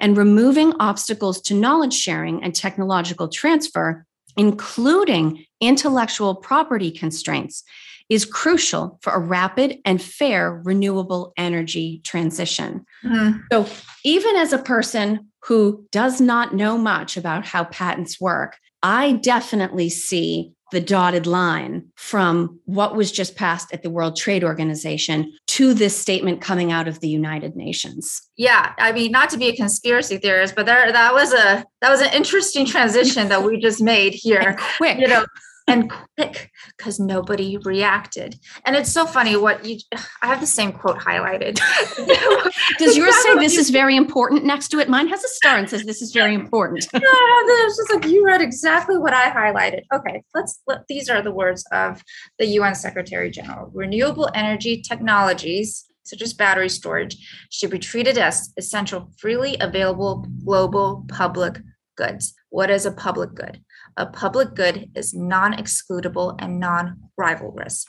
and 0.00 0.16
removing 0.16 0.72
obstacles 0.80 1.40
to 1.40 1.54
knowledge 1.54 1.94
sharing 1.94 2.42
and 2.42 2.54
technological 2.54 3.28
transfer, 3.28 4.04
including 4.36 5.44
intellectual 5.60 6.34
property 6.34 6.90
constraints, 6.90 7.64
is 8.08 8.24
crucial 8.24 8.98
for 9.02 9.12
a 9.12 9.18
rapid 9.18 9.78
and 9.84 10.00
fair 10.02 10.60
renewable 10.64 11.32
energy 11.36 12.00
transition. 12.04 12.84
Mm-hmm. 13.02 13.38
So, 13.50 13.66
even 14.04 14.36
as 14.36 14.52
a 14.52 14.58
person 14.58 15.30
who 15.44 15.86
does 15.90 16.20
not 16.20 16.54
know 16.54 16.76
much 16.76 17.16
about 17.16 17.46
how 17.46 17.64
patents 17.64 18.20
work, 18.20 18.58
I 18.82 19.12
definitely 19.12 19.88
see 19.88 20.52
the 20.74 20.80
dotted 20.80 21.26
line 21.26 21.86
from 21.94 22.58
what 22.64 22.96
was 22.96 23.12
just 23.12 23.36
passed 23.36 23.72
at 23.72 23.84
the 23.84 23.90
World 23.90 24.16
Trade 24.16 24.42
Organization 24.42 25.32
to 25.46 25.72
this 25.72 25.96
statement 25.96 26.40
coming 26.40 26.72
out 26.72 26.88
of 26.88 26.98
the 26.98 27.08
United 27.08 27.54
Nations. 27.54 28.20
Yeah, 28.36 28.72
I 28.78 28.90
mean, 28.90 29.12
not 29.12 29.30
to 29.30 29.38
be 29.38 29.46
a 29.46 29.56
conspiracy 29.56 30.18
theorist, 30.18 30.56
but 30.56 30.66
there 30.66 30.90
that 30.90 31.14
was 31.14 31.32
a 31.32 31.64
that 31.80 31.90
was 31.90 32.00
an 32.00 32.12
interesting 32.12 32.66
transition 32.66 33.28
that 33.28 33.44
we 33.44 33.60
just 33.60 33.80
made 33.80 34.14
here. 34.14 34.40
And 34.40 34.58
quick, 34.76 34.98
you 34.98 35.06
know, 35.06 35.24
and 35.66 35.90
quick 35.90 36.50
because 36.76 37.00
nobody 37.00 37.56
reacted. 37.58 38.38
And 38.64 38.76
it's 38.76 38.92
so 38.92 39.06
funny 39.06 39.36
what 39.36 39.64
you 39.64 39.78
I 40.22 40.26
have 40.26 40.40
the 40.40 40.46
same 40.46 40.72
quote 40.72 40.98
highlighted. 40.98 41.58
Does 42.78 42.96
yours 42.96 43.14
say 43.22 43.34
this 43.38 43.56
is 43.56 43.70
very 43.70 43.96
important 43.96 44.44
next 44.44 44.68
to 44.68 44.78
it? 44.78 44.88
Mine 44.88 45.08
has 45.08 45.24
a 45.24 45.28
star 45.28 45.56
and 45.56 45.68
says 45.68 45.84
this 45.84 46.02
is 46.02 46.12
very 46.12 46.34
important. 46.34 46.86
no, 46.94 47.00
it's 47.02 47.76
just 47.76 47.94
like 47.94 48.06
you 48.06 48.26
read 48.26 48.42
exactly 48.42 48.98
what 48.98 49.14
I 49.14 49.30
highlighted. 49.30 49.82
Okay, 49.92 50.22
let's 50.34 50.60
let 50.66 50.86
these 50.88 51.08
are 51.08 51.22
the 51.22 51.32
words 51.32 51.64
of 51.72 52.02
the 52.38 52.46
UN 52.46 52.74
Secretary 52.74 53.30
General. 53.30 53.70
Renewable 53.72 54.28
energy 54.34 54.82
technologies 54.82 55.86
such 56.04 56.20
as 56.20 56.34
battery 56.34 56.68
storage 56.68 57.16
should 57.50 57.70
be 57.70 57.78
treated 57.78 58.18
as 58.18 58.52
essential 58.58 59.10
freely 59.18 59.56
available 59.60 60.26
global 60.44 61.06
public 61.08 61.58
goods. 61.96 62.34
What 62.50 62.70
is 62.70 62.84
a 62.84 62.92
public 62.92 63.34
good? 63.34 63.62
A 63.96 64.06
public 64.06 64.54
good 64.54 64.90
is 64.94 65.14
non 65.14 65.52
excludable 65.54 66.36
and 66.38 66.58
non 66.58 67.10
rivalrous. 67.18 67.86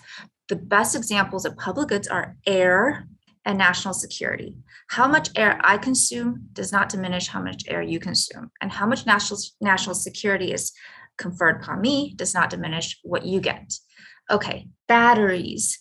The 0.47 0.55
best 0.55 0.95
examples 0.95 1.45
of 1.45 1.57
public 1.57 1.87
goods 1.87 2.07
are 2.07 2.35
air 2.45 3.07
and 3.45 3.57
national 3.57 3.93
security. 3.93 4.55
How 4.89 5.07
much 5.07 5.29
air 5.35 5.59
I 5.63 5.77
consume 5.77 6.49
does 6.53 6.71
not 6.71 6.89
diminish 6.89 7.27
how 7.27 7.41
much 7.41 7.63
air 7.67 7.81
you 7.81 7.99
consume, 7.99 8.51
and 8.61 8.71
how 8.71 8.85
much 8.85 9.05
national, 9.05 9.39
national 9.61 9.95
security 9.95 10.51
is 10.51 10.71
conferred 11.17 11.61
upon 11.61 11.81
me 11.81 12.13
does 12.15 12.33
not 12.33 12.49
diminish 12.49 12.99
what 13.03 13.25
you 13.25 13.39
get. 13.39 13.73
Okay, 14.29 14.67
batteries, 14.87 15.79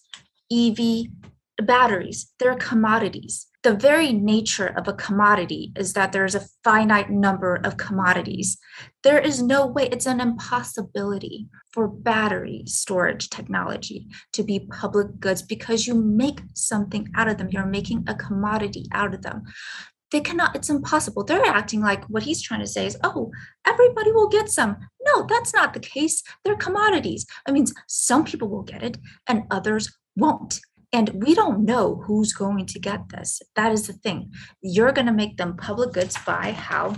EV 0.52 1.06
batteries, 1.62 2.32
they're 2.38 2.54
commodities 2.54 3.46
the 3.64 3.74
very 3.74 4.12
nature 4.12 4.66
of 4.66 4.86
a 4.88 4.92
commodity 4.92 5.72
is 5.74 5.94
that 5.94 6.12
there's 6.12 6.34
a 6.34 6.46
finite 6.62 7.08
number 7.08 7.56
of 7.64 7.78
commodities. 7.78 8.58
There 9.02 9.18
is 9.18 9.42
no 9.42 9.66
way, 9.66 9.88
it's 9.90 10.04
an 10.04 10.20
impossibility 10.20 11.48
for 11.72 11.88
battery 11.88 12.64
storage 12.66 13.30
technology 13.30 14.06
to 14.34 14.42
be 14.42 14.68
public 14.70 15.18
goods 15.18 15.40
because 15.40 15.86
you 15.86 15.94
make 15.94 16.42
something 16.52 17.08
out 17.16 17.26
of 17.26 17.38
them. 17.38 17.48
You're 17.50 17.64
making 17.64 18.04
a 18.06 18.14
commodity 18.14 18.84
out 18.92 19.14
of 19.14 19.22
them. 19.22 19.44
They 20.12 20.20
cannot, 20.20 20.54
it's 20.54 20.68
impossible. 20.68 21.24
They're 21.24 21.42
acting 21.46 21.80
like 21.80 22.04
what 22.04 22.22
he's 22.22 22.42
trying 22.42 22.60
to 22.60 22.66
say 22.66 22.86
is, 22.86 22.98
oh, 23.02 23.32
everybody 23.66 24.12
will 24.12 24.28
get 24.28 24.50
some. 24.50 24.76
No, 25.06 25.26
that's 25.26 25.54
not 25.54 25.72
the 25.72 25.80
case. 25.80 26.22
They're 26.44 26.54
commodities. 26.54 27.24
It 27.48 27.52
means 27.52 27.72
some 27.88 28.24
people 28.24 28.48
will 28.48 28.62
get 28.62 28.82
it 28.82 28.98
and 29.26 29.44
others 29.50 29.90
won't. 30.16 30.60
And 30.94 31.10
we 31.24 31.34
don't 31.34 31.64
know 31.64 32.04
who's 32.06 32.32
going 32.32 32.66
to 32.66 32.78
get 32.78 33.08
this. 33.08 33.42
That 33.56 33.72
is 33.72 33.88
the 33.88 33.94
thing. 33.94 34.30
You're 34.62 34.92
going 34.92 35.08
to 35.08 35.12
make 35.12 35.36
them 35.36 35.56
public 35.56 35.92
goods 35.92 36.16
by 36.24 36.52
how 36.52 36.94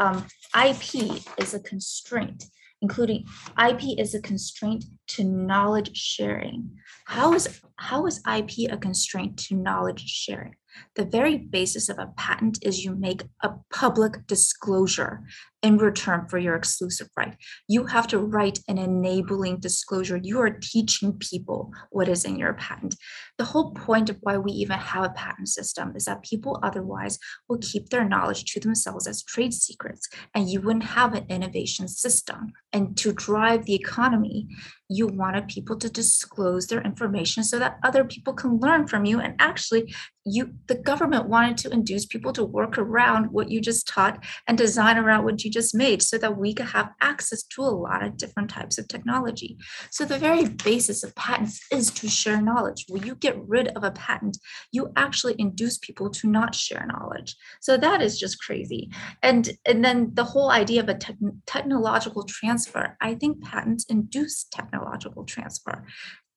um, 0.00 0.26
IP 0.52 1.22
is 1.38 1.54
a 1.54 1.60
constraint, 1.60 2.46
including 2.82 3.24
IP 3.56 4.00
is 4.00 4.16
a 4.16 4.20
constraint 4.20 4.84
to 5.14 5.22
knowledge 5.22 5.96
sharing. 5.96 6.72
How 7.04 7.34
is 7.34 7.60
how 7.76 8.06
is 8.06 8.20
IP 8.26 8.68
a 8.68 8.76
constraint 8.76 9.38
to 9.44 9.54
knowledge 9.54 10.00
sharing? 10.00 10.56
The 10.94 11.04
very 11.04 11.36
basis 11.36 11.88
of 11.88 11.98
a 11.98 12.12
patent 12.16 12.58
is 12.62 12.84
you 12.84 12.94
make 12.94 13.22
a 13.42 13.50
public 13.72 14.26
disclosure 14.26 15.24
in 15.62 15.78
return 15.78 16.26
for 16.28 16.38
your 16.38 16.54
exclusive 16.54 17.08
right. 17.16 17.36
You 17.68 17.86
have 17.86 18.06
to 18.08 18.18
write 18.18 18.60
an 18.68 18.78
enabling 18.78 19.58
disclosure. 19.58 20.20
You 20.22 20.40
are 20.40 20.50
teaching 20.50 21.18
people 21.18 21.72
what 21.90 22.08
is 22.08 22.24
in 22.24 22.36
your 22.36 22.54
patent. 22.54 22.94
The 23.38 23.44
whole 23.44 23.72
point 23.72 24.08
of 24.08 24.18
why 24.20 24.38
we 24.38 24.52
even 24.52 24.78
have 24.78 25.04
a 25.04 25.10
patent 25.10 25.48
system 25.48 25.92
is 25.96 26.04
that 26.04 26.22
people 26.22 26.60
otherwise 26.62 27.18
will 27.48 27.58
keep 27.58 27.88
their 27.88 28.08
knowledge 28.08 28.44
to 28.44 28.60
themselves 28.60 29.06
as 29.06 29.24
trade 29.24 29.54
secrets, 29.54 30.08
and 30.34 30.48
you 30.48 30.60
wouldn't 30.60 30.84
have 30.84 31.14
an 31.14 31.26
innovation 31.28 31.88
system. 31.88 32.52
And 32.72 32.96
to 32.98 33.12
drive 33.12 33.64
the 33.64 33.74
economy, 33.74 34.48
you 34.88 35.06
wanted 35.06 35.48
people 35.48 35.76
to 35.76 35.90
disclose 35.90 36.66
their 36.66 36.82
information 36.82 37.42
so 37.42 37.58
that 37.58 37.78
other 37.82 38.04
people 38.04 38.32
can 38.32 38.58
learn 38.58 38.86
from 38.86 39.04
you. 39.04 39.20
And 39.20 39.34
actually 39.38 39.94
you 40.28 40.52
the 40.66 40.74
government 40.74 41.28
wanted 41.28 41.56
to 41.56 41.70
induce 41.70 42.04
people 42.04 42.32
to 42.32 42.44
work 42.44 42.78
around 42.78 43.26
what 43.30 43.48
you 43.48 43.60
just 43.60 43.86
taught 43.86 44.24
and 44.48 44.58
design 44.58 44.98
around 44.98 45.24
what 45.24 45.44
you 45.44 45.50
just 45.50 45.74
made 45.74 46.02
so 46.02 46.18
that 46.18 46.36
we 46.36 46.52
could 46.52 46.66
have 46.66 46.90
access 47.00 47.44
to 47.44 47.62
a 47.62 47.64
lot 47.64 48.04
of 48.04 48.16
different 48.16 48.50
types 48.50 48.76
of 48.76 48.88
technology. 48.88 49.56
So 49.90 50.04
the 50.04 50.18
very 50.18 50.48
basis 50.48 51.04
of 51.04 51.14
patents 51.14 51.60
is 51.70 51.90
to 51.92 52.08
share 52.08 52.42
knowledge. 52.42 52.86
When 52.88 53.04
you 53.04 53.14
get 53.14 53.36
rid 53.46 53.68
of 53.68 53.84
a 53.84 53.92
patent 53.92 54.36
you 54.72 54.92
actually 54.96 55.36
induce 55.38 55.78
people 55.78 56.10
to 56.10 56.28
not 56.28 56.54
share 56.54 56.86
knowledge. 56.86 57.36
So 57.60 57.76
that 57.76 58.02
is 58.02 58.18
just 58.18 58.40
crazy. 58.42 58.90
And 59.22 59.50
and 59.64 59.84
then 59.84 60.10
the 60.14 60.24
whole 60.24 60.50
idea 60.50 60.82
of 60.82 60.88
a 60.88 60.98
te- 60.98 61.14
technological 61.46 62.24
transfer. 62.24 62.96
I 63.00 63.14
think 63.14 63.42
patents 63.42 63.84
induce 63.88 64.46
technological 64.76 65.24
transfer 65.24 65.84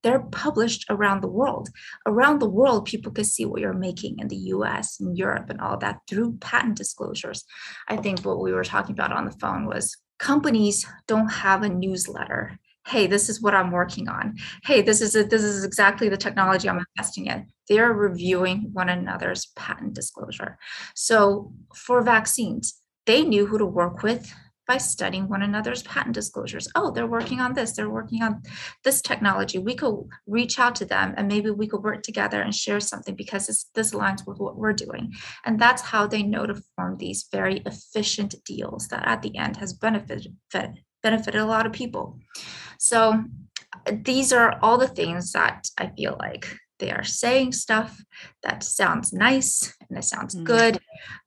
they're 0.01 0.21
published 0.21 0.85
around 0.89 1.21
the 1.21 1.27
world. 1.27 1.67
Around 2.05 2.39
the 2.39 2.49
world, 2.49 2.85
people 2.85 3.11
can 3.11 3.25
see 3.25 3.43
what 3.43 3.59
you're 3.59 3.73
making 3.73 4.19
in 4.19 4.29
the 4.29 4.43
US 4.55 4.97
and 5.01 5.17
Europe 5.17 5.49
and 5.49 5.59
all 5.59 5.77
that 5.79 5.99
through 6.07 6.37
patent 6.39 6.77
disclosures. 6.77 7.43
I 7.89 7.97
think 7.97 8.21
what 8.21 8.39
we 8.39 8.53
were 8.53 8.63
talking 8.63 8.93
about 8.93 9.11
on 9.11 9.25
the 9.25 9.37
phone 9.41 9.65
was 9.65 9.97
companies 10.17 10.87
don't 11.05 11.27
have 11.27 11.63
a 11.63 11.69
newsletter. 11.69 12.57
Hey, 12.87 13.07
this 13.07 13.27
is 13.27 13.41
what 13.41 13.53
I'm 13.53 13.71
working 13.71 14.07
on. 14.07 14.37
Hey, 14.63 14.81
this 14.81 15.01
is 15.01 15.17
a, 15.17 15.25
this 15.25 15.43
is 15.43 15.65
exactly 15.65 16.07
the 16.07 16.15
technology 16.15 16.69
I'm 16.69 16.85
investing 16.95 17.25
in. 17.25 17.47
They're 17.67 17.91
reviewing 17.91 18.69
one 18.71 18.87
another's 18.87 19.47
patent 19.57 19.95
disclosure. 19.95 20.57
So 20.95 21.51
for 21.75 22.01
vaccines, 22.01 22.81
they 23.05 23.23
knew 23.23 23.47
who 23.47 23.57
to 23.57 23.65
work 23.65 24.01
with 24.01 24.33
by 24.70 24.78
studying 24.78 25.28
one 25.28 25.41
another's 25.41 25.82
patent 25.82 26.13
disclosures. 26.13 26.67
Oh, 26.76 26.91
they're 26.91 27.07
working 27.07 27.41
on 27.41 27.53
this, 27.53 27.72
they're 27.72 27.89
working 27.89 28.22
on 28.22 28.43
this 28.84 29.01
technology. 29.01 29.57
We 29.57 29.74
could 29.74 30.07
reach 30.28 30.59
out 30.59 30.76
to 30.76 30.86
them 30.86 31.15
and 31.17 31.28
maybe 31.28 31.49
we 31.49 31.67
could 31.67 31.82
work 31.82 32.03
together 32.03 32.39
and 32.39 32.53
share 32.53 32.80
something 32.80 33.15
because 33.15 33.67
this 33.74 33.91
aligns 33.93 34.28
with 34.28 34.38
what 34.38 34.57
we're 34.57 34.74
doing. 34.74 35.13
And 35.43 35.59
that's 35.59 35.82
how 35.82 36.05
they 36.05 36.22
know 36.22 36.45
to 36.45 36.61
form 36.76 36.97
these 36.97 37.28
very 37.32 37.63
efficient 37.65 38.36
deals 38.45 38.88
that 38.89 39.07
at 39.07 39.24
the 39.24 39.36
end 39.36 39.57
has 39.57 39.74
benefited 39.74 40.38
benefited 41.01 41.41
a 41.41 41.45
lot 41.45 41.65
of 41.65 41.72
people. 41.72 42.20
So 42.78 43.24
these 43.91 44.32
are 44.32 44.59
all 44.61 44.78
the 44.78 44.88
things 44.88 45.32
that 45.32 45.67
I 45.80 45.88
feel 45.97 46.15
like 46.20 46.59
they 46.80 46.91
are 46.91 47.03
saying 47.03 47.51
stuff 47.51 48.01
that 48.43 48.63
sounds 48.63 49.13
nice 49.13 49.75
and 49.89 49.97
it 49.97 50.03
sounds 50.03 50.36
mm-hmm. 50.36 50.45
good 50.45 50.80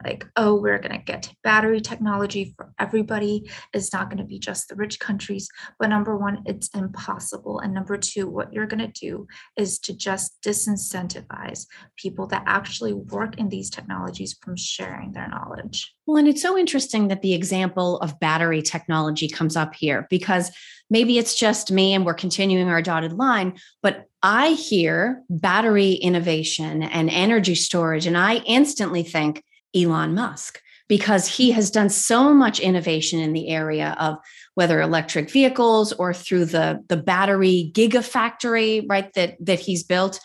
like 0.04 0.26
oh 0.36 0.54
we're 0.54 0.78
going 0.78 0.98
to 0.98 1.04
get 1.04 1.32
battery 1.44 1.80
technology 1.80 2.54
for 2.56 2.72
everybody. 2.78 3.50
It's 3.72 3.92
not 3.92 4.08
going 4.08 4.18
to 4.18 4.24
be 4.24 4.38
just 4.38 4.68
the 4.68 4.74
rich 4.74 4.98
countries. 4.98 5.48
But 5.78 5.88
number 5.88 6.16
one 6.16 6.42
it's 6.46 6.68
impossible. 6.74 7.60
And 7.60 7.74
number 7.74 7.96
two 7.96 8.28
what 8.28 8.52
you're 8.52 8.66
going 8.66 8.92
to 8.92 9.00
do 9.00 9.26
is 9.56 9.78
to 9.80 9.96
just 9.96 10.40
disincentivize 10.42 11.66
people 11.96 12.26
that 12.28 12.44
actually 12.46 12.92
work 12.92 13.38
in 13.38 13.48
these 13.48 13.70
technologies 13.70 14.36
from 14.40 14.56
sharing 14.56 15.12
their 15.12 15.28
knowledge. 15.28 15.94
Well 16.06 16.16
and 16.16 16.28
it's 16.28 16.42
so 16.42 16.58
interesting 16.58 17.08
that 17.08 17.22
the 17.22 17.34
example 17.34 17.98
of 17.98 18.18
battery 18.20 18.62
technology 18.62 19.28
comes 19.28 19.56
up 19.56 19.74
here 19.74 20.06
because 20.10 20.50
maybe 20.92 21.16
it's 21.18 21.34
just 21.34 21.72
me 21.72 21.94
and 21.94 22.04
we're 22.04 22.14
continuing 22.14 22.68
our 22.68 22.82
dotted 22.82 23.14
line, 23.14 23.58
but 23.82 24.04
I 24.22 24.50
hear 24.50 25.22
battery 25.30 25.92
innovation 25.94 26.82
and 26.82 27.08
energy 27.10 27.56
storage, 27.56 28.06
and 28.06 28.16
I 28.16 28.36
instantly 28.46 29.02
think 29.02 29.42
Elon 29.74 30.14
Musk 30.14 30.60
because 30.88 31.26
he 31.26 31.50
has 31.52 31.70
done 31.70 31.88
so 31.88 32.34
much 32.34 32.60
innovation 32.60 33.18
in 33.18 33.32
the 33.32 33.48
area 33.48 33.96
of 33.98 34.18
whether 34.54 34.82
electric 34.82 35.30
vehicles 35.30 35.92
or 35.94 36.12
through 36.12 36.44
the 36.44 36.84
the 36.88 36.98
battery 36.98 37.72
gigafactory 37.74 38.84
right 38.88 39.10
that 39.14 39.36
that 39.40 39.58
he's 39.58 39.82
built 39.82 40.20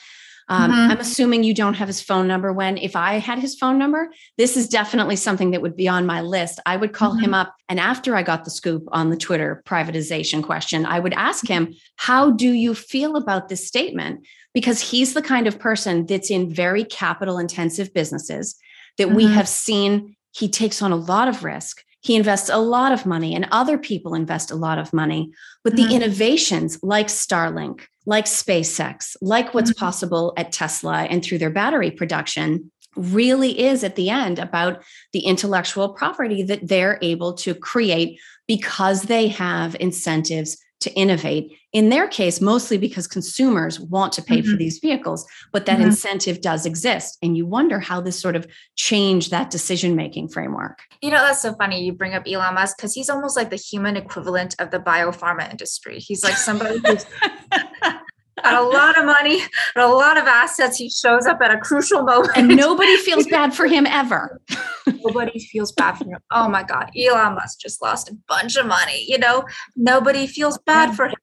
um, 0.49 0.71
mm-hmm. 0.71 0.91
I'm 0.91 0.99
assuming 0.99 1.43
you 1.43 1.53
don't 1.53 1.73
have 1.73 1.87
his 1.87 2.01
phone 2.01 2.27
number. 2.27 2.53
Wen 2.53 2.77
if 2.77 2.95
I 2.95 3.15
had 3.15 3.39
his 3.39 3.55
phone 3.55 3.77
number, 3.77 4.09
this 4.37 4.55
is 4.55 4.69
definitely 4.69 5.17
something 5.17 5.51
that 5.51 5.61
would 5.61 5.75
be 5.75 5.87
on 5.87 6.05
my 6.05 6.21
list. 6.21 6.59
I 6.65 6.77
would 6.77 6.93
call 6.93 7.11
mm-hmm. 7.11 7.25
him 7.25 7.33
up. 7.33 7.53
And 7.67 7.79
after 7.79 8.15
I 8.15 8.23
got 8.23 8.45
the 8.45 8.51
scoop 8.51 8.87
on 8.91 9.09
the 9.09 9.17
Twitter 9.17 9.61
privatization 9.65 10.41
question, 10.41 10.85
I 10.85 10.99
would 10.99 11.13
ask 11.13 11.45
him, 11.47 11.73
How 11.97 12.31
do 12.31 12.51
you 12.51 12.73
feel 12.73 13.17
about 13.17 13.49
this 13.49 13.67
statement? 13.67 14.25
Because 14.53 14.79
he's 14.79 15.13
the 15.13 15.21
kind 15.21 15.47
of 15.47 15.59
person 15.59 16.05
that's 16.05 16.31
in 16.31 16.53
very 16.53 16.85
capital 16.85 17.37
intensive 17.39 17.93
businesses 17.93 18.57
that 18.97 19.07
mm-hmm. 19.07 19.17
we 19.17 19.27
have 19.27 19.47
seen 19.47 20.15
he 20.31 20.47
takes 20.47 20.81
on 20.81 20.91
a 20.91 20.97
lot 20.97 21.27
of 21.27 21.43
risk. 21.43 21.83
He 22.01 22.15
invests 22.15 22.49
a 22.49 22.57
lot 22.57 22.91
of 22.91 23.05
money, 23.05 23.35
and 23.35 23.47
other 23.51 23.77
people 23.77 24.13
invest 24.13 24.51
a 24.51 24.55
lot 24.55 24.77
of 24.77 24.93
money. 24.93 25.31
But 25.63 25.75
the 25.75 25.83
mm-hmm. 25.83 25.93
innovations 25.93 26.79
like 26.81 27.07
Starlink, 27.07 27.81
like 28.08 28.26
SpaceX, 28.26 29.18
like 29.22 29.53
what's 29.53 29.70
mm-hmm. 29.70 29.86
possible 29.86 30.34
at 30.38 30.53
Tesla 30.53 31.03
and 31.03 31.24
through 31.24 31.38
their 31.38 31.51
battery 31.51 31.91
production 31.91 32.72
really 32.95 33.60
is 33.60 33.84
at 33.84 33.95
the 33.95 34.10
end 34.10 34.39
about 34.39 34.82
the 35.12 35.20
intellectual 35.20 35.89
property 35.89 36.41
that 36.41 36.68
they're 36.68 36.97
able 37.03 37.34
to 37.34 37.53
create 37.53 38.20
because 38.47 39.03
they 39.03 39.28
have 39.28 39.76
incentives 39.80 40.58
to 40.82 40.93
innovate. 40.93 41.57
In 41.73 41.89
their 41.89 42.07
case, 42.07 42.39
mostly 42.39 42.78
because 42.78 43.07
consumers 43.07 43.80
want 43.80 44.13
to 44.13 44.21
pay 44.21 44.39
mm-hmm. 44.39 44.51
for 44.51 44.57
these 44.57 44.80
vehicles, 44.80 45.25
but 45.51 45.65
that 45.65 45.78
mm-hmm. 45.78 45.88
incentive 45.88 46.41
does 46.41 46.65
exist. 46.65 47.17
And 47.21 47.36
you 47.36 47.45
wonder 47.45 47.80
how 47.80 48.01
this 48.01 48.19
sort 48.19 48.36
of 48.36 48.47
changed 48.75 49.32
that 49.32 49.49
decision 49.49 49.95
making 49.95 50.30
framework. 50.30 50.80
You 51.01 51.11
know, 51.11 51.17
that's 51.17 51.41
so 51.41 51.53
funny 51.55 51.84
you 51.84 51.93
bring 51.93 52.13
up 52.13 52.23
Elon 52.28 52.55
Musk 52.55 52.78
because 52.78 52.93
he's 52.93 53.09
almost 53.09 53.36
like 53.36 53.49
the 53.49 53.57
human 53.57 53.97
equivalent 53.97 54.55
of 54.59 54.71
the 54.71 54.80
biopharma 54.80 55.49
industry. 55.49 55.99
He's 55.99 56.23
like 56.23 56.38
somebody 56.38 56.80
who's 56.86 57.05
got 57.51 58.01
a 58.43 58.61
lot 58.61 58.97
of 58.97 59.05
money 59.05 59.41
and 59.41 59.83
a 59.83 59.88
lot 59.88 60.17
of 60.17 60.25
assets. 60.25 60.77
He 60.77 60.89
shows 60.89 61.25
up 61.25 61.41
at 61.41 61.51
a 61.51 61.57
crucial 61.57 62.03
moment. 62.03 62.31
And 62.35 62.47
nobody 62.47 62.97
feels 62.97 63.25
bad 63.31 63.53
for 63.53 63.67
him 63.67 63.85
ever. 63.85 64.41
nobody 64.88 65.39
feels 65.39 65.71
bad 65.71 65.97
for 65.97 66.05
him. 66.05 66.19
Oh 66.31 66.47
my 66.47 66.63
God. 66.63 66.91
Elon 66.97 67.35
Musk 67.35 67.59
just 67.59 67.81
lost 67.81 68.09
a 68.09 68.17
bunch 68.27 68.55
of 68.55 68.65
money. 68.65 69.05
You 69.07 69.17
know, 69.17 69.45
nobody 69.75 70.27
feels 70.27 70.57
bad 70.59 70.95
for 70.95 71.07
him. 71.07 71.15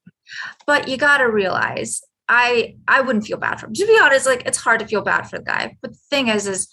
But 0.66 0.88
you 0.88 0.96
got 0.96 1.18
to 1.18 1.24
realize 1.24 2.02
I 2.28 2.76
I 2.88 3.02
wouldn't 3.02 3.26
feel 3.26 3.36
bad 3.36 3.60
for 3.60 3.66
him. 3.66 3.74
To 3.74 3.86
be 3.86 3.98
honest, 4.00 4.26
like 4.26 4.46
it's 4.46 4.58
hard 4.58 4.80
to 4.80 4.86
feel 4.86 5.02
bad 5.02 5.28
for 5.28 5.38
the 5.38 5.44
guy. 5.44 5.76
But 5.82 5.92
the 5.92 5.98
thing 6.10 6.28
is, 6.28 6.46
is 6.46 6.68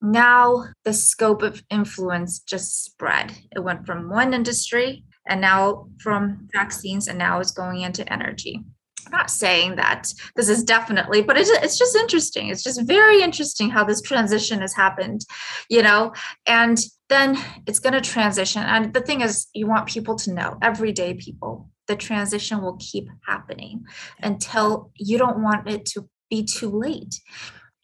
now 0.00 0.64
the 0.84 0.92
scope 0.92 1.42
of 1.42 1.62
influence 1.70 2.40
just 2.40 2.84
spread. 2.84 3.32
It 3.54 3.60
went 3.60 3.86
from 3.86 4.10
one 4.10 4.34
industry 4.34 5.04
and 5.26 5.40
now 5.40 5.88
from 6.00 6.48
vaccines 6.52 7.08
and 7.08 7.18
now 7.18 7.40
it's 7.40 7.52
going 7.52 7.80
into 7.80 8.10
energy. 8.12 8.62
I'm 9.06 9.12
not 9.12 9.30
saying 9.30 9.76
that 9.76 10.12
this 10.36 10.48
is 10.48 10.62
definitely, 10.62 11.22
but 11.22 11.36
it's, 11.36 11.50
it's 11.50 11.78
just 11.78 11.96
interesting. 11.96 12.48
It's 12.48 12.62
just 12.62 12.82
very 12.82 13.22
interesting 13.22 13.70
how 13.70 13.84
this 13.84 14.00
transition 14.00 14.60
has 14.60 14.74
happened, 14.74 15.24
you 15.68 15.82
know, 15.82 16.12
and 16.46 16.78
then 17.08 17.38
it's 17.66 17.78
going 17.78 17.92
to 17.94 18.00
transition. 18.00 18.62
And 18.62 18.92
the 18.92 19.00
thing 19.00 19.20
is, 19.20 19.46
you 19.54 19.66
want 19.66 19.88
people 19.88 20.16
to 20.16 20.32
know, 20.32 20.58
everyday 20.62 21.14
people, 21.14 21.70
the 21.86 21.96
transition 21.96 22.62
will 22.62 22.78
keep 22.80 23.08
happening 23.26 23.84
until 24.22 24.90
you 24.96 25.18
don't 25.18 25.42
want 25.42 25.68
it 25.68 25.84
to 25.86 26.08
be 26.30 26.44
too 26.44 26.70
late 26.70 27.20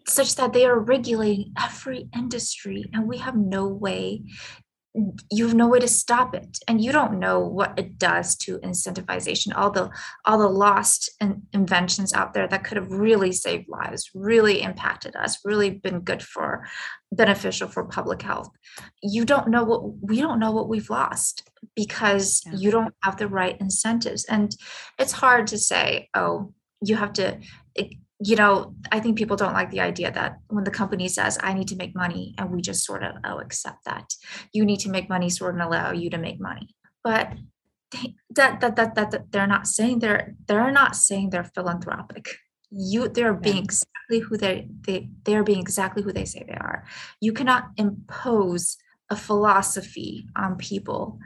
such 0.06 0.34
that 0.36 0.52
they 0.52 0.64
are 0.64 0.78
regulating 0.78 1.52
every 1.62 2.08
industry 2.16 2.88
and 2.92 3.06
we 3.06 3.18
have 3.18 3.36
no 3.36 3.66
way 3.66 4.22
you 5.30 5.46
have 5.46 5.54
no 5.54 5.68
way 5.68 5.78
to 5.78 5.86
stop 5.86 6.34
it. 6.34 6.58
And 6.66 6.82
you 6.82 6.90
don't 6.90 7.20
know 7.20 7.38
what 7.38 7.78
it 7.78 7.96
does 7.98 8.34
to 8.38 8.58
incentivization 8.58 9.54
all 9.54 9.70
the 9.70 9.90
all 10.24 10.38
the 10.38 10.48
lost 10.48 11.10
in, 11.20 11.42
inventions 11.52 12.12
out 12.12 12.34
there 12.34 12.48
that 12.48 12.64
could 12.64 12.76
have 12.76 12.90
really 12.90 13.30
saved 13.30 13.68
lives 13.68 14.10
really 14.14 14.62
impacted 14.62 15.14
us 15.14 15.38
really 15.44 15.70
been 15.70 16.00
good 16.00 16.22
for 16.22 16.66
beneficial 17.12 17.68
for 17.68 17.84
public 17.84 18.22
health. 18.22 18.50
You 19.02 19.24
don't 19.24 19.48
know 19.48 19.62
what 19.64 19.82
we 20.02 20.20
don't 20.20 20.40
know 20.40 20.52
what 20.52 20.68
we've 20.68 20.90
lost 20.90 21.48
because 21.76 22.42
yeah. 22.46 22.54
you 22.56 22.70
don't 22.70 22.94
have 23.02 23.16
the 23.16 23.28
right 23.28 23.56
incentives. 23.60 24.24
And 24.24 24.54
it's 24.98 25.12
hard 25.12 25.46
to 25.48 25.58
say 25.58 26.08
oh 26.14 26.52
you 26.82 26.96
have 26.96 27.12
to 27.12 27.38
you 28.22 28.36
know, 28.36 28.74
I 28.92 29.00
think 29.00 29.16
people 29.16 29.36
don't 29.36 29.54
like 29.54 29.70
the 29.70 29.80
idea 29.80 30.12
that 30.12 30.40
when 30.48 30.64
the 30.64 30.70
company 30.70 31.08
says, 31.08 31.38
I 31.42 31.54
need 31.54 31.68
to 31.68 31.76
make 31.76 31.94
money, 31.94 32.34
and 32.36 32.50
we 32.50 32.60
just 32.60 32.84
sort 32.84 33.02
of, 33.02 33.16
oh, 33.24 33.38
accept 33.38 33.84
that. 33.86 34.12
You 34.52 34.64
need 34.66 34.80
to 34.80 34.90
make 34.90 35.08
money, 35.08 35.30
sort 35.30 35.54
of 35.54 35.66
allow 35.66 35.92
you 35.92 36.10
to 36.10 36.18
make 36.18 36.38
money. 36.38 36.76
But 37.02 37.32
they, 37.92 38.16
that, 38.30 38.60
that, 38.60 38.76
that, 38.76 38.94
that, 38.94 39.10
that 39.12 39.32
they're 39.32 39.46
not 39.46 39.66
saying 39.66 40.00
they're, 40.00 40.34
they're 40.46 40.70
not 40.70 40.96
saying 40.96 41.30
they're 41.30 41.44
philanthropic. 41.44 42.28
You, 42.70 43.08
they're 43.08 43.32
being 43.32 43.56
yeah. 43.56 43.62
exactly 43.62 44.18
who 44.20 44.36
they, 44.36 44.68
they, 44.82 45.08
they're 45.24 45.42
being 45.42 45.60
exactly 45.60 46.02
who 46.02 46.12
they 46.12 46.26
say 46.26 46.44
they 46.46 46.54
are. 46.54 46.84
You 47.20 47.32
cannot 47.32 47.70
impose 47.78 48.76
a 49.08 49.16
philosophy 49.16 50.28
on 50.36 50.56
people 50.56 51.18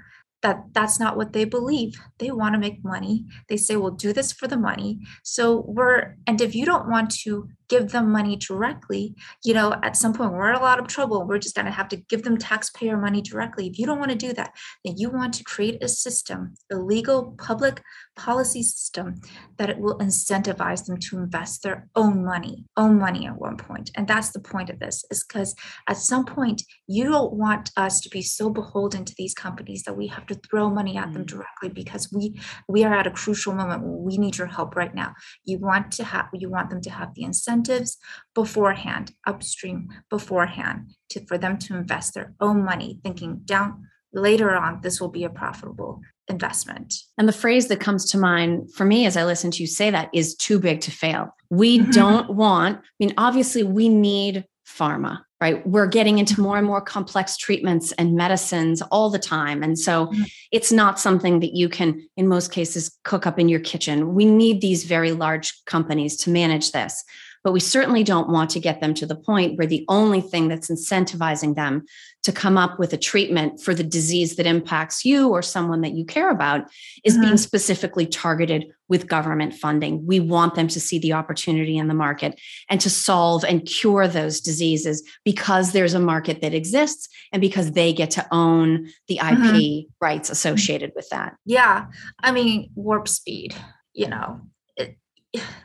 that 0.44 0.62
that's 0.72 1.00
not 1.00 1.16
what 1.16 1.32
they 1.32 1.44
believe. 1.44 1.94
They 2.18 2.30
want 2.30 2.54
to 2.54 2.60
make 2.60 2.84
money. 2.84 3.24
They 3.48 3.56
say 3.56 3.76
we'll 3.76 3.90
do 3.90 4.12
this 4.12 4.30
for 4.30 4.46
the 4.46 4.58
money. 4.58 5.00
So 5.24 5.64
we're 5.66 6.16
and 6.26 6.40
if 6.40 6.54
you 6.54 6.64
don't 6.64 6.88
want 6.88 7.10
to 7.22 7.48
give 7.68 7.90
them 7.90 8.10
money 8.10 8.36
directly, 8.36 9.14
you 9.44 9.54
know, 9.54 9.74
at 9.82 9.96
some 9.96 10.12
point 10.12 10.32
we're 10.32 10.50
in 10.50 10.56
a 10.56 10.60
lot 10.60 10.78
of 10.78 10.86
trouble. 10.86 11.24
We're 11.26 11.38
just 11.38 11.54
going 11.54 11.66
to 11.66 11.72
have 11.72 11.88
to 11.88 11.96
give 11.96 12.22
them 12.22 12.36
taxpayer 12.36 12.96
money 12.96 13.22
directly. 13.22 13.66
If 13.66 13.78
you 13.78 13.86
don't 13.86 13.98
want 13.98 14.10
to 14.10 14.16
do 14.16 14.32
that, 14.34 14.52
then 14.84 14.94
you 14.96 15.10
want 15.10 15.34
to 15.34 15.44
create 15.44 15.82
a 15.82 15.88
system, 15.88 16.54
a 16.70 16.76
legal 16.76 17.34
public 17.38 17.82
policy 18.16 18.62
system 18.62 19.20
that 19.56 19.70
it 19.70 19.78
will 19.78 19.98
incentivize 19.98 20.86
them 20.86 20.98
to 20.98 21.18
invest 21.18 21.62
their 21.62 21.88
own 21.96 22.24
money, 22.24 22.64
own 22.76 22.98
money 22.98 23.26
at 23.26 23.38
one 23.38 23.56
point. 23.56 23.90
And 23.94 24.06
that's 24.06 24.30
the 24.30 24.40
point 24.40 24.70
of 24.70 24.78
this, 24.78 25.04
is 25.10 25.24
because 25.24 25.54
at 25.88 25.96
some 25.96 26.24
point 26.24 26.62
you 26.86 27.04
don't 27.04 27.32
want 27.32 27.70
us 27.76 28.00
to 28.00 28.08
be 28.08 28.22
so 28.22 28.50
beholden 28.50 29.04
to 29.04 29.14
these 29.16 29.34
companies 29.34 29.82
that 29.84 29.96
we 29.96 30.06
have 30.08 30.26
to 30.26 30.34
throw 30.34 30.70
money 30.70 30.96
at 30.96 31.12
them 31.12 31.24
mm. 31.24 31.28
directly 31.28 31.68
because 31.68 32.12
we 32.12 32.38
we 32.68 32.84
are 32.84 32.94
at 32.94 33.06
a 33.06 33.10
crucial 33.10 33.54
moment 33.54 33.82
we 33.82 34.18
need 34.18 34.36
your 34.36 34.46
help 34.46 34.76
right 34.76 34.94
now. 34.94 35.14
You 35.44 35.58
want 35.58 35.92
to 35.92 36.04
have 36.04 36.28
you 36.32 36.50
want 36.50 36.70
them 36.70 36.80
to 36.82 36.90
have 36.90 37.14
the 37.14 37.24
incentive 37.24 37.53
incentives 37.54 37.96
beforehand, 38.34 39.12
upstream 39.26 39.88
beforehand, 40.10 40.94
to, 41.10 41.24
for 41.26 41.38
them 41.38 41.58
to 41.58 41.76
invest 41.76 42.14
their 42.14 42.34
own 42.40 42.64
money, 42.64 43.00
thinking 43.02 43.40
down 43.44 43.88
later 44.12 44.54
on, 44.54 44.80
this 44.82 45.00
will 45.00 45.08
be 45.08 45.24
a 45.24 45.30
profitable 45.30 46.00
investment. 46.28 46.94
And 47.18 47.28
the 47.28 47.32
phrase 47.32 47.68
that 47.68 47.80
comes 47.80 48.10
to 48.10 48.18
mind 48.18 48.72
for 48.74 48.84
me 48.84 49.06
as 49.06 49.16
I 49.16 49.24
listen 49.24 49.50
to 49.52 49.62
you 49.62 49.66
say 49.66 49.90
that 49.90 50.08
is 50.14 50.34
too 50.36 50.58
big 50.58 50.80
to 50.82 50.90
fail. 50.90 51.34
We 51.50 51.78
mm-hmm. 51.78 51.90
don't 51.90 52.30
want, 52.30 52.78
I 52.78 52.82
mean, 52.98 53.14
obviously, 53.18 53.62
we 53.62 53.88
need 53.88 54.44
pharma, 54.66 55.20
right? 55.40 55.66
We're 55.66 55.86
getting 55.86 56.18
into 56.18 56.40
more 56.40 56.56
and 56.56 56.66
more 56.66 56.80
complex 56.80 57.36
treatments 57.36 57.92
and 57.92 58.14
medicines 58.14 58.82
all 58.90 59.10
the 59.10 59.18
time. 59.18 59.62
And 59.62 59.78
so 59.78 60.06
mm-hmm. 60.06 60.22
it's 60.52 60.72
not 60.72 60.98
something 60.98 61.40
that 61.40 61.54
you 61.54 61.68
can, 61.68 62.08
in 62.16 62.26
most 62.28 62.50
cases, 62.50 62.96
cook 63.04 63.26
up 63.26 63.38
in 63.38 63.48
your 63.48 63.60
kitchen. 63.60 64.14
We 64.14 64.24
need 64.24 64.60
these 64.60 64.84
very 64.84 65.12
large 65.12 65.52
companies 65.66 66.16
to 66.18 66.30
manage 66.30 66.72
this 66.72 67.04
but 67.44 67.52
we 67.52 67.60
certainly 67.60 68.02
don't 68.02 68.30
want 68.30 68.50
to 68.50 68.58
get 68.58 68.80
them 68.80 68.94
to 68.94 69.06
the 69.06 69.14
point 69.14 69.56
where 69.56 69.66
the 69.66 69.84
only 69.88 70.22
thing 70.22 70.48
that's 70.48 70.70
incentivizing 70.70 71.54
them 71.54 71.84
to 72.22 72.32
come 72.32 72.56
up 72.56 72.78
with 72.78 72.92
a 72.94 72.96
treatment 72.96 73.60
for 73.60 73.74
the 73.74 73.84
disease 73.84 74.36
that 74.36 74.46
impacts 74.46 75.04
you 75.04 75.28
or 75.28 75.42
someone 75.42 75.82
that 75.82 75.92
you 75.92 76.06
care 76.06 76.30
about 76.30 76.62
is 77.04 77.12
mm-hmm. 77.12 77.24
being 77.24 77.36
specifically 77.36 78.06
targeted 78.06 78.64
with 78.88 79.08
government 79.08 79.52
funding. 79.52 80.06
We 80.06 80.20
want 80.20 80.54
them 80.54 80.68
to 80.68 80.80
see 80.80 80.98
the 80.98 81.12
opportunity 81.12 81.76
in 81.76 81.86
the 81.86 81.94
market 81.94 82.40
and 82.70 82.80
to 82.80 82.88
solve 82.88 83.44
and 83.44 83.66
cure 83.66 84.08
those 84.08 84.40
diseases 84.40 85.02
because 85.22 85.72
there's 85.72 85.94
a 85.94 86.00
market 86.00 86.40
that 86.40 86.54
exists 86.54 87.08
and 87.30 87.42
because 87.42 87.72
they 87.72 87.92
get 87.92 88.10
to 88.12 88.26
own 88.32 88.88
the 89.06 89.16
IP 89.16 89.22
mm-hmm. 89.22 89.90
rights 90.00 90.30
associated 90.30 90.92
with 90.96 91.08
that. 91.10 91.36
Yeah. 91.44 91.86
I 92.20 92.32
mean, 92.32 92.70
warp 92.74 93.06
speed, 93.06 93.54
you 93.92 94.08
know, 94.08 94.40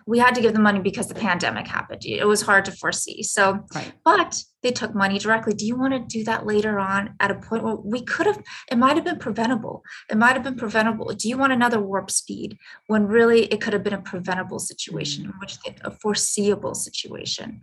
we 0.05 0.19
had 0.19 0.35
to 0.35 0.41
give 0.41 0.53
them 0.53 0.63
money 0.63 0.79
because 0.79 1.07
the 1.07 1.15
pandemic 1.15 1.67
happened. 1.67 2.05
It 2.05 2.27
was 2.27 2.41
hard 2.41 2.65
to 2.65 2.71
foresee. 2.71 3.23
So, 3.23 3.65
right. 3.75 3.93
but 4.03 4.43
they 4.63 4.71
took 4.71 4.95
money 4.95 5.19
directly. 5.19 5.53
Do 5.53 5.65
you 5.65 5.77
want 5.77 5.93
to 5.93 5.99
do 5.99 6.23
that 6.25 6.45
later 6.45 6.79
on 6.79 7.15
at 7.19 7.31
a 7.31 7.35
point 7.35 7.63
where 7.63 7.75
we 7.75 8.01
could 8.01 8.25
have, 8.25 8.41
it 8.71 8.77
might 8.77 8.95
have 8.95 9.05
been 9.05 9.19
preventable. 9.19 9.83
It 10.09 10.17
might 10.17 10.33
have 10.33 10.43
been 10.43 10.55
preventable. 10.55 11.13
Do 11.13 11.29
you 11.29 11.37
want 11.37 11.53
another 11.53 11.79
warp 11.79 12.11
speed 12.11 12.57
when 12.87 13.07
really 13.07 13.45
it 13.45 13.61
could 13.61 13.73
have 13.73 13.83
been 13.83 13.93
a 13.93 14.01
preventable 14.01 14.59
situation, 14.59 15.25
mm-hmm. 15.25 15.39
which 15.39 15.57
a 15.83 15.91
foreseeable 15.91 16.75
situation? 16.75 17.61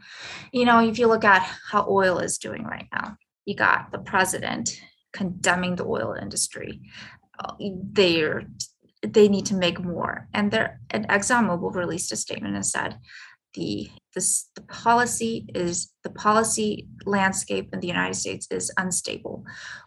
You 0.52 0.64
know, 0.64 0.78
if 0.78 0.98
you 0.98 1.06
look 1.06 1.24
at 1.24 1.42
how 1.70 1.86
oil 1.88 2.18
is 2.18 2.38
doing 2.38 2.64
right 2.64 2.86
now, 2.92 3.16
you 3.44 3.54
got 3.54 3.92
the 3.92 3.98
president 3.98 4.80
condemning 5.12 5.76
the 5.76 5.84
oil 5.84 6.14
industry. 6.20 6.80
Uh, 7.38 7.52
they're 7.92 8.44
they 9.12 9.28
need 9.28 9.46
to 9.46 9.54
make 9.54 9.82
more. 9.82 10.28
And 10.34 10.50
there, 10.50 10.80
and 10.90 11.08
ExxonMobil 11.08 11.74
released 11.74 12.12
a 12.12 12.16
statement 12.16 12.54
and 12.54 12.66
said, 12.66 12.98
the 13.54 13.88
this 14.14 14.50
the 14.54 14.60
policy 14.62 15.46
is 15.54 15.92
the 16.06 16.12
policy 16.12 16.86
landscape 17.04 17.68
in 17.72 17.80
the 17.80 17.88
United 17.88 18.14
States 18.14 18.46
is 18.50 18.72
unstable. 18.76 19.44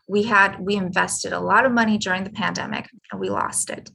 We 0.07 0.24
had 0.24 0.59
we 0.59 0.76
invested 0.76 1.34
a 1.34 1.39
lot 1.39 1.65
of 1.65 1.72
money 1.72 1.97
during 1.97 2.24
the 2.24 2.32
pandemic 2.32 2.89
and 3.11 3.22
we 3.22 3.30
lost 3.30 3.70
it. 3.70 3.91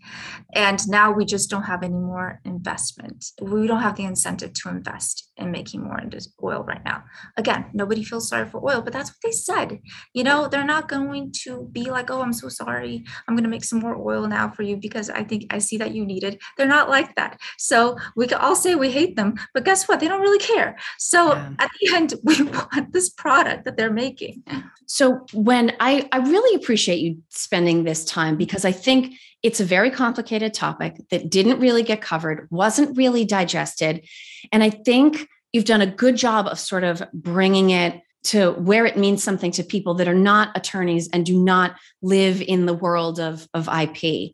And 0.55 0.79
now 0.89 1.11
we 1.11 1.25
just 1.25 1.51
don't 1.51 1.64
have 1.64 1.83
any 1.83 1.95
more 1.95 2.41
investment. 2.45 3.27
We 3.43 3.66
don't 3.66 3.83
have 3.83 3.97
the 3.97 4.05
incentive 4.05 4.53
to 4.55 4.68
invest 4.68 5.29
in 5.37 5.51
making 5.51 5.83
more 5.83 5.99
into 5.99 6.20
oil 6.43 6.62
right 6.62 6.85
now. 6.85 7.03
Again, 7.37 7.66
nobody 7.72 8.05
feels 8.05 8.29
sorry 8.29 8.49
for 8.49 8.64
oil, 8.64 8.81
but 8.81 8.93
that's 8.93 9.11
what 9.11 9.22
they 9.25 9.33
said. 9.33 9.81
You 10.12 10.22
know, 10.22 10.47
they're 10.47 10.64
not 10.64 10.89
going 10.89 11.33
to 11.43 11.68
be 11.72 11.91
like, 11.91 12.11
"Oh, 12.11 12.22
I'm 12.22 12.33
so 12.33 12.49
sorry. 12.49 13.05
I'm 13.27 13.35
going 13.35 13.45
to 13.45 13.51
make 13.51 13.64
some 13.64 13.81
more 13.81 13.97
oil 13.97 14.29
now 14.29 14.51
for 14.51 14.62
you 14.62 14.77
because 14.77 15.11
I 15.11 15.25
think 15.25 15.47
I 15.51 15.59
see 15.59 15.79
that 15.79 15.95
you 15.95 16.07
need 16.07 16.22
it." 16.22 16.39
They're 16.57 16.77
not 16.79 16.89
like 16.89 17.16
that. 17.16 17.41
So, 17.59 17.97
we 18.14 18.29
can 18.29 18.39
all 18.39 18.57
say 18.57 18.75
we 18.77 18.91
hate 18.93 19.16
them, 19.16 19.35
but 19.53 19.64
guess 19.64 19.89
what? 19.89 19.99
They 19.99 20.09
don't 20.09 20.20
really 20.20 20.39
care. 20.39 20.77
So, 20.99 21.33
yeah. 21.33 21.51
at 21.59 21.70
the 21.81 21.95
end, 21.97 22.14
we 22.23 22.43
want 22.43 22.93
this 22.93 23.11
product 23.11 23.65
that 23.65 23.77
they're 23.77 23.93
making. 23.93 24.43
So 24.87 25.25
when 25.33 25.73
I, 25.81 26.09
I 26.12 26.19
really 26.19 26.57
appreciate 26.57 27.01
you 27.01 27.23
spending 27.29 27.85
this 27.85 28.05
time 28.05 28.37
because 28.37 28.65
I 28.65 28.73
think 28.73 29.15
it's 29.43 29.61
a 29.61 29.65
very 29.65 29.91
complicated 29.91 30.55
topic 30.55 30.97
that 31.11 31.31
didn't 31.31 31.61
really 31.61 31.83
get 31.83 32.01
covered, 32.01 32.49
wasn't 32.51 32.97
really 32.97 33.25
digested. 33.25 34.07
And 34.53 34.62
I 34.62 34.71
think 34.71 35.29
you've 35.53 35.65
done 35.65 35.83
a 35.83 35.87
good 35.87 36.17
job 36.17 36.47
of 36.47 36.59
sort 36.59 36.85
of 36.85 37.03
bringing 37.12 37.71
it 37.71 38.01
to 38.25 38.53
where 38.53 38.87
it 38.87 38.97
means 38.97 39.23
something 39.23 39.51
to 39.53 39.62
people 39.62 39.95
that 39.95 40.09
are 40.09 40.15
not 40.15 40.57
attorneys 40.57 41.11
and 41.12 41.27
do 41.27 41.39
not 41.39 41.77
live 42.01 42.41
in 42.41 42.65
the 42.65 42.73
world 42.73 43.21
of, 43.21 43.47
of 43.53 43.69
IP. 43.69 44.33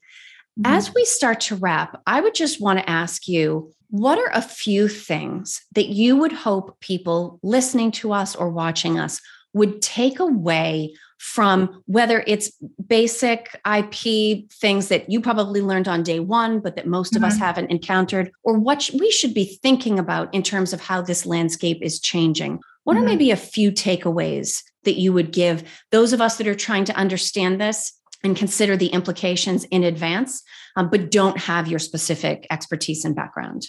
Mm-hmm. 0.61 0.63
As 0.65 0.95
we 0.95 1.05
start 1.05 1.41
to 1.43 1.57
wrap, 1.57 2.01
I 2.07 2.21
would 2.21 2.35
just 2.35 2.61
want 2.61 2.79
to 2.79 2.89
ask 2.89 3.27
you 3.27 3.73
what 3.91 4.19
are 4.19 4.31
a 4.33 4.43
few 4.43 4.89
things 4.89 5.63
that 5.73 5.89
you 5.89 6.17
would 6.17 6.33
hope 6.33 6.79
people 6.81 7.39
listening 7.43 7.91
to 7.91 8.13
us 8.13 8.37
or 8.37 8.49
watching 8.49 8.99
us 8.99 9.21
would 9.53 9.83
take 9.83 10.21
away 10.21 10.95
from 11.19 11.83
whether 11.85 12.25
it's 12.27 12.51
basic 12.87 13.55
IP 13.71 14.51
things 14.51 14.89
that 14.89 15.11
you 15.11 15.21
probably 15.21 15.61
learned 15.61 15.87
on 15.87 16.03
day 16.03 16.19
one, 16.19 16.61
but 16.61 16.77
that 16.77 16.87
most 16.87 17.13
mm-hmm. 17.13 17.25
of 17.25 17.29
us 17.29 17.35
mm-hmm. 17.35 17.45
haven't 17.45 17.71
encountered, 17.71 18.33
or 18.43 18.59
what 18.59 18.89
we 18.99 19.11
should 19.11 19.35
be 19.35 19.45
thinking 19.45 19.99
about 19.99 20.33
in 20.33 20.43
terms 20.43 20.73
of 20.73 20.81
how 20.81 21.03
this 21.03 21.27
landscape 21.27 21.83
is 21.83 22.01
changing? 22.01 22.59
What 22.85 22.95
mm-hmm. 22.95 23.03
are 23.03 23.07
maybe 23.07 23.31
a 23.31 23.37
few 23.37 23.71
takeaways 23.71 24.63
that 24.85 24.99
you 24.99 25.13
would 25.13 25.31
give 25.31 25.63
those 25.91 26.15
of 26.15 26.23
us 26.23 26.39
that 26.39 26.49
are 26.49 26.55
trying 26.55 26.87
to 26.87 26.97
understand 26.97 27.61
this 27.61 27.93
and 28.25 28.35
consider 28.35 28.77
the 28.77 28.89
implications 28.89 29.65
in 29.65 29.85
advance, 29.85 30.43
um, 30.77 30.89
but 30.89 31.11
don't 31.11 31.39
have 31.39 31.69
your 31.69 31.79
specific 31.79 32.47
expertise 32.51 33.05
and 33.05 33.15
background? 33.15 33.67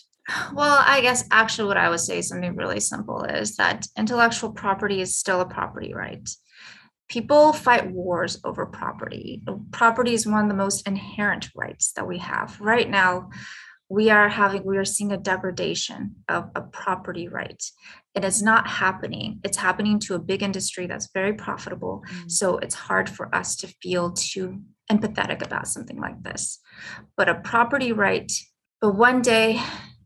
Well, 0.54 0.84
I 0.86 1.02
guess 1.02 1.24
actually, 1.32 1.68
what 1.68 1.78
I 1.78 1.90
would 1.90 2.00
say 2.00 2.22
something 2.22 2.56
really 2.56 2.80
simple 2.80 3.24
is 3.24 3.56
that 3.58 3.88
intellectual 3.98 4.52
property 4.52 5.02
is 5.02 5.16
still 5.16 5.42
a 5.42 5.46
property 5.46 5.94
right. 5.94 6.28
People 7.10 7.52
fight 7.52 7.92
wars 7.92 8.40
over 8.44 8.66
property. 8.66 9.44
Property 9.72 10.14
is 10.14 10.26
one 10.26 10.44
of 10.44 10.50
the 10.50 10.56
most 10.56 10.88
inherent 10.88 11.50
rights 11.56 11.92
that 11.94 12.08
we 12.08 12.20
have. 12.20 12.60
Right 12.62 12.90
now, 12.90 13.30
we 13.92 14.10
are 14.10 14.30
having 14.30 14.64
we 14.64 14.78
are 14.78 14.86
seeing 14.86 15.12
a 15.12 15.18
degradation 15.18 16.16
of 16.30 16.50
a 16.56 16.62
property 16.62 17.28
right 17.28 17.62
it 18.16 18.24
is 18.24 18.42
not 18.42 18.66
happening 18.66 19.40
it's 19.44 19.58
happening 19.58 20.00
to 20.00 20.16
a 20.16 20.20
big 20.20 20.42
industry 20.42 20.88
that's 20.88 21.10
very 21.14 21.34
profitable 21.34 22.02
mm-hmm. 22.08 22.30
so 22.30 22.58
it's 22.60 22.76
hard 22.76 23.10
for 23.10 23.34
us 23.36 23.58
to 23.58 23.68
feel 23.82 24.14
too 24.14 24.62
empathetic 24.90 25.46
about 25.46 25.68
something 25.68 26.00
like 26.00 26.24
this 26.24 26.60
but 27.18 27.28
a 27.28 27.36
property 27.36 27.92
right 27.92 28.32
but 28.80 28.96
one 28.96 29.22
day 29.22 29.62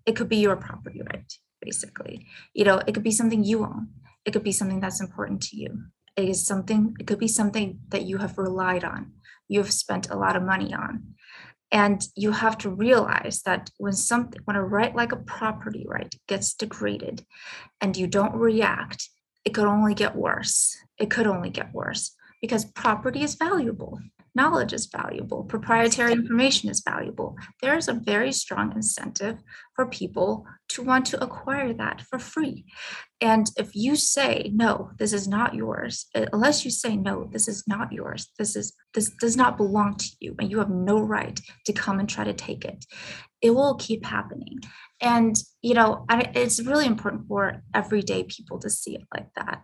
it 0.05 0.15
could 0.15 0.29
be 0.29 0.37
your 0.37 0.55
property 0.55 1.01
right 1.11 1.31
basically. 1.61 2.27
You 2.53 2.65
know 2.65 2.81
it 2.85 2.93
could 2.93 3.03
be 3.03 3.11
something 3.11 3.43
you 3.43 3.63
own. 3.63 3.89
It 4.25 4.31
could 4.31 4.43
be 4.43 4.51
something 4.51 4.79
that's 4.79 5.01
important 5.01 5.41
to 5.43 5.57
you. 5.57 5.85
It 6.15 6.29
is 6.29 6.45
something 6.45 6.95
it 6.99 7.07
could 7.07 7.19
be 7.19 7.27
something 7.27 7.79
that 7.89 8.05
you 8.05 8.17
have 8.17 8.37
relied 8.37 8.83
on 8.83 9.13
you 9.47 9.59
have 9.59 9.71
spent 9.71 10.09
a 10.09 10.17
lot 10.17 10.35
of 10.35 10.43
money 10.43 10.73
on. 10.73 11.15
And 11.71 12.01
you 12.15 12.31
have 12.31 12.57
to 12.59 12.69
realize 12.69 13.41
that 13.43 13.69
when 13.77 13.93
something 13.93 14.39
when 14.45 14.55
a 14.55 14.63
right 14.63 14.95
like 14.95 15.11
a 15.11 15.17
property 15.17 15.85
right 15.87 16.13
gets 16.27 16.53
degraded 16.53 17.25
and 17.81 17.97
you 17.97 18.07
don't 18.07 18.35
react 18.35 19.09
it 19.43 19.53
could 19.53 19.65
only 19.65 19.93
get 19.93 20.15
worse. 20.15 20.77
It 20.97 21.11
could 21.11 21.27
only 21.27 21.49
get 21.49 21.73
worse 21.73 22.15
because 22.41 22.65
property 22.65 23.23
is 23.23 23.35
valuable 23.35 23.99
knowledge 24.35 24.73
is 24.73 24.87
valuable, 24.87 25.43
proprietary 25.43 26.11
information 26.11 26.69
is 26.69 26.83
valuable. 26.87 27.37
There 27.61 27.77
is 27.77 27.87
a 27.87 27.93
very 27.93 28.31
strong 28.31 28.73
incentive 28.75 29.37
for 29.75 29.87
people 29.87 30.45
to 30.69 30.83
want 30.83 31.05
to 31.07 31.23
acquire 31.23 31.73
that 31.73 32.01
for 32.01 32.19
free. 32.19 32.65
And 33.21 33.49
if 33.57 33.75
you 33.75 33.95
say, 33.95 34.51
no, 34.53 34.91
this 34.99 35.13
is 35.13 35.27
not 35.27 35.55
yours, 35.55 36.07
uh, 36.13 36.25
unless 36.33 36.65
you 36.65 36.71
say, 36.71 36.97
no, 36.97 37.29
this 37.31 37.47
is 37.47 37.63
not 37.65 37.93
yours, 37.93 38.29
this 38.37 38.55
is 38.55 38.73
this 38.93 39.09
does 39.21 39.37
not 39.37 39.57
belong 39.57 39.95
to 39.95 40.07
you, 40.19 40.35
and 40.39 40.51
you 40.51 40.59
have 40.59 40.69
no 40.69 40.99
right 40.99 41.39
to 41.65 41.73
come 41.73 41.99
and 41.99 42.09
try 42.09 42.23
to 42.23 42.33
take 42.33 42.65
it, 42.65 42.85
it 43.41 43.51
will 43.51 43.75
keep 43.75 44.05
happening. 44.05 44.59
And 45.01 45.35
you 45.61 45.73
know, 45.73 46.05
it's 46.09 46.61
really 46.61 46.85
important 46.85 47.27
for 47.27 47.61
everyday 47.73 48.23
people 48.23 48.59
to 48.59 48.69
see 48.69 48.95
it 48.95 49.03
like 49.13 49.27
that 49.35 49.63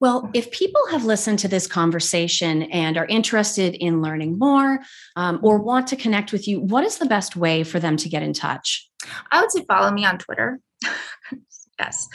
well, 0.00 0.30
if 0.34 0.50
people 0.50 0.80
have 0.90 1.04
listened 1.04 1.38
to 1.40 1.48
this 1.48 1.66
conversation 1.66 2.64
and 2.64 2.96
are 2.96 3.06
interested 3.06 3.74
in 3.74 4.02
learning 4.02 4.38
more 4.38 4.80
um, 5.16 5.38
or 5.42 5.58
want 5.58 5.86
to 5.88 5.96
connect 5.96 6.32
with 6.32 6.46
you, 6.48 6.60
what 6.60 6.84
is 6.84 6.98
the 6.98 7.06
best 7.06 7.36
way 7.36 7.62
for 7.64 7.78
them 7.78 7.96
to 7.98 8.08
get 8.08 8.22
in 8.22 8.32
touch? 8.32 8.88
I 9.30 9.40
would 9.40 9.50
say 9.50 9.64
follow 9.66 9.90
me 9.90 10.04
on 10.04 10.18
Twitter. 10.18 10.60
yes, 11.78 12.08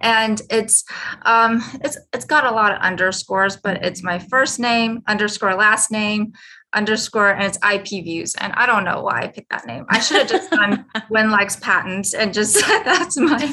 and 0.00 0.40
it's 0.50 0.84
um, 1.22 1.62
it's 1.84 1.98
it's 2.12 2.24
got 2.24 2.44
a 2.44 2.50
lot 2.50 2.72
of 2.72 2.80
underscores, 2.80 3.56
but 3.56 3.84
it's 3.84 4.02
my 4.02 4.18
first 4.18 4.58
name 4.58 5.02
underscore 5.06 5.54
last 5.54 5.90
name 5.90 6.32
underscore 6.74 7.30
and 7.30 7.44
it's 7.44 7.58
IP 7.64 8.04
views. 8.04 8.34
And 8.36 8.52
I 8.54 8.66
don't 8.66 8.84
know 8.84 9.02
why 9.02 9.22
I 9.22 9.28
picked 9.28 9.50
that 9.50 9.66
name. 9.66 9.86
I 9.88 10.00
should 10.00 10.18
have 10.18 10.28
just 10.28 10.50
done 10.50 10.84
Wen 11.10 11.30
Likes 11.30 11.56
Patents 11.56 12.14
and 12.14 12.34
just 12.34 12.54
said 12.58 12.82
that's 12.82 13.16
my 13.16 13.52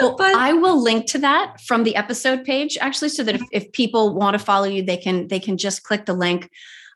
well, 0.00 0.14
but 0.18 0.34
I 0.34 0.52
will 0.52 0.80
link 0.80 1.06
to 1.06 1.18
that 1.18 1.60
from 1.60 1.84
the 1.84 1.96
episode 1.96 2.44
page 2.44 2.78
actually, 2.80 3.08
so 3.08 3.22
that 3.24 3.34
if, 3.34 3.42
if 3.52 3.72
people 3.72 4.14
want 4.14 4.34
to 4.34 4.38
follow 4.38 4.66
you, 4.66 4.82
they 4.82 4.96
can 4.96 5.28
they 5.28 5.40
can 5.40 5.56
just 5.56 5.82
click 5.82 6.06
the 6.06 6.14
link. 6.14 6.50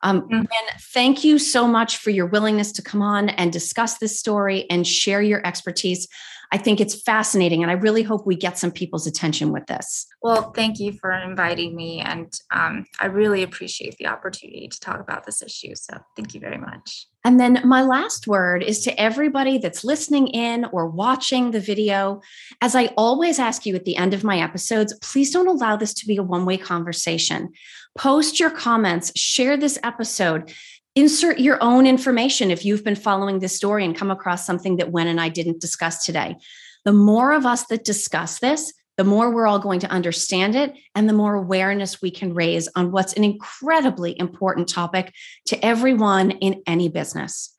Um, 0.04 0.20
mm-hmm. 0.22 0.34
And 0.34 0.80
thank 0.92 1.24
you 1.24 1.38
so 1.38 1.66
much 1.66 1.96
for 1.96 2.10
your 2.10 2.26
willingness 2.26 2.70
to 2.72 2.82
come 2.82 3.02
on 3.02 3.30
and 3.30 3.52
discuss 3.52 3.98
this 3.98 4.18
story 4.18 4.70
and 4.70 4.86
share 4.86 5.22
your 5.22 5.44
expertise. 5.44 6.06
I 6.52 6.58
think 6.58 6.80
it's 6.80 7.02
fascinating, 7.02 7.62
and 7.62 7.70
I 7.70 7.74
really 7.74 8.04
hope 8.04 8.26
we 8.26 8.36
get 8.36 8.58
some 8.58 8.70
people's 8.70 9.08
attention 9.08 9.50
with 9.50 9.66
this. 9.66 10.06
Well, 10.22 10.52
thank 10.52 10.78
you 10.78 10.92
for 10.92 11.10
inviting 11.10 11.74
me, 11.74 12.00
and 12.00 12.32
um, 12.52 12.84
I 13.00 13.06
really 13.06 13.42
appreciate 13.42 13.96
the 13.96 14.06
opportunity 14.06 14.68
to 14.68 14.78
talk 14.78 15.00
about 15.00 15.26
this 15.26 15.42
issue. 15.42 15.74
So, 15.74 15.98
thank 16.14 16.32
you 16.32 16.38
very 16.38 16.58
much. 16.58 17.08
And 17.24 17.40
then 17.40 17.62
my 17.64 17.82
last 17.82 18.26
word 18.26 18.62
is 18.62 18.80
to 18.80 19.00
everybody 19.00 19.58
that's 19.58 19.82
listening 19.82 20.28
in 20.28 20.66
or 20.66 20.86
watching 20.86 21.50
the 21.50 21.60
video. 21.60 22.20
As 22.60 22.76
I 22.76 22.86
always 22.98 23.38
ask 23.38 23.64
you 23.64 23.74
at 23.74 23.86
the 23.86 23.96
end 23.96 24.12
of 24.12 24.24
my 24.24 24.40
episodes, 24.40 24.92
please 25.00 25.30
don't 25.30 25.48
allow 25.48 25.76
this 25.76 25.94
to 25.94 26.06
be 26.06 26.18
a 26.18 26.22
one 26.22 26.44
way 26.44 26.58
conversation. 26.58 27.52
Post 27.96 28.38
your 28.38 28.50
comments, 28.50 29.18
share 29.18 29.56
this 29.56 29.78
episode 29.82 30.52
insert 30.94 31.40
your 31.40 31.58
own 31.62 31.86
information 31.86 32.50
if 32.50 32.64
you've 32.64 32.84
been 32.84 32.94
following 32.94 33.40
this 33.40 33.56
story 33.56 33.84
and 33.84 33.96
come 33.96 34.10
across 34.10 34.46
something 34.46 34.76
that 34.76 34.92
Wen 34.92 35.08
and 35.08 35.20
I 35.20 35.28
didn't 35.28 35.60
discuss 35.60 36.04
today. 36.04 36.36
The 36.84 36.92
more 36.92 37.32
of 37.32 37.46
us 37.46 37.64
that 37.66 37.84
discuss 37.84 38.38
this, 38.38 38.72
the 38.96 39.04
more 39.04 39.30
we're 39.30 39.46
all 39.46 39.58
going 39.58 39.80
to 39.80 39.90
understand 39.90 40.54
it 40.54 40.74
and 40.94 41.08
the 41.08 41.12
more 41.12 41.34
awareness 41.34 42.00
we 42.00 42.10
can 42.10 42.34
raise 42.34 42.68
on 42.76 42.92
what's 42.92 43.14
an 43.14 43.24
incredibly 43.24 44.18
important 44.18 44.68
topic 44.68 45.12
to 45.46 45.64
everyone 45.64 46.30
in 46.32 46.62
any 46.66 46.88
business. 46.88 47.56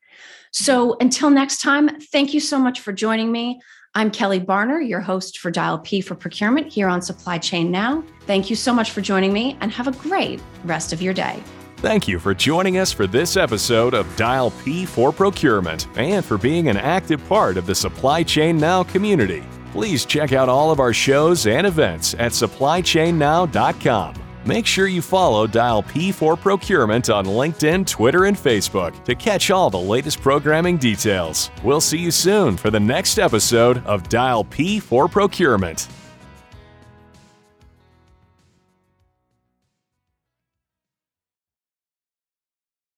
So 0.51 0.95
until 1.01 1.29
next 1.29 1.61
time, 1.61 1.99
thank 1.99 2.33
you 2.33 2.39
so 2.39 2.57
much 2.57 2.79
for 2.79 2.93
joining 2.93 3.31
me. 3.31 3.59
I'm 3.93 4.11
Kelly 4.11 4.39
Barner, 4.39 4.86
your 4.86 5.01
host 5.01 5.39
for 5.39 5.51
Dial 5.51 5.79
P 5.79 6.01
for 6.01 6.15
Procurement 6.15 6.71
here 6.71 6.88
on 6.88 7.01
Supply 7.01 7.38
Chain 7.38 7.71
Now. 7.71 8.03
Thank 8.21 8.49
you 8.49 8.55
so 8.55 8.73
much 8.73 8.91
for 8.91 9.01
joining 9.01 9.31
me 9.31 9.57
and 9.61 9.71
have 9.71 9.88
a 9.88 9.93
great 9.93 10.41
rest 10.63 10.93
of 10.93 11.01
your 11.01 11.13
day. 11.13 11.41
Thank 11.77 12.07
you 12.07 12.19
for 12.19 12.33
joining 12.33 12.77
us 12.77 12.91
for 12.91 13.05
this 13.05 13.38
episode 13.38 13.93
of 13.93 14.13
Dial 14.15 14.51
P 14.63 14.86
for 14.86 15.11
Procurement 15.11 15.88
and 15.97 16.25
for 16.25 16.38
being 16.38 16.67
an 16.67 16.77
active 16.77 17.25
part 17.27 17.57
of 17.57 17.65
the 17.65 17.75
Supply 17.75 18.23
Chain 18.23 18.57
Now 18.57 18.83
community. 18.83 19.43
Please 19.76 20.05
check 20.05 20.32
out 20.32 20.47
all 20.47 20.71
of 20.71 20.80
our 20.80 20.93
shows 20.93 21.47
and 21.47 21.67
events 21.67 22.13
at 22.13 22.32
supplychainnow.com. 22.32 24.13
Make 24.45 24.65
sure 24.65 24.88
you 24.88 25.01
follow 25.01 25.47
Dial 25.47 25.84
P 25.84 26.13
for 26.13 26.38
Procurement 26.38 27.09
on 27.09 27.26
LinkedIn, 27.26 27.86
Twitter, 27.86 28.23
and 28.23 28.38
Facebook 28.38 29.03
to 29.03 29.15
catch 29.15 29.51
all 29.51 29.69
the 29.69 29.78
latest 29.78 30.21
programming 30.21 30.78
details. 30.78 31.51
We'll 31.61 31.82
see 31.82 31.97
you 31.97 32.11
soon 32.11 32.55
for 32.55 32.69
the 32.71 32.80
next 32.80 33.19
episode 33.19 33.86
of 33.86 34.07
Dial 34.07 34.45
P 34.45 34.80
for 34.80 35.09
Procurement. 35.09 35.89